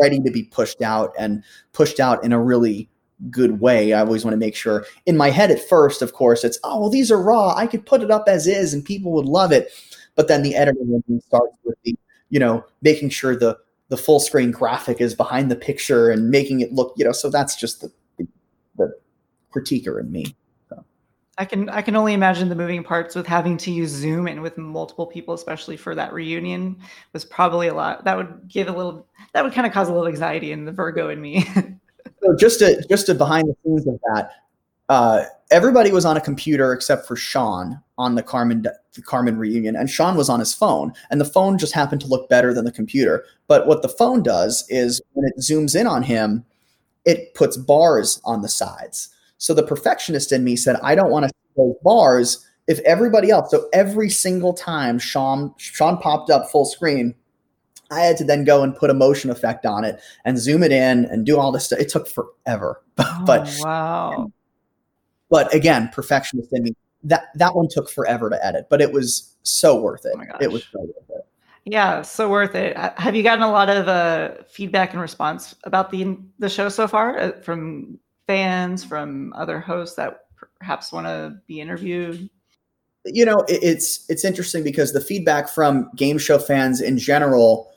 ready 0.00 0.18
to 0.20 0.30
be 0.30 0.44
pushed 0.44 0.80
out 0.80 1.12
and 1.18 1.44
pushed 1.72 2.00
out 2.00 2.24
in 2.24 2.32
a 2.32 2.40
really 2.40 2.88
good 3.30 3.60
way. 3.60 3.92
I 3.92 4.00
always 4.00 4.24
want 4.24 4.34
to 4.34 4.38
make 4.38 4.56
sure 4.56 4.84
in 5.06 5.16
my 5.16 5.30
head 5.30 5.50
at 5.50 5.66
first, 5.68 6.02
of 6.02 6.12
course, 6.12 6.44
it's, 6.44 6.58
oh, 6.64 6.80
well, 6.80 6.90
these 6.90 7.10
are 7.10 7.20
raw. 7.20 7.54
I 7.54 7.66
could 7.66 7.86
put 7.86 8.02
it 8.02 8.10
up 8.10 8.24
as 8.28 8.46
is 8.46 8.74
and 8.74 8.84
people 8.84 9.12
would 9.12 9.26
love 9.26 9.52
it. 9.52 9.70
But 10.14 10.28
then 10.28 10.42
the 10.42 10.54
editing 10.54 11.02
starts 11.26 11.56
with 11.64 11.76
the, 11.84 11.96
you 12.30 12.38
know, 12.38 12.64
making 12.82 13.10
sure 13.10 13.36
the, 13.36 13.58
the 13.88 13.96
full 13.96 14.20
screen 14.20 14.50
graphic 14.50 15.00
is 15.00 15.14
behind 15.14 15.50
the 15.50 15.56
picture 15.56 16.10
and 16.10 16.30
making 16.30 16.60
it 16.60 16.72
look, 16.72 16.94
you 16.96 17.04
know, 17.04 17.12
so 17.12 17.30
that's 17.30 17.56
just 17.56 17.80
the, 17.80 17.92
the, 18.18 18.26
the 18.76 18.92
critiquer 19.54 20.00
in 20.00 20.10
me. 20.10 20.34
I 21.38 21.46
can 21.46 21.70
I 21.70 21.80
can 21.80 21.96
only 21.96 22.12
imagine 22.12 22.50
the 22.50 22.54
moving 22.54 22.84
parts 22.84 23.14
with 23.14 23.26
having 23.26 23.56
to 23.58 23.70
use 23.70 23.90
Zoom 23.90 24.28
and 24.28 24.42
with 24.42 24.58
multiple 24.58 25.06
people, 25.06 25.32
especially 25.32 25.78
for 25.78 25.94
that 25.94 26.12
reunion, 26.12 26.76
was 27.14 27.24
probably 27.24 27.68
a 27.68 27.74
lot. 27.74 28.04
That 28.04 28.18
would 28.18 28.46
give 28.48 28.68
a 28.68 28.72
little 28.72 29.08
that 29.32 29.42
would 29.42 29.54
kind 29.54 29.66
of 29.66 29.72
cause 29.72 29.88
a 29.88 29.92
little 29.92 30.08
anxiety 30.08 30.52
in 30.52 30.66
the 30.66 30.72
Virgo 30.72 31.08
in 31.08 31.20
me. 31.20 31.46
so 32.22 32.36
just 32.36 32.58
to 32.60 32.84
just 32.88 33.06
to 33.06 33.14
behind 33.14 33.48
the 33.48 33.56
scenes 33.64 33.86
of 33.86 33.98
that, 34.12 34.30
uh, 34.88 35.24
everybody 35.50 35.92
was 35.92 36.04
on 36.04 36.16
a 36.16 36.20
computer 36.20 36.72
except 36.72 37.06
for 37.06 37.16
Sean 37.16 37.80
on 37.98 38.14
the 38.14 38.22
Carmen 38.22 38.62
the 38.62 39.02
Carmen 39.02 39.38
reunion, 39.38 39.74
and 39.76 39.88
Sean 39.88 40.16
was 40.16 40.28
on 40.28 40.40
his 40.40 40.54
phone, 40.54 40.92
and 41.10 41.20
the 41.20 41.24
phone 41.24 41.58
just 41.58 41.72
happened 41.72 42.00
to 42.02 42.06
look 42.06 42.28
better 42.28 42.52
than 42.52 42.64
the 42.64 42.72
computer. 42.72 43.24
But 43.48 43.66
what 43.66 43.82
the 43.82 43.88
phone 43.88 44.22
does 44.22 44.64
is 44.68 45.00
when 45.12 45.26
it 45.26 45.40
zooms 45.40 45.78
in 45.78 45.86
on 45.86 46.02
him, 46.02 46.44
it 47.04 47.34
puts 47.34 47.56
bars 47.56 48.20
on 48.24 48.42
the 48.42 48.48
sides. 48.48 49.08
So 49.38 49.54
the 49.54 49.62
perfectionist 49.62 50.30
in 50.30 50.44
me 50.44 50.56
said, 50.56 50.76
I 50.82 50.94
don't 50.94 51.10
want 51.10 51.24
to 51.24 51.28
see 51.30 51.52
those 51.56 51.74
bars 51.82 52.46
if 52.68 52.78
everybody 52.80 53.30
else. 53.30 53.50
So 53.50 53.68
every 53.72 54.08
single 54.08 54.52
time 54.52 54.98
Sean 54.98 55.54
Sean 55.56 55.98
popped 55.98 56.30
up 56.30 56.50
full 56.50 56.64
screen, 56.64 57.14
I 57.92 58.00
had 58.00 58.16
to 58.18 58.24
then 58.24 58.44
go 58.44 58.62
and 58.62 58.74
put 58.74 58.90
a 58.90 58.94
motion 58.94 59.30
effect 59.30 59.66
on 59.66 59.84
it 59.84 60.00
and 60.24 60.38
zoom 60.38 60.62
it 60.62 60.72
in 60.72 61.04
and 61.06 61.26
do 61.26 61.38
all 61.38 61.52
this 61.52 61.66
stuff. 61.66 61.78
It 61.78 61.88
took 61.88 62.08
forever. 62.08 62.82
Oh, 62.98 63.24
but 63.24 63.48
wow. 63.60 64.32
But 65.30 65.54
again, 65.54 65.88
perfectionist 65.92 66.52
in 66.52 66.64
me, 66.64 66.76
that 67.04 67.28
that 67.36 67.54
one 67.54 67.68
took 67.68 67.90
forever 67.90 68.28
to 68.30 68.44
edit, 68.44 68.66
but 68.68 68.80
it 68.80 68.92
was 68.92 69.34
so 69.42 69.80
worth 69.80 70.04
it. 70.04 70.12
Oh 70.16 70.36
it 70.40 70.52
was 70.52 70.64
so 70.70 70.80
worth 70.80 71.10
it. 71.10 71.26
Yeah, 71.64 72.02
so 72.02 72.28
worth 72.28 72.54
it. 72.54 72.76
Have 72.76 73.14
you 73.14 73.22
gotten 73.22 73.44
a 73.44 73.50
lot 73.50 73.68
of 73.68 73.88
uh, 73.88 74.42
feedback 74.48 74.92
and 74.92 75.00
response 75.00 75.54
about 75.64 75.90
the 75.90 76.18
the 76.38 76.48
show 76.48 76.68
so 76.68 76.88
far 76.88 77.18
uh, 77.18 77.32
from 77.40 77.98
fans, 78.26 78.84
from 78.84 79.32
other 79.34 79.60
hosts 79.60 79.96
that 79.96 80.24
perhaps 80.58 80.92
want 80.92 81.06
to 81.06 81.36
be 81.46 81.60
interviewed? 81.60 82.28
You 83.04 83.24
know, 83.24 83.40
it, 83.48 83.60
it's 83.62 84.04
it's 84.08 84.24
interesting 84.24 84.64
because 84.64 84.92
the 84.92 85.00
feedback 85.00 85.48
from 85.48 85.90
game 85.96 86.18
show 86.18 86.38
fans 86.38 86.80
in 86.80 86.98
general 86.98 87.72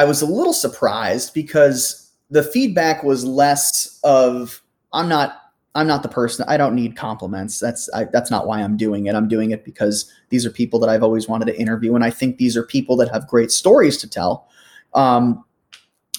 I 0.00 0.04
was 0.04 0.22
a 0.22 0.26
little 0.26 0.54
surprised 0.54 1.34
because 1.34 2.10
the 2.30 2.42
feedback 2.42 3.02
was 3.02 3.22
less 3.22 4.00
of 4.02 4.62
I'm 4.94 5.10
not 5.10 5.36
I'm 5.74 5.86
not 5.86 6.02
the 6.02 6.08
person. 6.08 6.46
I 6.48 6.56
don't 6.56 6.74
need 6.74 6.96
compliments. 6.96 7.60
That's 7.60 7.90
I, 7.92 8.04
that's 8.04 8.30
not 8.30 8.46
why 8.46 8.62
I'm 8.62 8.78
doing 8.78 9.06
it. 9.06 9.14
I'm 9.14 9.28
doing 9.28 9.50
it 9.50 9.62
because 9.62 10.10
these 10.30 10.46
are 10.46 10.50
people 10.50 10.80
that 10.80 10.88
I've 10.88 11.02
always 11.02 11.28
wanted 11.28 11.44
to 11.48 11.60
interview, 11.60 11.94
and 11.94 12.02
I 12.02 12.08
think 12.08 12.38
these 12.38 12.56
are 12.56 12.62
people 12.62 12.96
that 12.96 13.12
have 13.12 13.28
great 13.28 13.50
stories 13.50 13.98
to 13.98 14.08
tell. 14.08 14.48
Um, 14.94 15.44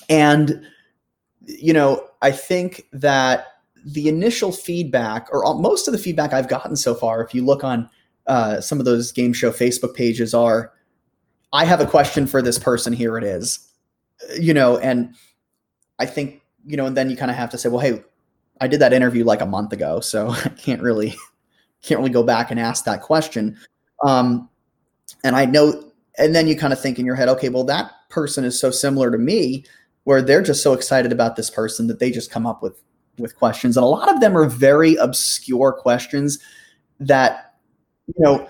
and 0.09 0.63
you 1.47 1.73
know, 1.73 2.07
I 2.21 2.31
think 2.31 2.85
that 2.93 3.47
the 3.83 4.07
initial 4.07 4.51
feedback, 4.51 5.27
or 5.31 5.55
most 5.55 5.87
of 5.87 5.91
the 5.91 5.97
feedback 5.97 6.33
I've 6.33 6.47
gotten 6.47 6.75
so 6.75 6.93
far, 6.93 7.23
if 7.23 7.33
you 7.33 7.43
look 7.43 7.63
on 7.63 7.89
uh, 8.27 8.61
some 8.61 8.77
of 8.77 8.85
those 8.85 9.11
game 9.11 9.33
show 9.33 9.49
Facebook 9.49 9.95
pages, 9.95 10.35
are 10.35 10.71
I 11.51 11.65
have 11.65 11.81
a 11.81 11.87
question 11.87 12.27
for 12.27 12.43
this 12.43 12.59
person. 12.59 12.93
Here 12.93 13.17
it 13.17 13.23
is. 13.23 13.67
You 14.37 14.53
know, 14.53 14.77
and 14.77 15.15
I 15.99 16.05
think, 16.05 16.41
you 16.65 16.77
know, 16.77 16.85
and 16.85 16.95
then 16.95 17.09
you 17.09 17.17
kind 17.17 17.31
of 17.31 17.37
have 17.37 17.49
to 17.51 17.57
say, 17.57 17.69
well, 17.69 17.79
hey, 17.79 18.03
I 18.59 18.67
did 18.67 18.79
that 18.79 18.93
interview 18.93 19.23
like 19.23 19.41
a 19.41 19.45
month 19.45 19.73
ago, 19.73 19.99
so 19.99 20.29
I 20.45 20.49
can't 20.49 20.81
really 20.81 21.15
can't 21.81 21.99
really 21.99 22.11
go 22.11 22.23
back 22.23 22.51
and 22.51 22.59
ask 22.59 22.85
that 22.85 23.01
question. 23.01 23.57
Um, 24.05 24.49
and 25.23 25.35
I 25.35 25.45
know, 25.45 25.91
and 26.17 26.35
then 26.35 26.47
you 26.47 26.55
kind 26.55 26.73
of 26.73 26.79
think 26.79 26.99
in 26.99 27.05
your 27.05 27.15
head, 27.15 27.29
okay, 27.29 27.49
well, 27.49 27.63
that 27.65 27.91
person 28.09 28.43
is 28.43 28.59
so 28.59 28.71
similar 28.71 29.11
to 29.11 29.17
me, 29.17 29.65
where 30.03 30.21
they're 30.21 30.41
just 30.41 30.63
so 30.63 30.73
excited 30.73 31.11
about 31.11 31.35
this 31.35 31.49
person 31.49 31.87
that 31.87 31.99
they 31.99 32.11
just 32.11 32.31
come 32.31 32.45
up 32.45 32.61
with 32.63 32.81
with 33.17 33.35
questions, 33.35 33.77
and 33.77 33.83
a 33.83 33.87
lot 33.87 34.11
of 34.13 34.19
them 34.21 34.37
are 34.37 34.45
very 34.45 34.95
obscure 34.95 35.71
questions 35.71 36.39
that, 36.99 37.55
you 38.07 38.23
know, 38.23 38.47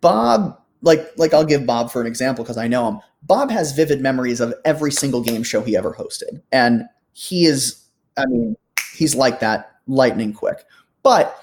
Bob 0.00 0.60
like 0.82 1.10
like 1.16 1.34
I'll 1.34 1.44
give 1.44 1.66
Bob 1.66 1.90
for 1.90 2.00
an 2.00 2.06
example 2.06 2.44
because 2.44 2.58
I 2.58 2.68
know 2.68 2.88
him. 2.88 3.00
Bob 3.26 3.50
has 3.50 3.72
vivid 3.72 4.00
memories 4.00 4.40
of 4.40 4.54
every 4.64 4.92
single 4.92 5.20
game 5.20 5.42
show 5.42 5.60
he 5.60 5.76
ever 5.76 5.92
hosted, 5.92 6.40
and 6.52 6.84
he 7.12 7.46
is, 7.46 7.82
I 8.16 8.26
mean, 8.26 8.56
he's 8.94 9.14
like 9.14 9.40
that, 9.40 9.72
lightning 9.86 10.32
quick. 10.32 10.64
But 11.02 11.36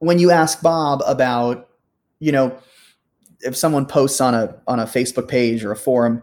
when 0.00 0.18
you 0.18 0.30
ask 0.30 0.60
Bob 0.60 1.02
about, 1.06 1.70
you 2.20 2.30
know, 2.30 2.56
if 3.40 3.56
someone 3.56 3.86
posts 3.86 4.20
on 4.20 4.34
a 4.34 4.60
on 4.66 4.80
a 4.80 4.84
Facebook 4.84 5.28
page 5.28 5.64
or 5.64 5.72
a 5.72 5.76
forum, 5.76 6.22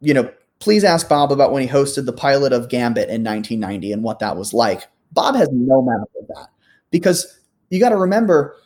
you 0.00 0.14
know, 0.14 0.30
please 0.60 0.84
ask 0.84 1.08
Bob 1.08 1.32
about 1.32 1.52
when 1.52 1.62
he 1.62 1.68
hosted 1.68 2.06
the 2.06 2.12
pilot 2.12 2.52
of 2.52 2.68
Gambit 2.68 3.08
in 3.08 3.24
1990 3.24 3.92
and 3.92 4.02
what 4.02 4.20
that 4.20 4.36
was 4.36 4.54
like. 4.54 4.86
Bob 5.10 5.34
has 5.34 5.48
no 5.52 5.82
memory 5.82 6.06
of 6.20 6.28
that 6.28 6.48
because 6.90 7.40
you 7.70 7.80
got 7.80 7.88
to 7.88 7.96
remember, 7.96 8.56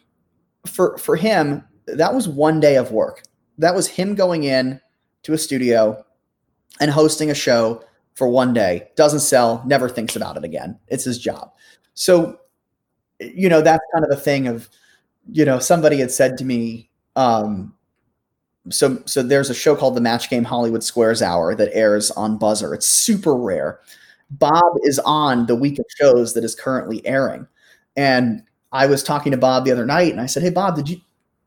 for 0.66 0.98
for 0.98 1.16
him, 1.16 1.64
that 1.86 2.14
was 2.14 2.28
one 2.28 2.60
day 2.60 2.76
of 2.76 2.92
work. 2.92 3.22
That 3.58 3.74
was 3.74 3.86
him 3.88 4.14
going 4.14 4.44
in 4.44 4.80
to 5.26 5.32
a 5.32 5.38
studio 5.38 6.04
and 6.80 6.90
hosting 6.90 7.30
a 7.30 7.34
show 7.34 7.82
for 8.14 8.28
one 8.28 8.52
day. 8.52 8.88
Doesn't 8.96 9.20
sell, 9.20 9.62
never 9.66 9.88
thinks 9.88 10.16
about 10.16 10.36
it 10.36 10.44
again. 10.44 10.78
It's 10.88 11.04
his 11.04 11.18
job. 11.18 11.52
So, 11.94 12.38
you 13.20 13.48
know, 13.48 13.60
that's 13.60 13.82
kind 13.92 14.04
of 14.04 14.10
the 14.10 14.16
thing 14.16 14.46
of, 14.46 14.68
you 15.30 15.44
know, 15.44 15.58
somebody 15.58 15.98
had 15.98 16.12
said 16.12 16.38
to 16.38 16.44
me, 16.44 16.88
um, 17.16 17.74
so 18.70 19.02
so 19.06 19.22
there's 19.22 19.50
a 19.50 19.54
show 19.54 19.76
called 19.76 19.96
the 19.96 20.00
Match 20.00 20.30
Game 20.30 20.44
Hollywood 20.44 20.82
Squares 20.82 21.22
Hour 21.22 21.54
that 21.54 21.74
airs 21.74 22.10
on 22.12 22.38
Buzzr. 22.38 22.74
It's 22.74 22.86
super 22.86 23.34
rare. 23.34 23.80
Bob 24.30 24.74
is 24.82 24.98
on 25.00 25.46
the 25.46 25.54
week 25.54 25.78
of 25.78 25.84
shows 26.00 26.34
that 26.34 26.44
is 26.44 26.54
currently 26.54 27.04
airing. 27.06 27.46
And 27.96 28.42
I 28.72 28.86
was 28.86 29.02
talking 29.02 29.32
to 29.32 29.38
Bob 29.38 29.64
the 29.64 29.72
other 29.72 29.86
night 29.86 30.10
and 30.10 30.20
I 30.20 30.26
said, 30.26 30.42
Hey 30.42 30.50
Bob, 30.50 30.76
did 30.76 30.88
you 30.88 31.00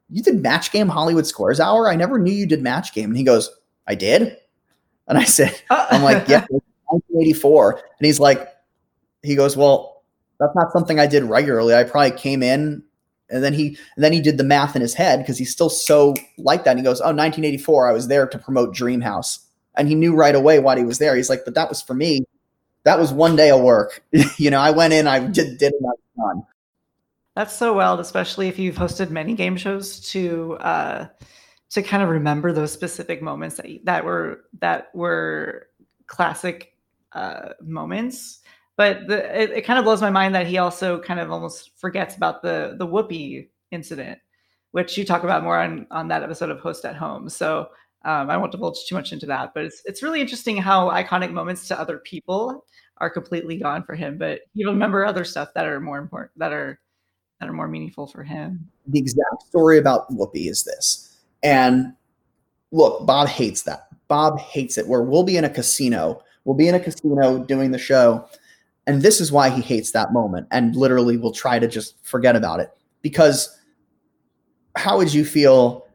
you 0.09 0.23
did 0.23 0.41
match 0.41 0.71
game 0.71 0.87
Hollywood 0.87 1.27
Squares 1.27 1.59
Hour? 1.59 1.89
I 1.89 1.95
never 1.95 2.17
knew 2.17 2.33
you 2.33 2.45
did 2.45 2.61
match 2.63 2.93
game. 2.93 3.09
And 3.09 3.17
he 3.17 3.23
goes, 3.23 3.49
I 3.89 3.95
did. 3.95 4.37
And 5.07 5.17
I 5.17 5.25
said, 5.25 5.59
I'm 5.69 6.03
like, 6.03 6.27
yeah, 6.29 6.45
1984. 6.49 7.73
And 7.73 8.05
he's 8.05 8.19
like, 8.19 8.47
he 9.23 9.35
goes, 9.35 9.57
well, 9.57 10.03
that's 10.39 10.55
not 10.55 10.71
something 10.71 10.99
I 10.99 11.07
did 11.07 11.23
regularly. 11.23 11.75
I 11.75 11.83
probably 11.83 12.11
came 12.11 12.41
in 12.41 12.83
and 13.29 13.43
then 13.43 13.53
he 13.53 13.77
and 13.95 14.03
then 14.03 14.13
he 14.13 14.21
did 14.21 14.37
the 14.37 14.43
math 14.43 14.75
in 14.75 14.81
his 14.81 14.93
head 14.93 15.19
because 15.19 15.37
he's 15.37 15.51
still 15.51 15.69
so 15.69 16.15
like 16.37 16.63
that. 16.63 16.71
And 16.71 16.79
he 16.79 16.83
goes, 16.83 17.01
oh, 17.01 17.11
1984, 17.13 17.89
I 17.89 17.91
was 17.91 18.07
there 18.07 18.27
to 18.27 18.37
promote 18.37 18.73
Dreamhouse. 18.73 19.39
And 19.75 19.87
he 19.87 19.95
knew 19.95 20.15
right 20.15 20.35
away 20.35 20.59
why 20.59 20.77
he 20.77 20.83
was 20.83 20.99
there. 20.99 21.15
He's 21.15 21.29
like, 21.29 21.45
but 21.45 21.55
that 21.55 21.69
was 21.69 21.81
for 21.81 21.93
me. 21.93 22.25
That 22.83 22.97
was 22.97 23.11
one 23.11 23.35
day 23.35 23.51
of 23.51 23.61
work. 23.61 24.03
you 24.37 24.49
know, 24.49 24.59
I 24.59 24.71
went 24.71 24.93
in, 24.93 25.07
I 25.07 25.19
did, 25.19 25.57
did 25.57 25.73
it, 25.73 25.81
I 25.81 25.83
was 25.83 25.99
done. 26.17 26.43
That's 27.35 27.55
so 27.55 27.73
wild, 27.73 27.99
especially 27.99 28.47
if 28.47 28.57
you've 28.57 28.75
hosted 28.75 29.11
many 29.11 29.33
game 29.33 29.55
shows 29.55 29.99
to 30.11 30.57
uh, 30.59 31.07
to 31.71 31.83
kind 31.83 32.01
of 32.01 32.09
remember 32.09 32.51
those 32.51 32.71
specific 32.71 33.21
moments 33.21 33.57
that 33.57 33.67
that 33.83 34.03
were 34.03 34.45
that 34.59 34.89
were 34.93 35.67
classic 36.07 36.73
uh, 37.13 37.49
moments. 37.61 38.39
But 38.75 39.07
the, 39.07 39.41
it, 39.41 39.51
it 39.51 39.61
kind 39.65 39.77
of 39.77 39.85
blows 39.85 40.01
my 40.01 40.09
mind 40.09 40.33
that 40.35 40.47
he 40.47 40.57
also 40.57 40.99
kind 40.99 41.19
of 41.19 41.31
almost 41.31 41.77
forgets 41.77 42.15
about 42.15 42.41
the 42.41 42.75
the 42.77 42.87
Whoopi 42.87 43.49
incident, 43.71 44.19
which 44.71 44.97
you 44.97 45.05
talk 45.05 45.23
about 45.23 45.43
more 45.43 45.59
on 45.59 45.85
on 45.91 46.07
that 46.07 46.23
episode 46.23 46.49
of 46.49 46.59
Host 46.59 46.85
at 46.85 46.95
Home. 46.95 47.29
So 47.29 47.69
um, 48.05 48.29
I 48.29 48.37
won't 48.37 48.51
divulge 48.51 48.85
too 48.87 48.95
much 48.95 49.11
into 49.11 49.25
that, 49.27 49.53
but 49.53 49.65
it's 49.65 49.81
it's 49.85 50.01
really 50.01 50.21
interesting 50.21 50.57
how 50.57 50.89
iconic 50.89 51.31
moments 51.31 51.67
to 51.67 51.79
other 51.79 51.99
people 51.99 52.65
are 52.97 53.09
completely 53.09 53.57
gone 53.57 53.83
for 53.83 53.95
him, 53.95 54.17
but 54.17 54.41
you 54.53 54.67
remember 54.69 55.05
other 55.05 55.23
stuff 55.23 55.53
that 55.53 55.65
are 55.65 55.79
more 55.79 55.99
important 55.99 56.37
that 56.37 56.51
are 56.51 56.79
that 57.39 57.47
are 57.47 57.53
more 57.53 57.67
meaningful 57.67 58.07
for 58.07 58.23
him. 58.23 58.69
The 58.87 58.99
exact 58.99 59.43
story 59.47 59.77
about 59.77 60.09
Whoopi 60.11 60.49
is 60.49 60.63
this. 60.63 61.08
And 61.43 61.93
look, 62.71 63.05
Bob 63.05 63.27
hates 63.27 63.63
that. 63.63 63.87
Bob 64.07 64.39
hates 64.39 64.77
it, 64.77 64.87
where 64.87 65.01
we'll 65.01 65.23
be 65.23 65.37
in 65.37 65.45
a 65.45 65.49
casino. 65.49 66.21
We'll 66.43 66.57
be 66.57 66.67
in 66.67 66.75
a 66.75 66.79
casino 66.79 67.43
doing 67.43 67.71
the 67.71 67.77
show. 67.77 68.27
And 68.87 69.01
this 69.01 69.21
is 69.21 69.31
why 69.31 69.49
he 69.49 69.61
hates 69.61 69.91
that 69.91 70.13
moment 70.13 70.47
and 70.51 70.75
literally 70.75 71.15
will 71.15 71.31
try 71.31 71.59
to 71.59 71.67
just 71.67 72.03
forget 72.05 72.35
about 72.35 72.59
it. 72.59 72.71
Because 73.01 73.55
how 74.75 74.97
would 74.97 75.13
you 75.13 75.23
feel 75.23 75.85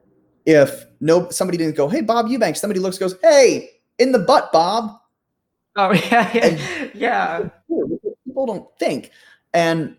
if 0.46 0.84
no 1.00 1.28
somebody 1.30 1.58
didn't 1.58 1.76
go, 1.76 1.88
Hey 1.88 2.02
Bob 2.02 2.28
Eubanks, 2.28 2.60
somebody 2.60 2.78
looks 2.78 2.98
goes, 2.98 3.16
Hey, 3.22 3.70
in 3.98 4.12
the 4.12 4.18
butt, 4.18 4.52
Bob. 4.52 4.96
Oh 5.76 5.92
yeah, 6.10 6.30
yeah. 6.34 6.88
Yeah. 6.94 7.48
People 8.24 8.46
don't 8.46 8.78
think. 8.78 9.10
And 9.52 9.96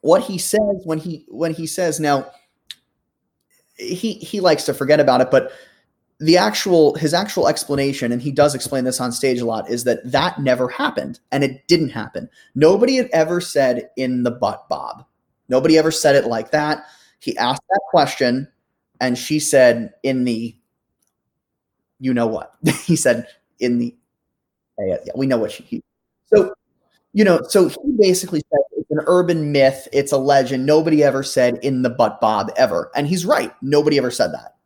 what 0.00 0.22
he 0.22 0.38
says 0.38 0.82
when 0.84 0.98
he 0.98 1.24
when 1.28 1.54
he 1.54 1.66
says 1.66 1.98
now 1.98 2.30
he 3.78 4.14
he 4.14 4.40
likes 4.40 4.64
to 4.64 4.74
forget 4.74 5.00
about 5.00 5.20
it 5.20 5.30
but 5.30 5.52
the 6.18 6.36
actual 6.36 6.94
his 6.94 7.12
actual 7.12 7.46
explanation 7.46 8.10
and 8.10 8.22
he 8.22 8.32
does 8.32 8.54
explain 8.54 8.84
this 8.84 9.00
on 9.00 9.12
stage 9.12 9.40
a 9.40 9.44
lot 9.44 9.68
is 9.68 9.84
that 9.84 10.00
that 10.10 10.40
never 10.40 10.68
happened 10.68 11.20
and 11.30 11.44
it 11.44 11.66
didn't 11.68 11.90
happen. 11.90 12.28
Nobody 12.54 12.96
had 12.96 13.10
ever 13.12 13.40
said 13.40 13.90
in 13.96 14.22
the 14.22 14.30
butt 14.30 14.66
bob. 14.68 15.04
Nobody 15.48 15.76
ever 15.76 15.90
said 15.90 16.16
it 16.16 16.26
like 16.26 16.50
that. 16.52 16.86
He 17.20 17.36
asked 17.36 17.62
that 17.68 17.80
question 17.90 18.48
and 19.00 19.18
she 19.18 19.38
said 19.38 19.92
in 20.02 20.24
the 20.24 20.56
you 21.98 22.14
know 22.14 22.26
what? 22.26 22.54
He 22.84 22.96
said 22.96 23.26
in 23.60 23.78
the 23.78 23.94
yeah, 24.78 24.96
yeah 25.04 25.12
we 25.16 25.26
know 25.26 25.38
what 25.38 25.52
she 25.52 25.82
so 26.32 26.52
you 27.12 27.24
know 27.24 27.40
so 27.48 27.68
he 27.68 27.92
basically 27.98 28.40
said 28.50 28.60
an 28.98 29.04
urban 29.06 29.52
myth. 29.52 29.88
It's 29.92 30.12
a 30.12 30.18
legend. 30.18 30.66
Nobody 30.66 31.02
ever 31.02 31.22
said 31.22 31.58
in 31.62 31.82
the 31.82 31.90
butt 31.90 32.20
bob 32.20 32.50
ever. 32.56 32.90
And 32.94 33.06
he's 33.06 33.24
right. 33.24 33.52
Nobody 33.62 33.98
ever 33.98 34.10
said 34.10 34.32
that. 34.32 34.56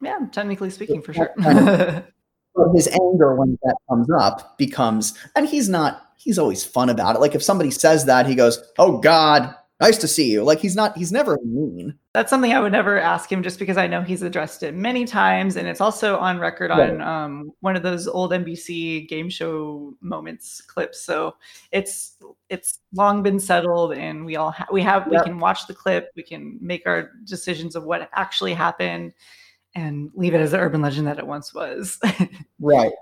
Yeah, 0.00 0.18
technically 0.32 0.70
speaking, 0.70 1.00
for 1.02 1.12
sure. 1.12 1.30
but 1.36 2.72
his 2.74 2.88
anger 2.88 3.36
when 3.36 3.58
that 3.62 3.76
comes 3.88 4.08
up 4.18 4.58
becomes, 4.58 5.16
and 5.36 5.48
he's 5.48 5.68
not, 5.68 6.02
he's 6.16 6.38
always 6.38 6.64
fun 6.64 6.90
about 6.90 7.14
it. 7.16 7.20
Like 7.20 7.34
if 7.34 7.42
somebody 7.42 7.70
says 7.70 8.06
that, 8.06 8.26
he 8.26 8.34
goes, 8.34 8.62
Oh 8.78 8.98
God, 8.98 9.54
nice 9.82 9.98
to 9.98 10.08
see 10.08 10.30
you. 10.30 10.44
Like 10.44 10.60
he's 10.60 10.76
not, 10.76 10.96
he's 10.96 11.12
never 11.12 11.38
mean. 11.44 11.94
That's 12.14 12.30
something 12.30 12.52
I 12.52 12.60
would 12.60 12.72
never 12.72 12.98
ask 12.98 13.30
him 13.30 13.42
just 13.42 13.58
because 13.58 13.76
I 13.76 13.86
know 13.86 14.02
he's 14.02 14.22
addressed 14.22 14.62
it 14.62 14.74
many 14.74 15.04
times. 15.04 15.56
And 15.56 15.66
it's 15.66 15.80
also 15.80 16.16
on 16.18 16.38
record 16.38 16.70
on 16.70 17.00
um, 17.00 17.52
one 17.60 17.76
of 17.76 17.82
those 17.82 18.06
old 18.06 18.30
NBC 18.30 19.08
game 19.08 19.28
show 19.28 19.94
moments 20.00 20.60
clips. 20.60 21.00
So 21.02 21.34
it's, 21.72 22.16
it's 22.48 22.78
long 22.94 23.22
been 23.22 23.40
settled 23.40 23.94
and 23.94 24.24
we 24.24 24.36
all, 24.36 24.52
ha- 24.52 24.68
we 24.70 24.82
have, 24.82 25.08
yep. 25.10 25.22
we 25.22 25.30
can 25.30 25.38
watch 25.38 25.66
the 25.66 25.74
clip, 25.74 26.10
we 26.16 26.22
can 26.22 26.58
make 26.60 26.86
our 26.86 27.10
decisions 27.24 27.74
of 27.74 27.84
what 27.84 28.08
actually 28.14 28.54
happened 28.54 29.12
and 29.74 30.10
leave 30.14 30.34
it 30.34 30.40
as 30.40 30.52
the 30.52 30.58
urban 30.58 30.82
legend 30.82 31.06
that 31.06 31.18
it 31.18 31.26
once 31.26 31.52
was. 31.54 31.98
right. 32.60 32.92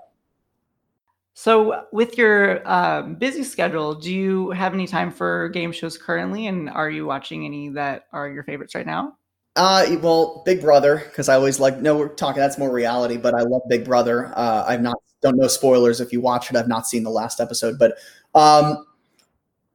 So, 1.33 1.85
with 1.91 2.17
your 2.17 2.67
um, 2.69 3.15
busy 3.15 3.43
schedule, 3.43 3.95
do 3.95 4.13
you 4.13 4.51
have 4.51 4.73
any 4.73 4.85
time 4.85 5.11
for 5.11 5.49
game 5.49 5.71
shows 5.71 5.97
currently? 5.97 6.47
And 6.47 6.69
are 6.69 6.89
you 6.89 7.05
watching 7.05 7.45
any 7.45 7.69
that 7.69 8.03
are 8.11 8.29
your 8.29 8.43
favorites 8.43 8.75
right 8.75 8.85
now? 8.85 9.17
Uh, 9.55 9.85
well, 10.01 10.43
Big 10.45 10.61
Brother, 10.61 11.03
because 11.05 11.29
I 11.29 11.35
always 11.35 11.59
like. 11.59 11.79
No, 11.81 11.97
we're 11.97 12.09
talking. 12.09 12.39
That's 12.39 12.57
more 12.57 12.71
reality, 12.71 13.17
but 13.17 13.33
I 13.33 13.41
love 13.41 13.61
Big 13.67 13.85
Brother. 13.85 14.31
Uh, 14.35 14.65
I've 14.67 14.81
not 14.81 14.97
don't 15.21 15.37
know 15.37 15.47
spoilers 15.47 16.01
if 16.01 16.11
you 16.11 16.21
watch 16.21 16.49
it. 16.49 16.55
I've 16.55 16.67
not 16.67 16.87
seen 16.87 17.03
the 17.03 17.09
last 17.09 17.39
episode, 17.39 17.77
but 17.77 17.97
um, 18.33 18.85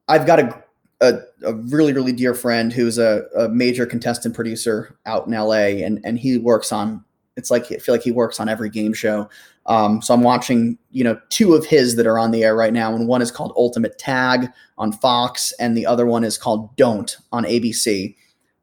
I've 0.07 0.25
got 0.25 0.39
a, 0.39 0.63
a, 1.01 1.13
a 1.43 1.53
really 1.53 1.93
really 1.93 2.11
dear 2.11 2.33
friend 2.33 2.73
who's 2.73 2.97
a, 2.97 3.25
a 3.37 3.49
major 3.49 3.85
contestant 3.85 4.35
producer 4.35 4.97
out 5.05 5.27
in 5.27 5.33
LA, 5.33 5.83
and 5.85 6.01
and 6.03 6.19
he 6.19 6.37
works 6.37 6.71
on. 6.71 7.03
It's 7.35 7.51
like 7.51 7.71
I 7.71 7.77
feel 7.77 7.93
like 7.93 8.03
he 8.03 8.11
works 8.11 8.39
on 8.39 8.49
every 8.49 8.69
game 8.69 8.93
show. 8.93 9.29
Um, 9.67 10.01
so 10.01 10.13
I'm 10.13 10.21
watching, 10.21 10.77
you 10.91 11.03
know, 11.03 11.19
two 11.29 11.53
of 11.53 11.65
his 11.65 11.95
that 11.97 12.07
are 12.07 12.17
on 12.17 12.31
the 12.31 12.43
air 12.43 12.55
right 12.55 12.71
now, 12.71 12.95
and 12.95 13.07
one 13.07 13.21
is 13.21 13.31
called 13.31 13.53
Ultimate 13.57 13.97
Tag 13.97 14.49
on 14.77 14.91
Fox, 14.91 15.51
and 15.59 15.75
the 15.75 15.85
other 15.85 16.05
one 16.05 16.23
is 16.23 16.37
called 16.37 16.75
Don't 16.77 17.17
on 17.31 17.43
ABC. 17.43 18.15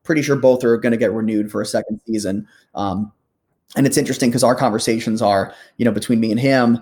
Pretty 0.03 0.23
sure 0.23 0.37
both 0.37 0.65
are 0.65 0.79
going 0.79 0.93
to 0.93 0.99
get 0.99 1.13
renewed 1.13 1.51
for 1.51 1.61
a 1.61 1.67
second 1.67 2.01
season. 2.07 2.47
Um, 2.75 3.13
and 3.77 3.87
it's 3.87 3.97
interesting 3.97 4.31
because 4.31 4.45
our 4.45 4.55
conversations 4.55 5.21
are, 5.21 5.53
you 5.77 5.85
know, 5.85 5.93
between 5.93 6.21
me 6.21 6.31
and 6.31 6.41
him. 6.41 6.79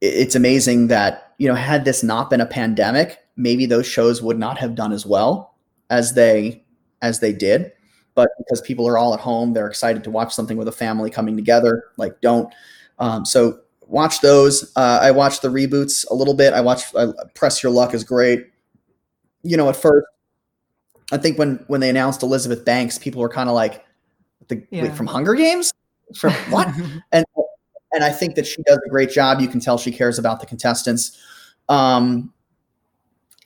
It's 0.00 0.34
amazing 0.34 0.88
that 0.88 1.30
you 1.40 1.48
know, 1.48 1.54
had 1.54 1.86
this 1.86 2.02
not 2.02 2.28
been 2.28 2.42
a 2.42 2.46
pandemic, 2.46 3.18
maybe 3.34 3.64
those 3.64 3.86
shows 3.86 4.20
would 4.20 4.38
not 4.38 4.58
have 4.58 4.74
done 4.74 4.92
as 4.92 5.06
well 5.06 5.54
as 5.88 6.12
they 6.12 6.62
as 7.00 7.20
they 7.20 7.32
did. 7.32 7.72
But 8.14 8.28
because 8.36 8.60
people 8.60 8.86
are 8.86 8.98
all 8.98 9.14
at 9.14 9.20
home, 9.20 9.54
they're 9.54 9.66
excited 9.66 10.04
to 10.04 10.10
watch 10.10 10.34
something 10.34 10.58
with 10.58 10.68
a 10.68 10.72
family 10.72 11.08
coming 11.08 11.36
together. 11.36 11.84
Like, 11.96 12.20
don't 12.20 12.52
um, 13.00 13.24
so 13.24 13.58
watch 13.88 14.20
those. 14.20 14.72
Uh, 14.76 15.00
I 15.02 15.10
watched 15.10 15.42
the 15.42 15.48
reboots 15.48 16.08
a 16.10 16.14
little 16.14 16.34
bit. 16.34 16.52
I 16.52 16.60
watched 16.60 16.94
uh, 16.94 17.12
Press 17.34 17.62
Your 17.62 17.72
Luck 17.72 17.92
is 17.94 18.04
great. 18.04 18.46
You 19.42 19.56
know, 19.56 19.68
at 19.68 19.76
first, 19.76 20.06
I 21.10 21.16
think 21.16 21.38
when 21.38 21.64
when 21.66 21.80
they 21.80 21.90
announced 21.90 22.22
Elizabeth 22.22 22.64
Banks, 22.64 22.98
people 22.98 23.20
were 23.20 23.28
kind 23.28 23.48
of 23.48 23.54
like, 23.54 23.84
the, 24.48 24.64
yeah. 24.70 24.84
wait, 24.84 24.94
from 24.94 25.06
Hunger 25.06 25.34
Games? 25.34 25.72
From 26.14 26.32
what? 26.50 26.68
and 27.10 27.24
and 27.92 28.04
I 28.04 28.10
think 28.10 28.36
that 28.36 28.46
she 28.46 28.62
does 28.62 28.78
a 28.86 28.88
great 28.90 29.10
job. 29.10 29.40
You 29.40 29.48
can 29.48 29.60
tell 29.60 29.78
she 29.78 29.90
cares 29.90 30.18
about 30.18 30.40
the 30.40 30.46
contestants. 30.46 31.18
Um, 31.68 32.32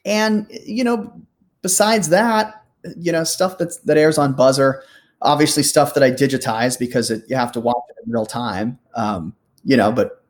and 0.03 0.47
you 0.49 0.83
know, 0.83 1.13
besides 1.61 2.09
that, 2.09 2.63
you 2.97 3.11
know, 3.11 3.23
stuff 3.23 3.57
that's 3.57 3.77
that 3.77 3.97
airs 3.97 4.17
on 4.17 4.35
Buzzr, 4.35 4.81
obviously 5.21 5.63
stuff 5.63 5.93
that 5.95 6.03
I 6.03 6.11
digitize 6.11 6.77
because 6.77 7.09
it, 7.09 7.23
you 7.27 7.35
have 7.35 7.51
to 7.53 7.59
watch 7.59 7.83
it 7.89 8.05
in 8.05 8.11
real 8.11 8.25
time. 8.25 8.77
Um, 8.93 9.33
you 9.65 9.75
know, 9.75 9.91
but 9.91 10.23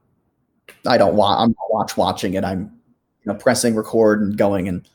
I 0.87 0.97
don't 0.97 1.15
watch. 1.15 1.37
I'm 1.39 1.49
not 1.49 1.71
watch 1.71 1.97
watching 1.97 2.33
it. 2.33 2.43
I'm 2.43 2.61
you 3.23 3.31
know 3.31 3.35
pressing 3.35 3.75
record 3.75 4.21
and 4.21 4.37
going 4.37 4.67
and 4.67 4.87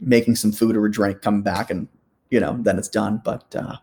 making 0.00 0.36
some 0.36 0.52
food 0.52 0.76
or 0.76 0.86
a 0.86 0.90
drink, 0.90 1.22
coming 1.22 1.42
back, 1.42 1.70
and 1.70 1.86
you 2.30 2.40
know 2.40 2.56
then 2.60 2.78
it's 2.78 2.88
done. 2.88 3.20
But 3.24 3.54
uh, 3.54 3.76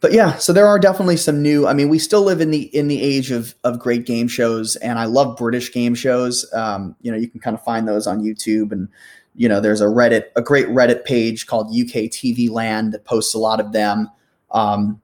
but 0.00 0.12
yeah, 0.12 0.36
so 0.36 0.52
there 0.52 0.66
are 0.66 0.78
definitely 0.78 1.16
some 1.16 1.42
new. 1.42 1.66
I 1.66 1.72
mean, 1.72 1.88
we 1.88 1.98
still 1.98 2.22
live 2.22 2.40
in 2.40 2.50
the 2.50 2.62
in 2.76 2.88
the 2.88 3.02
age 3.02 3.30
of 3.30 3.54
of 3.64 3.78
great 3.78 4.06
game 4.06 4.28
shows, 4.28 4.76
and 4.76 4.98
I 4.98 5.06
love 5.06 5.36
British 5.36 5.72
game 5.72 5.94
shows. 5.94 6.50
Um, 6.54 6.94
you 7.02 7.10
know, 7.10 7.18
you 7.18 7.28
can 7.28 7.40
kind 7.40 7.54
of 7.54 7.62
find 7.64 7.88
those 7.88 8.06
on 8.06 8.22
YouTube, 8.22 8.70
and 8.70 8.88
you 9.34 9.48
know, 9.48 9.60
there's 9.60 9.80
a 9.80 9.86
Reddit, 9.86 10.24
a 10.36 10.42
great 10.42 10.68
Reddit 10.68 11.04
page 11.04 11.46
called 11.46 11.68
UK 11.68 12.10
TV 12.10 12.48
Land 12.48 12.92
that 12.92 13.04
posts 13.04 13.34
a 13.34 13.38
lot 13.38 13.60
of 13.60 13.72
them. 13.72 14.08
Um, 14.50 15.00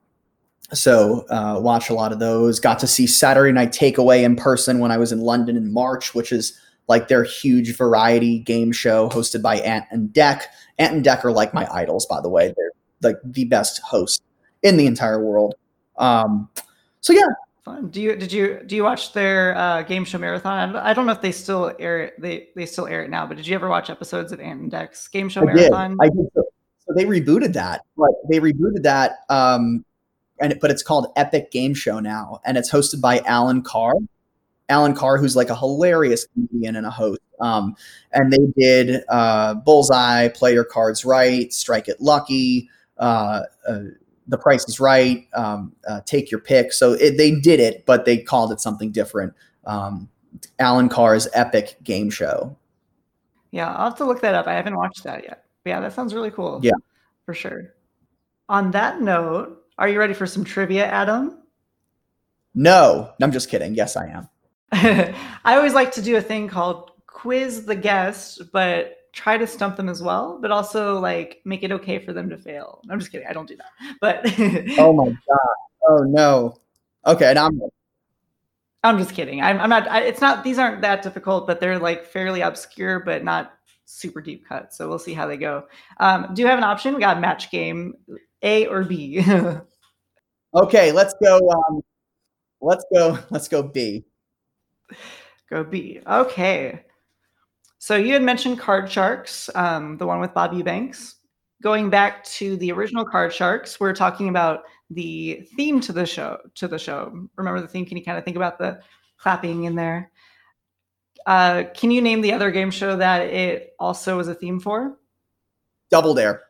so 0.75 1.27
uh, 1.29 1.59
watch 1.61 1.89
a 1.89 1.95
lot 1.95 2.12
of 2.12 2.18
those. 2.18 2.61
Got 2.61 2.79
to 2.81 2.87
see 2.87 3.07
Saturday 3.07 3.53
Night 3.53 3.72
Takeaway 3.72 4.22
in 4.22 4.37
person 4.37 4.79
when 4.79 4.91
I 4.91 4.99
was 4.99 5.12
in 5.12 5.20
London 5.20 5.57
in 5.57 5.72
March, 5.72 6.14
which 6.14 6.33
is 6.33 6.59
like 6.89 7.09
their 7.09 7.25
huge 7.25 7.77
variety 7.77 8.41
game 8.41 8.72
show 8.72 9.09
hosted 9.09 9.43
by 9.43 9.57
Ant 9.57 9.87
and 9.91 10.11
Dec. 10.11 10.43
Ant 10.79 10.95
and 10.95 11.05
Dec 11.05 11.25
are 11.25 11.33
like 11.33 11.55
my 11.55 11.66
idols, 11.72 12.07
by 12.07 12.20
the 12.20 12.29
way. 12.29 12.53
They're 12.57 12.72
like 13.03 13.16
the 13.25 13.45
best 13.45 13.81
hosts 13.83 14.22
in 14.62 14.77
the 14.77 14.87
entire 14.87 15.25
world. 15.25 15.55
Um, 15.97 16.49
so 17.01 17.12
yeah. 17.12 17.27
Fun. 17.64 17.89
Do 17.89 18.03
you 18.03 18.14
did 18.14 18.31
you 18.31 18.61
do 18.66 18.77
you 18.77 18.85
watch 18.85 19.14
their 19.14 19.57
uh, 19.57 19.83
game 19.83 20.05
show 20.05 20.18
marathon? 20.18 20.77
I 20.77 20.93
don't 20.93 21.07
know 21.07 21.12
if 21.12 21.22
they 21.22 21.33
still 21.33 21.75
air 21.79 22.01
it. 22.03 22.20
They 22.20 22.49
they 22.55 22.66
still 22.66 22.87
air 22.87 23.03
it 23.05 23.09
now. 23.09 23.27
But 23.27 23.39
did 23.39 23.47
you 23.47 23.55
ever 23.55 23.70
watch 23.70 23.89
episodes 23.89 24.33
of 24.33 24.41
Ant 24.41 24.61
and 24.61 24.70
Dec's 24.70 25.09
game 25.09 25.31
show 25.31 25.41
I 25.41 25.45
marathon? 25.45 25.91
Did. 25.93 25.99
I 26.03 26.09
did. 26.09 26.27
So, 26.35 26.45
so 26.87 26.95
they 26.95 27.07
rebooted 27.07 27.55
that. 27.55 27.81
But 27.97 28.11
they 28.29 28.39
rebooted 28.39 28.83
that. 28.83 29.20
Um, 29.31 29.83
and 30.41 30.53
it, 30.53 30.61
but 30.61 30.70
it's 30.70 30.82
called 30.82 31.12
Epic 31.16 31.51
Game 31.51 31.74
Show 31.74 32.01
now, 32.01 32.41
and 32.45 32.57
it's 32.57 32.70
hosted 32.70 33.01
by 33.01 33.20
Alan 33.20 33.62
Carr. 33.62 33.95
Alan 34.68 34.95
Carr, 34.95 35.18
who's 35.18 35.37
like 35.37 35.51
a 35.51 35.57
hilarious 35.57 36.26
comedian 36.26 36.76
and 36.76 36.87
a 36.87 36.91
host. 36.91 37.20
Um, 37.41 37.76
and 38.12 38.32
they 38.32 38.47
did 38.57 39.05
uh, 39.09 39.55
Bullseye, 39.55 40.28
Play 40.28 40.55
Your 40.55 40.64
Cards 40.64 41.05
Right, 41.05 41.53
Strike 41.53 41.89
It 41.89 42.01
Lucky, 42.01 42.70
uh, 42.99 43.43
uh, 43.68 43.80
The 44.28 44.39
Price 44.39 44.66
is 44.66 44.80
Right, 44.80 45.28
um, 45.35 45.72
uh, 45.87 46.01
Take 46.07 46.30
Your 46.30 46.41
Pick. 46.41 46.72
So 46.72 46.93
it, 46.93 47.18
they 47.18 47.32
did 47.32 47.61
it, 47.61 47.85
but 47.85 48.05
they 48.05 48.18
called 48.18 48.53
it 48.53 48.61
something 48.61 48.91
different. 48.91 49.35
Um, 49.66 50.09
Alan 50.59 50.89
Carr's 50.89 51.28
Epic 51.35 51.76
Game 51.82 52.11
Show. 52.11 52.57
Yeah, 53.51 53.72
I'll 53.72 53.91
have 53.91 53.99
to 53.99 54.05
look 54.05 54.20
that 54.22 54.35
up. 54.35 54.47
I 54.47 54.55
haven't 54.55 54.76
watched 54.76 55.05
that 55.05 55.24
yet. 55.24 55.45
But 55.62 55.70
yeah, 55.70 55.80
that 55.80 55.93
sounds 55.93 56.14
really 56.14 56.30
cool. 56.30 56.61
Yeah, 56.62 56.72
for 57.24 57.35
sure. 57.35 57.74
On 58.49 58.70
that 58.72 59.01
note, 59.01 59.64
are 59.79 59.89
you 59.89 59.99
ready 59.99 60.14
for 60.14 60.27
some 60.27 60.45
trivia, 60.45 60.87
Adam? 60.87 61.39
No, 62.55 63.11
I'm 63.20 63.33
just 63.33 63.49
kidding. 63.49 63.75
Yes, 63.75 63.97
I 63.97 64.07
am. 64.07 64.29
I 65.45 65.57
always 65.57 65.75
like 65.75 65.93
to 65.93 66.03
do 66.03 66.16
a 66.16 66.22
thing 66.22 66.49
called 66.49 66.93
quiz 67.07 67.64
the 67.64 67.77
guest, 67.77 68.43
but 68.53 68.99
try 69.12 69.37
to 69.37 69.47
stump 69.47 69.77
them 69.77 69.89
as 69.89 70.03
well, 70.03 70.39
but 70.41 70.51
also 70.51 70.99
like 70.99 71.41
make 71.45 71.62
it 71.62 71.72
okay 71.72 71.99
for 71.99 72.12
them 72.12 72.29
to 72.31 72.37
fail. 72.37 72.81
I'm 72.91 72.99
just 72.99 73.11
kidding. 73.11 73.27
I 73.27 73.33
don't 73.33 73.49
do 73.49 73.57
that. 73.57 73.97
But 74.01 74.20
oh 74.79 74.93
my 74.93 75.07
god. 75.07 75.57
Oh 75.89 76.03
no. 76.05 76.57
Okay, 77.07 77.31
and 77.31 77.39
I'm 77.39 77.61
I'm 78.85 78.99
just 78.99 79.14
kidding. 79.14 79.41
I'm, 79.41 79.59
I'm 79.59 79.70
not. 79.70 79.89
I, 79.89 80.03
it's 80.03 80.20
not. 80.20 80.45
These 80.45 80.59
aren't 80.59 80.83
that 80.83 81.03
difficult, 81.03 81.47
but 81.47 81.59
they're 81.59 81.79
like 81.79 82.05
fairly 82.05 82.43
obscure, 82.43 83.01
but 83.01 83.25
not 83.25 83.55
super 83.87 84.20
deep 84.20 84.47
cut. 84.47 84.75
So 84.75 84.89
we'll 84.89 84.99
see 84.99 85.14
how 85.14 85.27
they 85.27 85.39
go. 85.39 85.64
Um, 85.99 86.29
do 86.35 86.43
you 86.43 86.49
have 86.49 86.59
an 86.59 86.64
option? 86.64 86.95
We 86.95 87.01
got 87.01 87.20
match 87.20 87.51
game, 87.51 87.95
A 88.45 88.66
or 88.66 88.84
B. 88.84 89.24
okay, 90.55 90.92
let's 90.92 91.14
go. 91.22 91.51
Um, 91.51 91.80
let's 92.61 92.84
go. 92.92 93.18
Let's 93.30 93.49
go 93.49 93.62
B. 93.62 94.05
Go 95.51 95.64
B. 95.64 96.01
Okay. 96.07 96.84
So 97.78 97.97
you 97.97 98.12
had 98.14 98.22
mentioned 98.22 98.59
Card 98.59 98.90
Sharks, 98.90 99.51
um, 99.55 99.99
the 99.99 100.07
one 100.07 100.20
with 100.20 100.32
Bob 100.32 100.55
Eubanks. 100.55 101.16
Going 101.62 101.90
back 101.90 102.24
to 102.24 102.57
the 102.57 102.72
original 102.72 103.05
Card 103.05 103.32
Sharks, 103.32 103.80
we're 103.80 103.95
talking 103.95 104.28
about 104.28 104.62
the 104.90 105.47
theme 105.57 105.80
to 105.80 105.92
the 105.92 106.07
show. 106.07 106.38
To 106.57 106.68
the 106.68 106.78
show. 106.78 107.28
Remember 107.36 107.61
the 107.61 107.68
theme? 107.68 107.84
Can 107.86 107.97
you 107.97 108.05
kind 108.05 108.18
of 108.18 108.24
think 108.24 108.36
about 108.36 108.59
the 108.59 108.80
clapping 109.18 109.64
in 109.64 109.74
there? 109.74 110.11
Uh, 111.26 111.64
can 111.74 111.90
you 111.90 112.03
name 112.03 112.20
the 112.20 112.32
other 112.32 112.51
game 112.51 112.70
show 112.70 112.97
that 112.97 113.22
it 113.22 113.74
also 113.78 114.16
was 114.16 114.28
a 114.28 114.34
theme 114.34 114.61
for? 114.61 114.99
Double 115.90 116.14
Dare. 116.14 116.43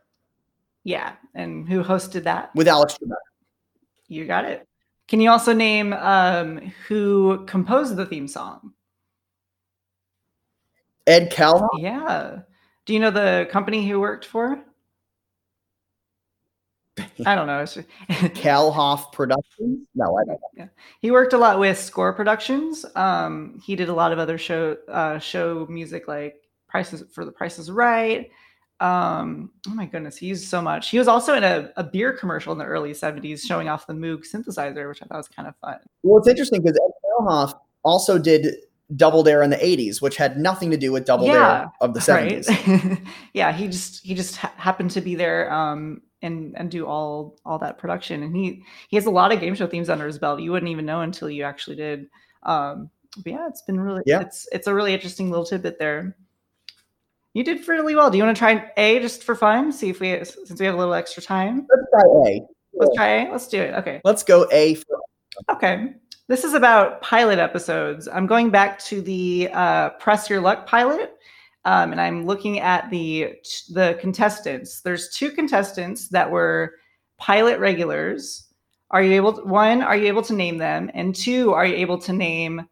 Yeah, 0.85 1.15
and 1.35 1.69
who 1.69 1.83
hosted 1.83 2.25
that? 2.25 2.55
With 2.55 2.69
Alex 2.69 2.99
Trebek. 3.03 3.17
You 4.09 4.27
got 4.27 4.45
it. 4.45 4.69
Can 5.09 5.21
you 5.21 5.31
also 5.31 5.53
name 5.53 5.93
um, 5.95 6.73
who 6.89 7.45
composed 7.47 7.97
the 7.97 8.07
theme 8.07 8.29
song? 8.29 8.73
Ed 11.07 11.31
Kalehoff. 11.33 11.69
Yeah. 11.79 12.41
Do 12.87 12.93
you 12.93 13.01
know 13.01 13.11
the 13.11 13.49
company 13.51 13.83
he 13.83 13.95
worked 13.95 14.25
for? 14.25 14.63
I 17.27 17.35
don't 17.35 17.47
know. 17.47 17.63
Kalehoff 18.35 19.13
Productions? 19.13 19.87
No, 19.95 20.17
I 20.17 20.25
don't 20.25 20.29
know. 20.29 20.39
Yeah. 20.57 20.69
He 21.01 21.11
worked 21.11 21.33
a 21.33 21.39
lot 21.39 21.59
with 21.59 21.79
Score 21.79 22.13
Productions. 22.13 22.85
Um, 22.95 23.61
he 23.65 23.77
did 23.77 23.89
a 23.89 23.95
lot 23.95 24.13
of 24.13 24.19
other 24.19 24.39
show 24.39 24.77
uh, 24.89 25.19
show 25.19 25.67
music 25.69 26.09
like 26.09 26.37
Prices 26.69 27.05
for 27.13 27.25
the 27.25 27.33
Prices 27.33 27.71
Right. 27.71 28.31
Um, 28.81 29.51
oh 29.69 29.75
my 29.75 29.87
goodness, 29.87 30.17
he 30.17 30.27
used 30.27 30.49
so 30.49 30.61
much. 30.61 30.91
He 30.91 30.99
was 30.99 31.09
also 31.09 31.35
in 31.35 31.45
a, 31.45 31.71
a 31.77 31.85
beer 31.85 32.13
commercial 32.13 32.53
in 32.53 32.59
the 32.59 32.65
early 32.65 32.93
70s 32.93 33.41
showing 33.41 33.69
off 33.69 33.87
the 33.87 33.95
Moog 33.95 34.25
synthesizer, 34.31 34.89
which 34.89 35.03
I 35.03 35.07
thought 35.07 35.19
was 35.19 35.29
kind 35.29 35.49
of 35.49 35.55
fun. 35.57 35.79
Well, 36.03 36.19
it's 36.19 36.29
interesting 36.29 36.63
because 36.63 36.79
Ed 36.79 37.55
also 37.85 38.19
did 38.19 38.55
Double 38.97 39.23
Dare 39.23 39.43
in 39.43 39.51
the 39.51 39.57
80s, 39.57 40.03
which 40.03 40.17
had 40.17 40.39
nothing 40.39 40.71
to 40.71 40.77
do 40.77 40.93
with 40.93 41.05
Double 41.05 41.27
yeah, 41.27 41.33
Dare 41.33 41.73
of 41.81 41.95
the 41.95 42.01
70s. 42.01 42.49
Right? 42.49 42.99
yeah, 43.33 43.53
he 43.53 43.69
just 43.69 44.05
he 44.05 44.15
just 44.15 44.37
ha- 44.37 44.53
happened 44.57 44.91
to 44.93 45.01
be 45.01 45.15
there 45.15 45.53
um, 45.53 46.03
and 46.23 46.55
and 46.57 46.71
do 46.71 46.87
all 46.87 47.39
all 47.45 47.59
that 47.61 47.79
production. 47.79 48.23
And 48.23 48.37
he 48.37 48.63
he 48.89 48.97
has 48.97 49.07
a 49.07 49.11
lot 49.11 49.33
of 49.33 49.41
game 49.41 49.55
show 49.55 49.67
themes 49.67 49.89
under 49.89 50.07
his 50.07 50.19
belt. 50.19 50.41
You 50.41 50.53
wouldn't 50.53 50.71
even 50.71 50.85
know 50.85 51.01
until 51.01 51.31
you 51.31 51.45
actually 51.45 51.77
did. 51.77 52.09
Um, 52.43 52.91
but 53.23 53.33
yeah, 53.33 53.47
it's 53.49 53.63
been 53.63 53.81
really 53.81 54.03
yeah. 54.07 54.21
it's 54.21 54.49
it's 54.53 54.67
a 54.67 54.75
really 54.75 54.93
interesting 54.93 55.31
little 55.31 55.47
tidbit 55.47 55.79
there. 55.79 56.17
You 57.35 57.43
did 57.43 57.65
fairly 57.65 57.97
well. 57.97 58.11
Do 58.11 58.17
you 58.17 58.25
want 58.25 58.37
to 58.37 58.39
try 58.39 58.71
A 58.77 59.01
just 59.01 59.25
for 59.25 59.35
fun? 59.35 59.73
See 59.73 59.91
if 59.91 59.99
we 59.99 60.25
since 60.25 60.59
we 60.59 60.67
have 60.67 60.77
a 60.77 60.79
little 60.79 60.95
extra 60.95 61.21
time. 61.21 61.67
Let's 61.69 61.91
try 61.91 62.31
A. 62.31 62.41
Let's 62.73 62.97
try 62.97 63.09
A. 63.09 63.33
Let's 63.33 63.49
do 63.49 63.61
it. 63.61 63.75
Okay. 63.75 64.01
Let's 64.05 64.23
go 64.23 64.49
A 64.53 64.77
for 64.77 65.01
Okay. 65.51 65.95
This 66.29 66.45
is 66.45 66.55
about 66.55 67.03
pilot 67.03 67.41
episodes. 67.41 68.09
I'm 68.09 68.27
going 68.27 68.51
back 68.51 68.79
to 68.85 69.03
the 69.03 69.51
uh, 69.53 69.91
Press 69.91 70.31
Your 70.31 70.41
Luck 70.41 70.67
pilot, 70.67 71.17
um, 71.65 71.91
and 71.91 72.01
I'm 72.01 72.25
looking 72.25 72.61
at 72.61 72.89
the 72.91 73.35
the 73.71 73.99
contestants. 74.01 74.81
There's 74.81 75.11
two 75.11 75.33
contestants 75.33 76.09
that 76.09 76.31
were 76.31 76.77
pilot 77.19 77.59
regulars. 77.59 78.47
Are 78.91 79.03
you 79.03 79.13
able? 79.13 79.33
To, 79.33 79.43
one, 79.43 79.83
are 79.83 79.97
you 79.97 80.07
able 80.07 80.23
to 80.23 80.35
name 80.35 80.57
them? 80.57 80.89
And 80.95 81.15
two, 81.15 81.53
are 81.53 81.67
you 81.67 81.75
able 81.75 81.99
to 81.99 82.13
name 82.13 82.69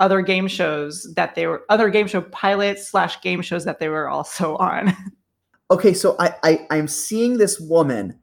other 0.00 0.22
game 0.22 0.48
shows 0.48 1.12
that 1.14 1.34
they 1.34 1.46
were 1.46 1.64
other 1.68 1.90
game 1.90 2.06
show 2.06 2.22
pilots 2.22 2.88
slash 2.88 3.20
game 3.20 3.42
shows 3.42 3.64
that 3.64 3.78
they 3.78 3.88
were 3.88 4.08
also 4.08 4.56
on? 4.56 4.96
okay, 5.70 5.94
so 5.94 6.16
I, 6.18 6.34
I 6.42 6.66
I'm 6.70 6.88
seeing 6.88 7.38
this 7.38 7.60
woman, 7.60 8.18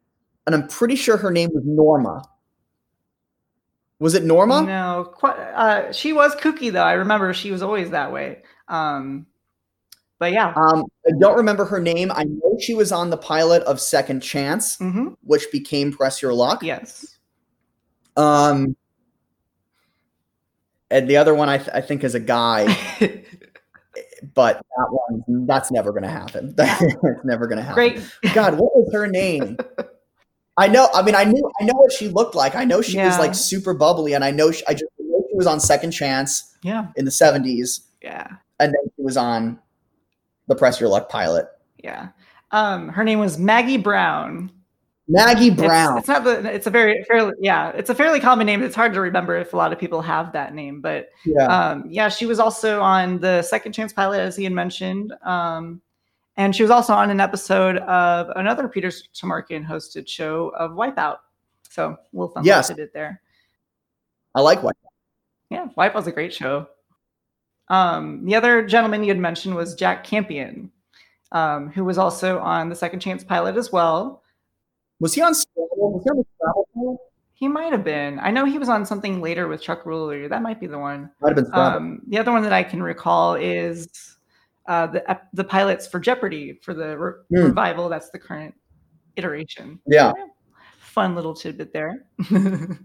and 0.46 0.54
I'm 0.54 0.68
pretty 0.68 0.96
sure 0.96 1.16
her 1.16 1.30
name 1.30 1.50
was 1.54 1.64
Norma. 1.64 2.22
Was 4.00 4.14
it 4.14 4.24
Norma? 4.24 4.62
No, 4.62 5.10
quite, 5.12 5.36
uh, 5.38 5.92
she 5.92 6.12
was 6.12 6.34
kooky 6.36 6.70
though. 6.70 6.84
I 6.84 6.92
remember 6.92 7.32
she 7.32 7.50
was 7.50 7.62
always 7.62 7.90
that 7.90 8.12
way. 8.12 8.42
Um, 8.68 9.26
but 10.18 10.32
yeah, 10.32 10.52
um, 10.56 10.84
I 11.06 11.12
don't 11.18 11.36
remember 11.36 11.64
her 11.64 11.80
name. 11.80 12.10
I 12.12 12.24
know 12.24 12.56
she 12.60 12.74
was 12.74 12.90
on 12.90 13.10
the 13.10 13.16
pilot 13.16 13.62
of 13.62 13.80
Second 13.80 14.20
Chance, 14.20 14.78
mm-hmm. 14.78 15.08
which 15.22 15.46
became 15.52 15.92
Press 15.92 16.20
Your 16.20 16.32
Luck. 16.32 16.62
Yes. 16.62 17.18
Um, 18.16 18.76
and 20.90 21.08
the 21.08 21.16
other 21.16 21.34
one 21.34 21.48
I, 21.48 21.58
th- 21.58 21.70
I 21.72 21.80
think 21.80 22.04
is 22.04 22.14
a 22.14 22.20
guy, 22.20 22.64
but 24.34 24.56
that 24.76 24.86
one 24.90 25.46
that's 25.46 25.70
never 25.70 25.92
going 25.92 26.02
to 26.02 26.08
happen. 26.08 26.54
That's 26.56 26.82
never 27.24 27.46
going 27.46 27.58
to 27.58 27.62
happen. 27.62 27.74
Great. 27.74 28.34
God, 28.34 28.54
what 28.58 28.74
was 28.76 28.92
her 28.92 29.06
name? 29.06 29.56
I 30.56 30.66
know. 30.66 30.88
I 30.92 31.02
mean, 31.02 31.14
I 31.14 31.24
knew. 31.24 31.50
I 31.60 31.64
know 31.64 31.74
what 31.74 31.92
she 31.92 32.08
looked 32.08 32.34
like. 32.34 32.56
I 32.56 32.64
know 32.64 32.82
she 32.82 32.96
yeah. 32.96 33.06
was 33.06 33.18
like 33.18 33.34
super 33.34 33.74
bubbly, 33.74 34.14
and 34.14 34.24
I 34.24 34.32
know 34.32 34.50
she, 34.50 34.64
I 34.66 34.72
just 34.72 34.90
know 34.98 35.24
she 35.30 35.36
was 35.36 35.46
on 35.46 35.60
Second 35.60 35.92
Chance. 35.92 36.56
Yeah. 36.62 36.88
In 36.96 37.04
the 37.04 37.10
seventies. 37.10 37.82
Yeah. 38.02 38.26
And 38.58 38.74
then 38.74 38.90
she 38.96 39.02
was 39.02 39.16
on 39.16 39.58
the 40.48 40.56
Press 40.56 40.80
Your 40.80 40.88
Luck 40.88 41.08
pilot. 41.08 41.46
Yeah. 41.82 42.08
Um, 42.50 42.88
her 42.88 43.04
name 43.04 43.20
was 43.20 43.38
Maggie 43.38 43.76
Brown. 43.76 44.50
Maggie 45.08 45.50
Brown. 45.50 45.98
It's, 45.98 46.00
it's, 46.00 46.08
not 46.08 46.24
the. 46.24 46.54
It's 46.54 46.66
a 46.66 46.70
very 46.70 47.02
fairly. 47.04 47.32
Yeah, 47.40 47.70
it's 47.70 47.90
a 47.90 47.94
fairly 47.94 48.20
common 48.20 48.46
name. 48.46 48.62
It's 48.62 48.76
hard 48.76 48.92
to 48.92 49.00
remember 49.00 49.36
if 49.36 49.54
a 49.54 49.56
lot 49.56 49.72
of 49.72 49.78
people 49.78 50.02
have 50.02 50.32
that 50.32 50.54
name, 50.54 50.80
but 50.80 51.08
yeah. 51.24 51.46
Um, 51.46 51.84
yeah, 51.88 52.08
she 52.08 52.26
was 52.26 52.38
also 52.38 52.80
on 52.82 53.18
the 53.20 53.42
Second 53.42 53.72
Chance 53.72 53.94
pilot, 53.94 54.20
as 54.20 54.36
he 54.36 54.44
had 54.44 54.52
mentioned. 54.52 55.12
Um, 55.22 55.80
And 56.36 56.54
she 56.54 56.62
was 56.62 56.70
also 56.70 56.92
on 56.92 57.10
an 57.10 57.18
episode 57.20 57.78
of 57.78 58.28
another 58.36 58.68
Peter 58.68 58.92
Tomarken 59.12 59.64
hosted 59.66 60.06
show 60.06 60.50
of 60.50 60.70
Wipeout. 60.72 61.16
So 61.68 61.96
we'll 62.12 62.28
fun 62.28 62.44
Yes. 62.44 62.70
it 62.70 62.92
there. 62.94 63.20
I 64.36 64.40
like 64.40 64.60
Wipeout. 64.60 64.74
Yeah, 65.50 65.66
Wipeout's 65.76 66.06
a 66.06 66.12
great 66.12 66.32
show. 66.32 66.68
Um, 67.68 68.24
the 68.24 68.36
other 68.36 68.64
gentleman 68.64 69.02
you 69.02 69.08
had 69.08 69.18
mentioned 69.18 69.56
was 69.56 69.74
Jack 69.74 70.04
Campion, 70.04 70.70
um, 71.32 71.70
who 71.70 71.84
was 71.84 71.98
also 71.98 72.38
on 72.38 72.68
the 72.68 72.76
Second 72.76 73.00
Chance 73.00 73.24
pilot 73.24 73.56
as 73.56 73.72
well. 73.72 74.22
Was 75.00 75.14
he 75.14 75.22
on 75.22 75.30
Was 75.32 75.46
he 76.04 76.10
on 76.10 76.64
the? 76.74 76.96
He 77.34 77.46
might 77.46 77.70
have 77.70 77.84
been. 77.84 78.18
I 78.18 78.32
know 78.32 78.44
he 78.44 78.58
was 78.58 78.68
on 78.68 78.84
something 78.84 79.20
later 79.22 79.46
with 79.46 79.62
Chuck 79.62 79.84
Woolery. 79.84 80.28
That 80.28 80.42
might 80.42 80.58
be 80.58 80.66
the 80.66 80.78
one. 80.78 81.08
Might 81.20 81.36
have 81.36 81.44
been 81.44 81.54
Um, 81.54 82.00
the 82.08 82.18
other 82.18 82.32
one 82.32 82.42
that 82.42 82.52
I 82.52 82.64
can 82.64 82.82
recall 82.82 83.34
is 83.36 83.88
uh, 84.66 84.88
the 84.88 85.20
the 85.32 85.44
pilots 85.44 85.86
for 85.86 86.00
Jeopardy 86.00 86.58
for 86.62 86.74
the 86.74 86.98
re- 86.98 87.12
Hmm. 87.30 87.44
revival. 87.46 87.88
That's 87.88 88.10
the 88.10 88.18
current 88.18 88.54
iteration. 89.16 89.78
yeah, 89.86 90.12
Fun 90.80 91.14
little 91.14 91.34
tidbit 91.34 91.72
there. 91.72 92.06
that 92.30 92.78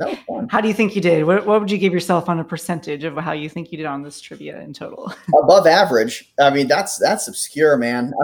was 0.00 0.18
fun. 0.26 0.48
how 0.50 0.60
do 0.60 0.66
you 0.68 0.74
think 0.74 0.94
you 0.96 1.00
did? 1.00 1.24
What, 1.24 1.46
what 1.46 1.60
would 1.60 1.70
you 1.70 1.78
give 1.78 1.92
yourself 1.92 2.28
on 2.28 2.40
a 2.40 2.44
percentage 2.44 3.04
of 3.04 3.16
how 3.16 3.32
you 3.32 3.48
think 3.48 3.70
you 3.70 3.78
did 3.78 3.86
on 3.86 4.02
this 4.02 4.20
trivia 4.20 4.60
in 4.60 4.72
total? 4.72 5.12
Above 5.42 5.66
average. 5.68 6.32
I 6.40 6.50
mean, 6.50 6.66
that's 6.66 6.98
that's 6.98 7.28
obscure, 7.28 7.76
man. 7.76 8.12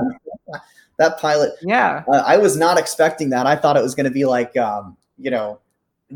that 0.99 1.19
pilot. 1.19 1.53
yeah. 1.63 2.05
Uh, 2.09 2.23
I 2.27 2.37
was 2.37 2.57
not 2.57 2.79
expecting 2.79 3.31
that. 3.31 3.47
I 3.47 3.57
thought 3.57 3.77
it 3.77 3.83
was 3.83 3.95
going 3.95 4.05
to 4.05 4.11
be 4.11 4.25
like, 4.25 4.57
um, 4.57 4.97
you 5.19 5.31
know, 5.31 5.61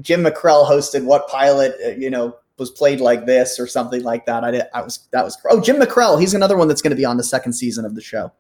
Jim 0.01 0.23
McKrell 0.23 0.69
hosted 0.69 1.05
what 1.05 1.29
pilot, 1.29 1.75
uh, 1.85 1.91
you 1.91 2.11
know, 2.11 2.37
was 2.59 2.71
played 2.71 3.01
like 3.01 3.27
this 3.27 3.59
or 3.59 3.67
something 3.67 4.03
like 4.03 4.27
that. 4.27 4.45
I 4.45 4.51
did. 4.51 4.63
I 4.75 4.83
was 4.83 5.09
that 5.13 5.25
was. 5.25 5.39
Oh, 5.51 5.61
Jim 5.61 5.77
McKrell. 5.77 6.21
He's 6.21 6.35
another 6.35 6.57
one 6.57 6.69
that's 6.69 6.83
going 6.83 6.91
to 6.91 6.97
be 6.97 7.05
on 7.05 7.17
the 7.17 7.25
second 7.25 7.53
season 7.53 7.85
of 7.85 7.95
the 7.95 8.01
show. 8.01 8.33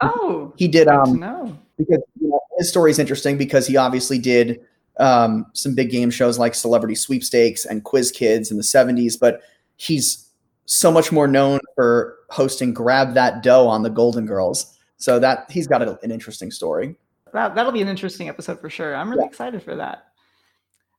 Oh, 0.00 0.52
He 0.56 0.68
did. 0.68 0.88
Um, 0.88 1.18
know. 1.18 1.58
because 1.76 2.02
you 2.20 2.28
know, 2.28 2.40
his 2.58 2.68
story 2.68 2.90
is 2.90 2.98
interesting 2.98 3.36
because 3.36 3.66
he 3.66 3.76
obviously 3.76 4.18
did 4.18 4.60
um, 4.98 5.46
some 5.52 5.74
big 5.74 5.90
game 5.90 6.10
shows 6.10 6.38
like 6.38 6.54
Celebrity 6.54 6.94
Sweepstakes 6.94 7.64
and 7.64 7.84
Quiz 7.84 8.10
Kids 8.10 8.50
in 8.50 8.56
the 8.56 8.62
70s, 8.62 9.18
but 9.18 9.42
he's 9.76 10.30
so 10.66 10.90
much 10.90 11.10
more 11.10 11.26
known 11.26 11.58
for 11.74 12.18
hosting 12.30 12.72
Grab 12.72 13.14
That 13.14 13.42
Dough 13.42 13.66
on 13.66 13.82
the 13.82 13.90
Golden 13.90 14.26
Girls. 14.26 14.78
So 15.00 15.18
that 15.18 15.50
he's 15.50 15.66
got 15.66 15.82
a, 15.82 15.98
an 16.02 16.10
interesting 16.12 16.50
story. 16.50 16.94
That, 17.32 17.54
that'll 17.54 17.72
be 17.72 17.80
an 17.80 17.88
interesting 17.88 18.28
episode 18.28 18.60
for 18.60 18.68
sure. 18.68 18.94
I'm 18.94 19.08
really 19.10 19.22
Yeah. 19.22 19.28
excited 19.28 19.62
for 19.62 19.74
that. 19.76 20.04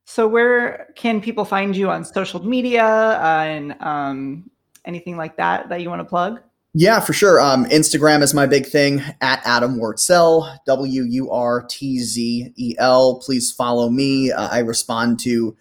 So, 0.06 0.28
where 0.28 0.88
can 0.96 1.22
people 1.22 1.46
find 1.46 1.76
you 1.76 1.90
on 1.90 2.04
social 2.04 2.44
media 2.44 2.84
uh, 2.84 3.44
and 3.46 3.76
um, 3.82 4.50
anything 4.86 5.16
like 5.16 5.38
that 5.38 5.70
that 5.70 5.82
you 5.82 5.90
want 5.90 6.00
to 6.00 6.06
plug? 6.06 6.42
Yeah, 6.74 7.00
for 7.00 7.14
sure. 7.14 7.40
Um, 7.40 7.66
Instagram 7.66 8.22
is 8.24 8.34
my 8.34 8.48
big 8.48 8.66
thing 8.66 9.02
at 9.22 9.42
Adam 9.46 9.78
Wurtzel, 9.78 10.58
W 10.66 11.04
U 11.04 11.30
R 11.30 11.66
T 11.70 12.00
Z 12.00 12.54
E 12.56 12.76
L. 12.80 13.20
Please 13.20 13.52
follow 13.52 13.90
me. 13.90 14.32
Uh, 14.32 14.48
I 14.50 14.60
respond 14.60 15.20
to 15.20 15.56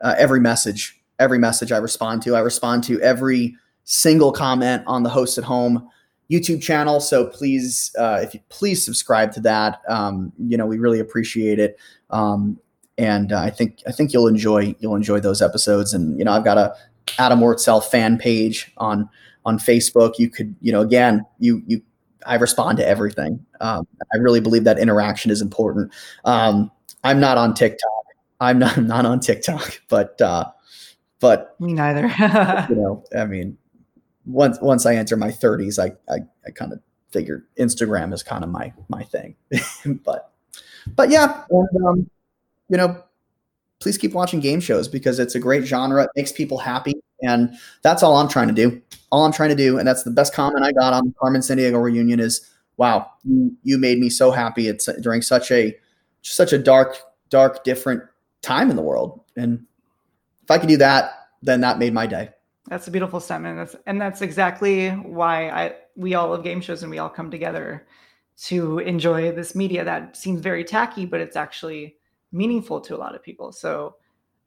uh, 0.00 0.14
every 0.16 0.40
message. 0.40 1.00
Every 1.18 1.38
message 1.38 1.70
I 1.70 1.78
respond 1.78 2.22
to. 2.22 2.34
I 2.34 2.40
respond 2.40 2.84
to 2.84 3.00
every 3.02 3.56
single 3.84 4.32
comment 4.32 4.82
on 4.86 5.02
the 5.02 5.10
Host 5.10 5.36
at 5.38 5.44
Home 5.44 5.88
YouTube 6.30 6.62
channel. 6.62 7.00
So 7.00 7.26
please, 7.26 7.94
uh, 7.98 8.20
if 8.22 8.34
you 8.34 8.40
please 8.48 8.84
subscribe 8.84 9.32
to 9.32 9.40
that. 9.40 9.80
Um, 9.88 10.32
you 10.38 10.56
know, 10.56 10.66
we 10.66 10.78
really 10.78 11.00
appreciate 11.00 11.58
it. 11.58 11.78
Um, 12.10 12.58
and 12.96 13.32
uh, 13.32 13.40
I 13.40 13.50
think 13.50 13.80
I 13.86 13.92
think 13.92 14.12
you'll 14.12 14.28
enjoy 14.28 14.74
you'll 14.78 14.94
enjoy 14.94 15.20
those 15.20 15.42
episodes. 15.42 15.92
And 15.92 16.18
you 16.18 16.24
know, 16.24 16.32
I've 16.32 16.44
got 16.44 16.58
a 16.58 16.74
Adam 17.18 17.40
Wurtzel 17.40 17.82
fan 17.84 18.18
page 18.18 18.72
on 18.76 19.08
on 19.44 19.58
Facebook. 19.58 20.18
You 20.18 20.30
could, 20.30 20.54
you 20.60 20.72
know, 20.72 20.80
again, 20.80 21.26
you 21.38 21.62
you 21.66 21.82
I 22.26 22.36
respond 22.36 22.78
to 22.78 22.86
everything. 22.86 23.44
Um, 23.60 23.86
I 24.12 24.16
really 24.18 24.40
believe 24.40 24.64
that 24.64 24.78
interaction 24.78 25.30
is 25.30 25.42
important. 25.42 25.92
Um, 26.24 26.70
I'm 27.02 27.20
not 27.20 27.36
on 27.36 27.54
TikTok. 27.54 27.90
I'm 28.40 28.58
not 28.58 28.76
I'm 28.78 28.86
not 28.86 29.06
on 29.06 29.20
TikTok, 29.20 29.80
but 29.88 30.20
uh, 30.20 30.44
but 31.20 31.56
Me 31.60 31.72
neither. 31.72 32.06
you 32.68 32.76
know, 32.76 33.04
I 33.16 33.26
mean, 33.26 33.58
once 34.26 34.58
once 34.60 34.86
I 34.86 34.94
enter 34.96 35.16
my 35.16 35.30
30s, 35.30 35.78
I 35.78 35.96
I, 36.12 36.20
I 36.46 36.50
kind 36.50 36.72
of 36.72 36.80
figured 37.10 37.46
Instagram 37.58 38.12
is 38.12 38.22
kind 38.22 38.44
of 38.44 38.50
my 38.50 38.72
my 38.88 39.02
thing. 39.04 39.36
but 40.04 40.32
but 40.96 41.10
yeah, 41.10 41.44
and, 41.50 41.86
um, 41.86 42.10
you 42.68 42.76
know, 42.76 43.02
please 43.80 43.98
keep 43.98 44.12
watching 44.12 44.40
game 44.40 44.60
shows 44.60 44.88
because 44.88 45.18
it's 45.18 45.34
a 45.34 45.40
great 45.40 45.64
genre. 45.64 46.04
It 46.04 46.10
makes 46.16 46.32
people 46.32 46.58
happy, 46.58 46.94
and 47.22 47.54
that's 47.82 48.02
all 48.02 48.16
I'm 48.16 48.28
trying 48.28 48.48
to 48.48 48.54
do. 48.54 48.80
All 49.10 49.24
I'm 49.24 49.32
trying 49.32 49.50
to 49.50 49.54
do, 49.54 49.78
and 49.78 49.86
that's 49.86 50.02
the 50.02 50.10
best 50.10 50.34
comment 50.34 50.64
I 50.64 50.72
got 50.72 50.92
on 50.92 51.06
the 51.06 51.14
Carmen 51.20 51.40
Sandiego 51.40 51.82
reunion 51.82 52.20
is, 52.20 52.48
"Wow, 52.76 53.10
you, 53.24 53.56
you 53.62 53.78
made 53.78 53.98
me 53.98 54.10
so 54.10 54.30
happy." 54.30 54.68
It's 54.68 54.88
during 55.00 55.22
such 55.22 55.50
a 55.50 55.76
such 56.22 56.52
a 56.52 56.58
dark, 56.58 56.96
dark, 57.30 57.64
different 57.64 58.02
time 58.42 58.70
in 58.70 58.76
the 58.76 58.82
world, 58.82 59.20
and 59.36 59.64
if 60.42 60.50
I 60.50 60.58
could 60.58 60.68
do 60.68 60.76
that, 60.78 61.28
then 61.42 61.60
that 61.62 61.78
made 61.78 61.94
my 61.94 62.06
day. 62.06 62.30
That's 62.68 62.88
a 62.88 62.90
beautiful 62.90 63.20
sentiment. 63.20 63.56
That's, 63.58 63.82
and 63.86 64.00
that's 64.00 64.22
exactly 64.22 64.90
why 64.90 65.50
I 65.50 65.74
we 65.96 66.14
all 66.14 66.30
love 66.30 66.44
game 66.44 66.60
shows 66.60 66.82
and 66.82 66.90
we 66.90 66.98
all 66.98 67.10
come 67.10 67.30
together 67.30 67.86
to 68.36 68.78
enjoy 68.80 69.32
this 69.32 69.54
media 69.54 69.84
that 69.84 70.16
seems 70.16 70.40
very 70.40 70.64
tacky, 70.64 71.06
but 71.06 71.20
it's 71.20 71.36
actually 71.36 71.96
meaningful 72.32 72.80
to 72.80 72.96
a 72.96 72.98
lot 72.98 73.14
of 73.14 73.22
people. 73.22 73.52
So 73.52 73.96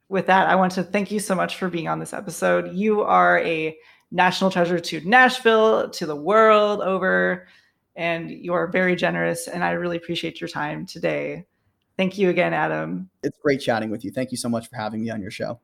with 0.08 0.26
that, 0.26 0.48
I 0.48 0.56
want 0.56 0.72
to 0.72 0.82
thank 0.82 1.10
you 1.10 1.20
so 1.20 1.34
much 1.34 1.56
for 1.56 1.68
being 1.68 1.88
on 1.88 1.98
this 1.98 2.12
episode. 2.12 2.72
You 2.72 3.02
are 3.02 3.38
a 3.40 3.76
national 4.10 4.50
treasure 4.50 4.78
to 4.78 5.00
Nashville, 5.08 5.90
to 5.90 6.06
the 6.06 6.16
world 6.16 6.80
over, 6.80 7.46
and 7.96 8.30
you 8.30 8.52
are 8.52 8.66
very 8.66 8.96
generous. 8.96 9.48
And 9.48 9.64
I 9.64 9.70
really 9.72 9.96
appreciate 9.96 10.40
your 10.40 10.48
time 10.48 10.86
today. 10.86 11.46
Thank 11.96 12.16
you 12.18 12.30
again, 12.30 12.54
Adam. 12.54 13.10
It's 13.22 13.38
great 13.42 13.60
chatting 13.60 13.90
with 13.90 14.04
you. 14.04 14.10
Thank 14.10 14.30
you 14.30 14.36
so 14.36 14.48
much 14.48 14.68
for 14.68 14.76
having 14.76 15.02
me 15.02 15.10
on 15.10 15.20
your 15.20 15.30
show. 15.30 15.60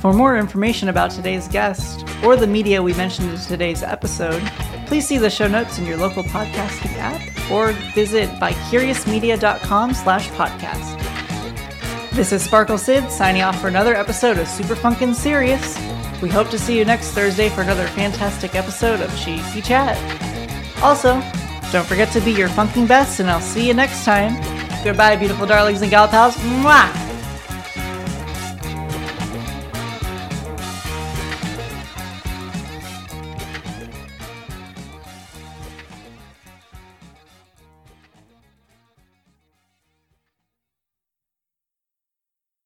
For 0.00 0.12
more 0.12 0.36
information 0.36 0.88
about 0.88 1.10
today's 1.10 1.48
guest 1.48 2.06
or 2.22 2.36
the 2.36 2.46
media 2.46 2.80
we 2.80 2.94
mentioned 2.94 3.30
in 3.30 3.36
today's 3.38 3.82
episode, 3.82 4.40
please 4.86 5.06
see 5.08 5.18
the 5.18 5.28
show 5.28 5.48
notes 5.48 5.78
in 5.78 5.86
your 5.86 5.96
local 5.96 6.22
podcasting 6.22 6.96
app 6.98 7.50
or 7.50 7.72
visit 7.94 8.28
vicuriousmedia.com 8.38 9.94
slash 9.94 10.28
podcast. 10.30 10.96
This 12.12 12.30
is 12.30 12.42
Sparkle 12.42 12.78
Sid 12.78 13.10
signing 13.10 13.42
off 13.42 13.60
for 13.60 13.66
another 13.66 13.96
episode 13.96 14.38
of 14.38 14.46
Super 14.46 14.76
Funkin' 14.76 15.14
Serious. 15.14 15.76
We 16.22 16.28
hope 16.28 16.48
to 16.50 16.58
see 16.60 16.78
you 16.78 16.84
next 16.84 17.10
Thursday 17.10 17.48
for 17.48 17.62
another 17.62 17.86
fantastic 17.88 18.54
episode 18.54 19.00
of 19.00 19.16
Cheesy 19.18 19.60
Chat. 19.60 19.96
Also, 20.80 21.14
don't 21.72 21.86
forget 21.86 22.12
to 22.12 22.20
be 22.20 22.30
your 22.30 22.48
funking 22.48 22.86
best, 22.86 23.18
and 23.18 23.28
I'll 23.28 23.40
see 23.40 23.66
you 23.66 23.74
next 23.74 24.04
time. 24.04 24.34
Goodbye, 24.84 25.16
beautiful 25.16 25.46
darlings 25.46 25.82
and 25.82 25.90
gal 25.90 26.06
pals. 26.06 26.36
Mwah! 26.36 27.07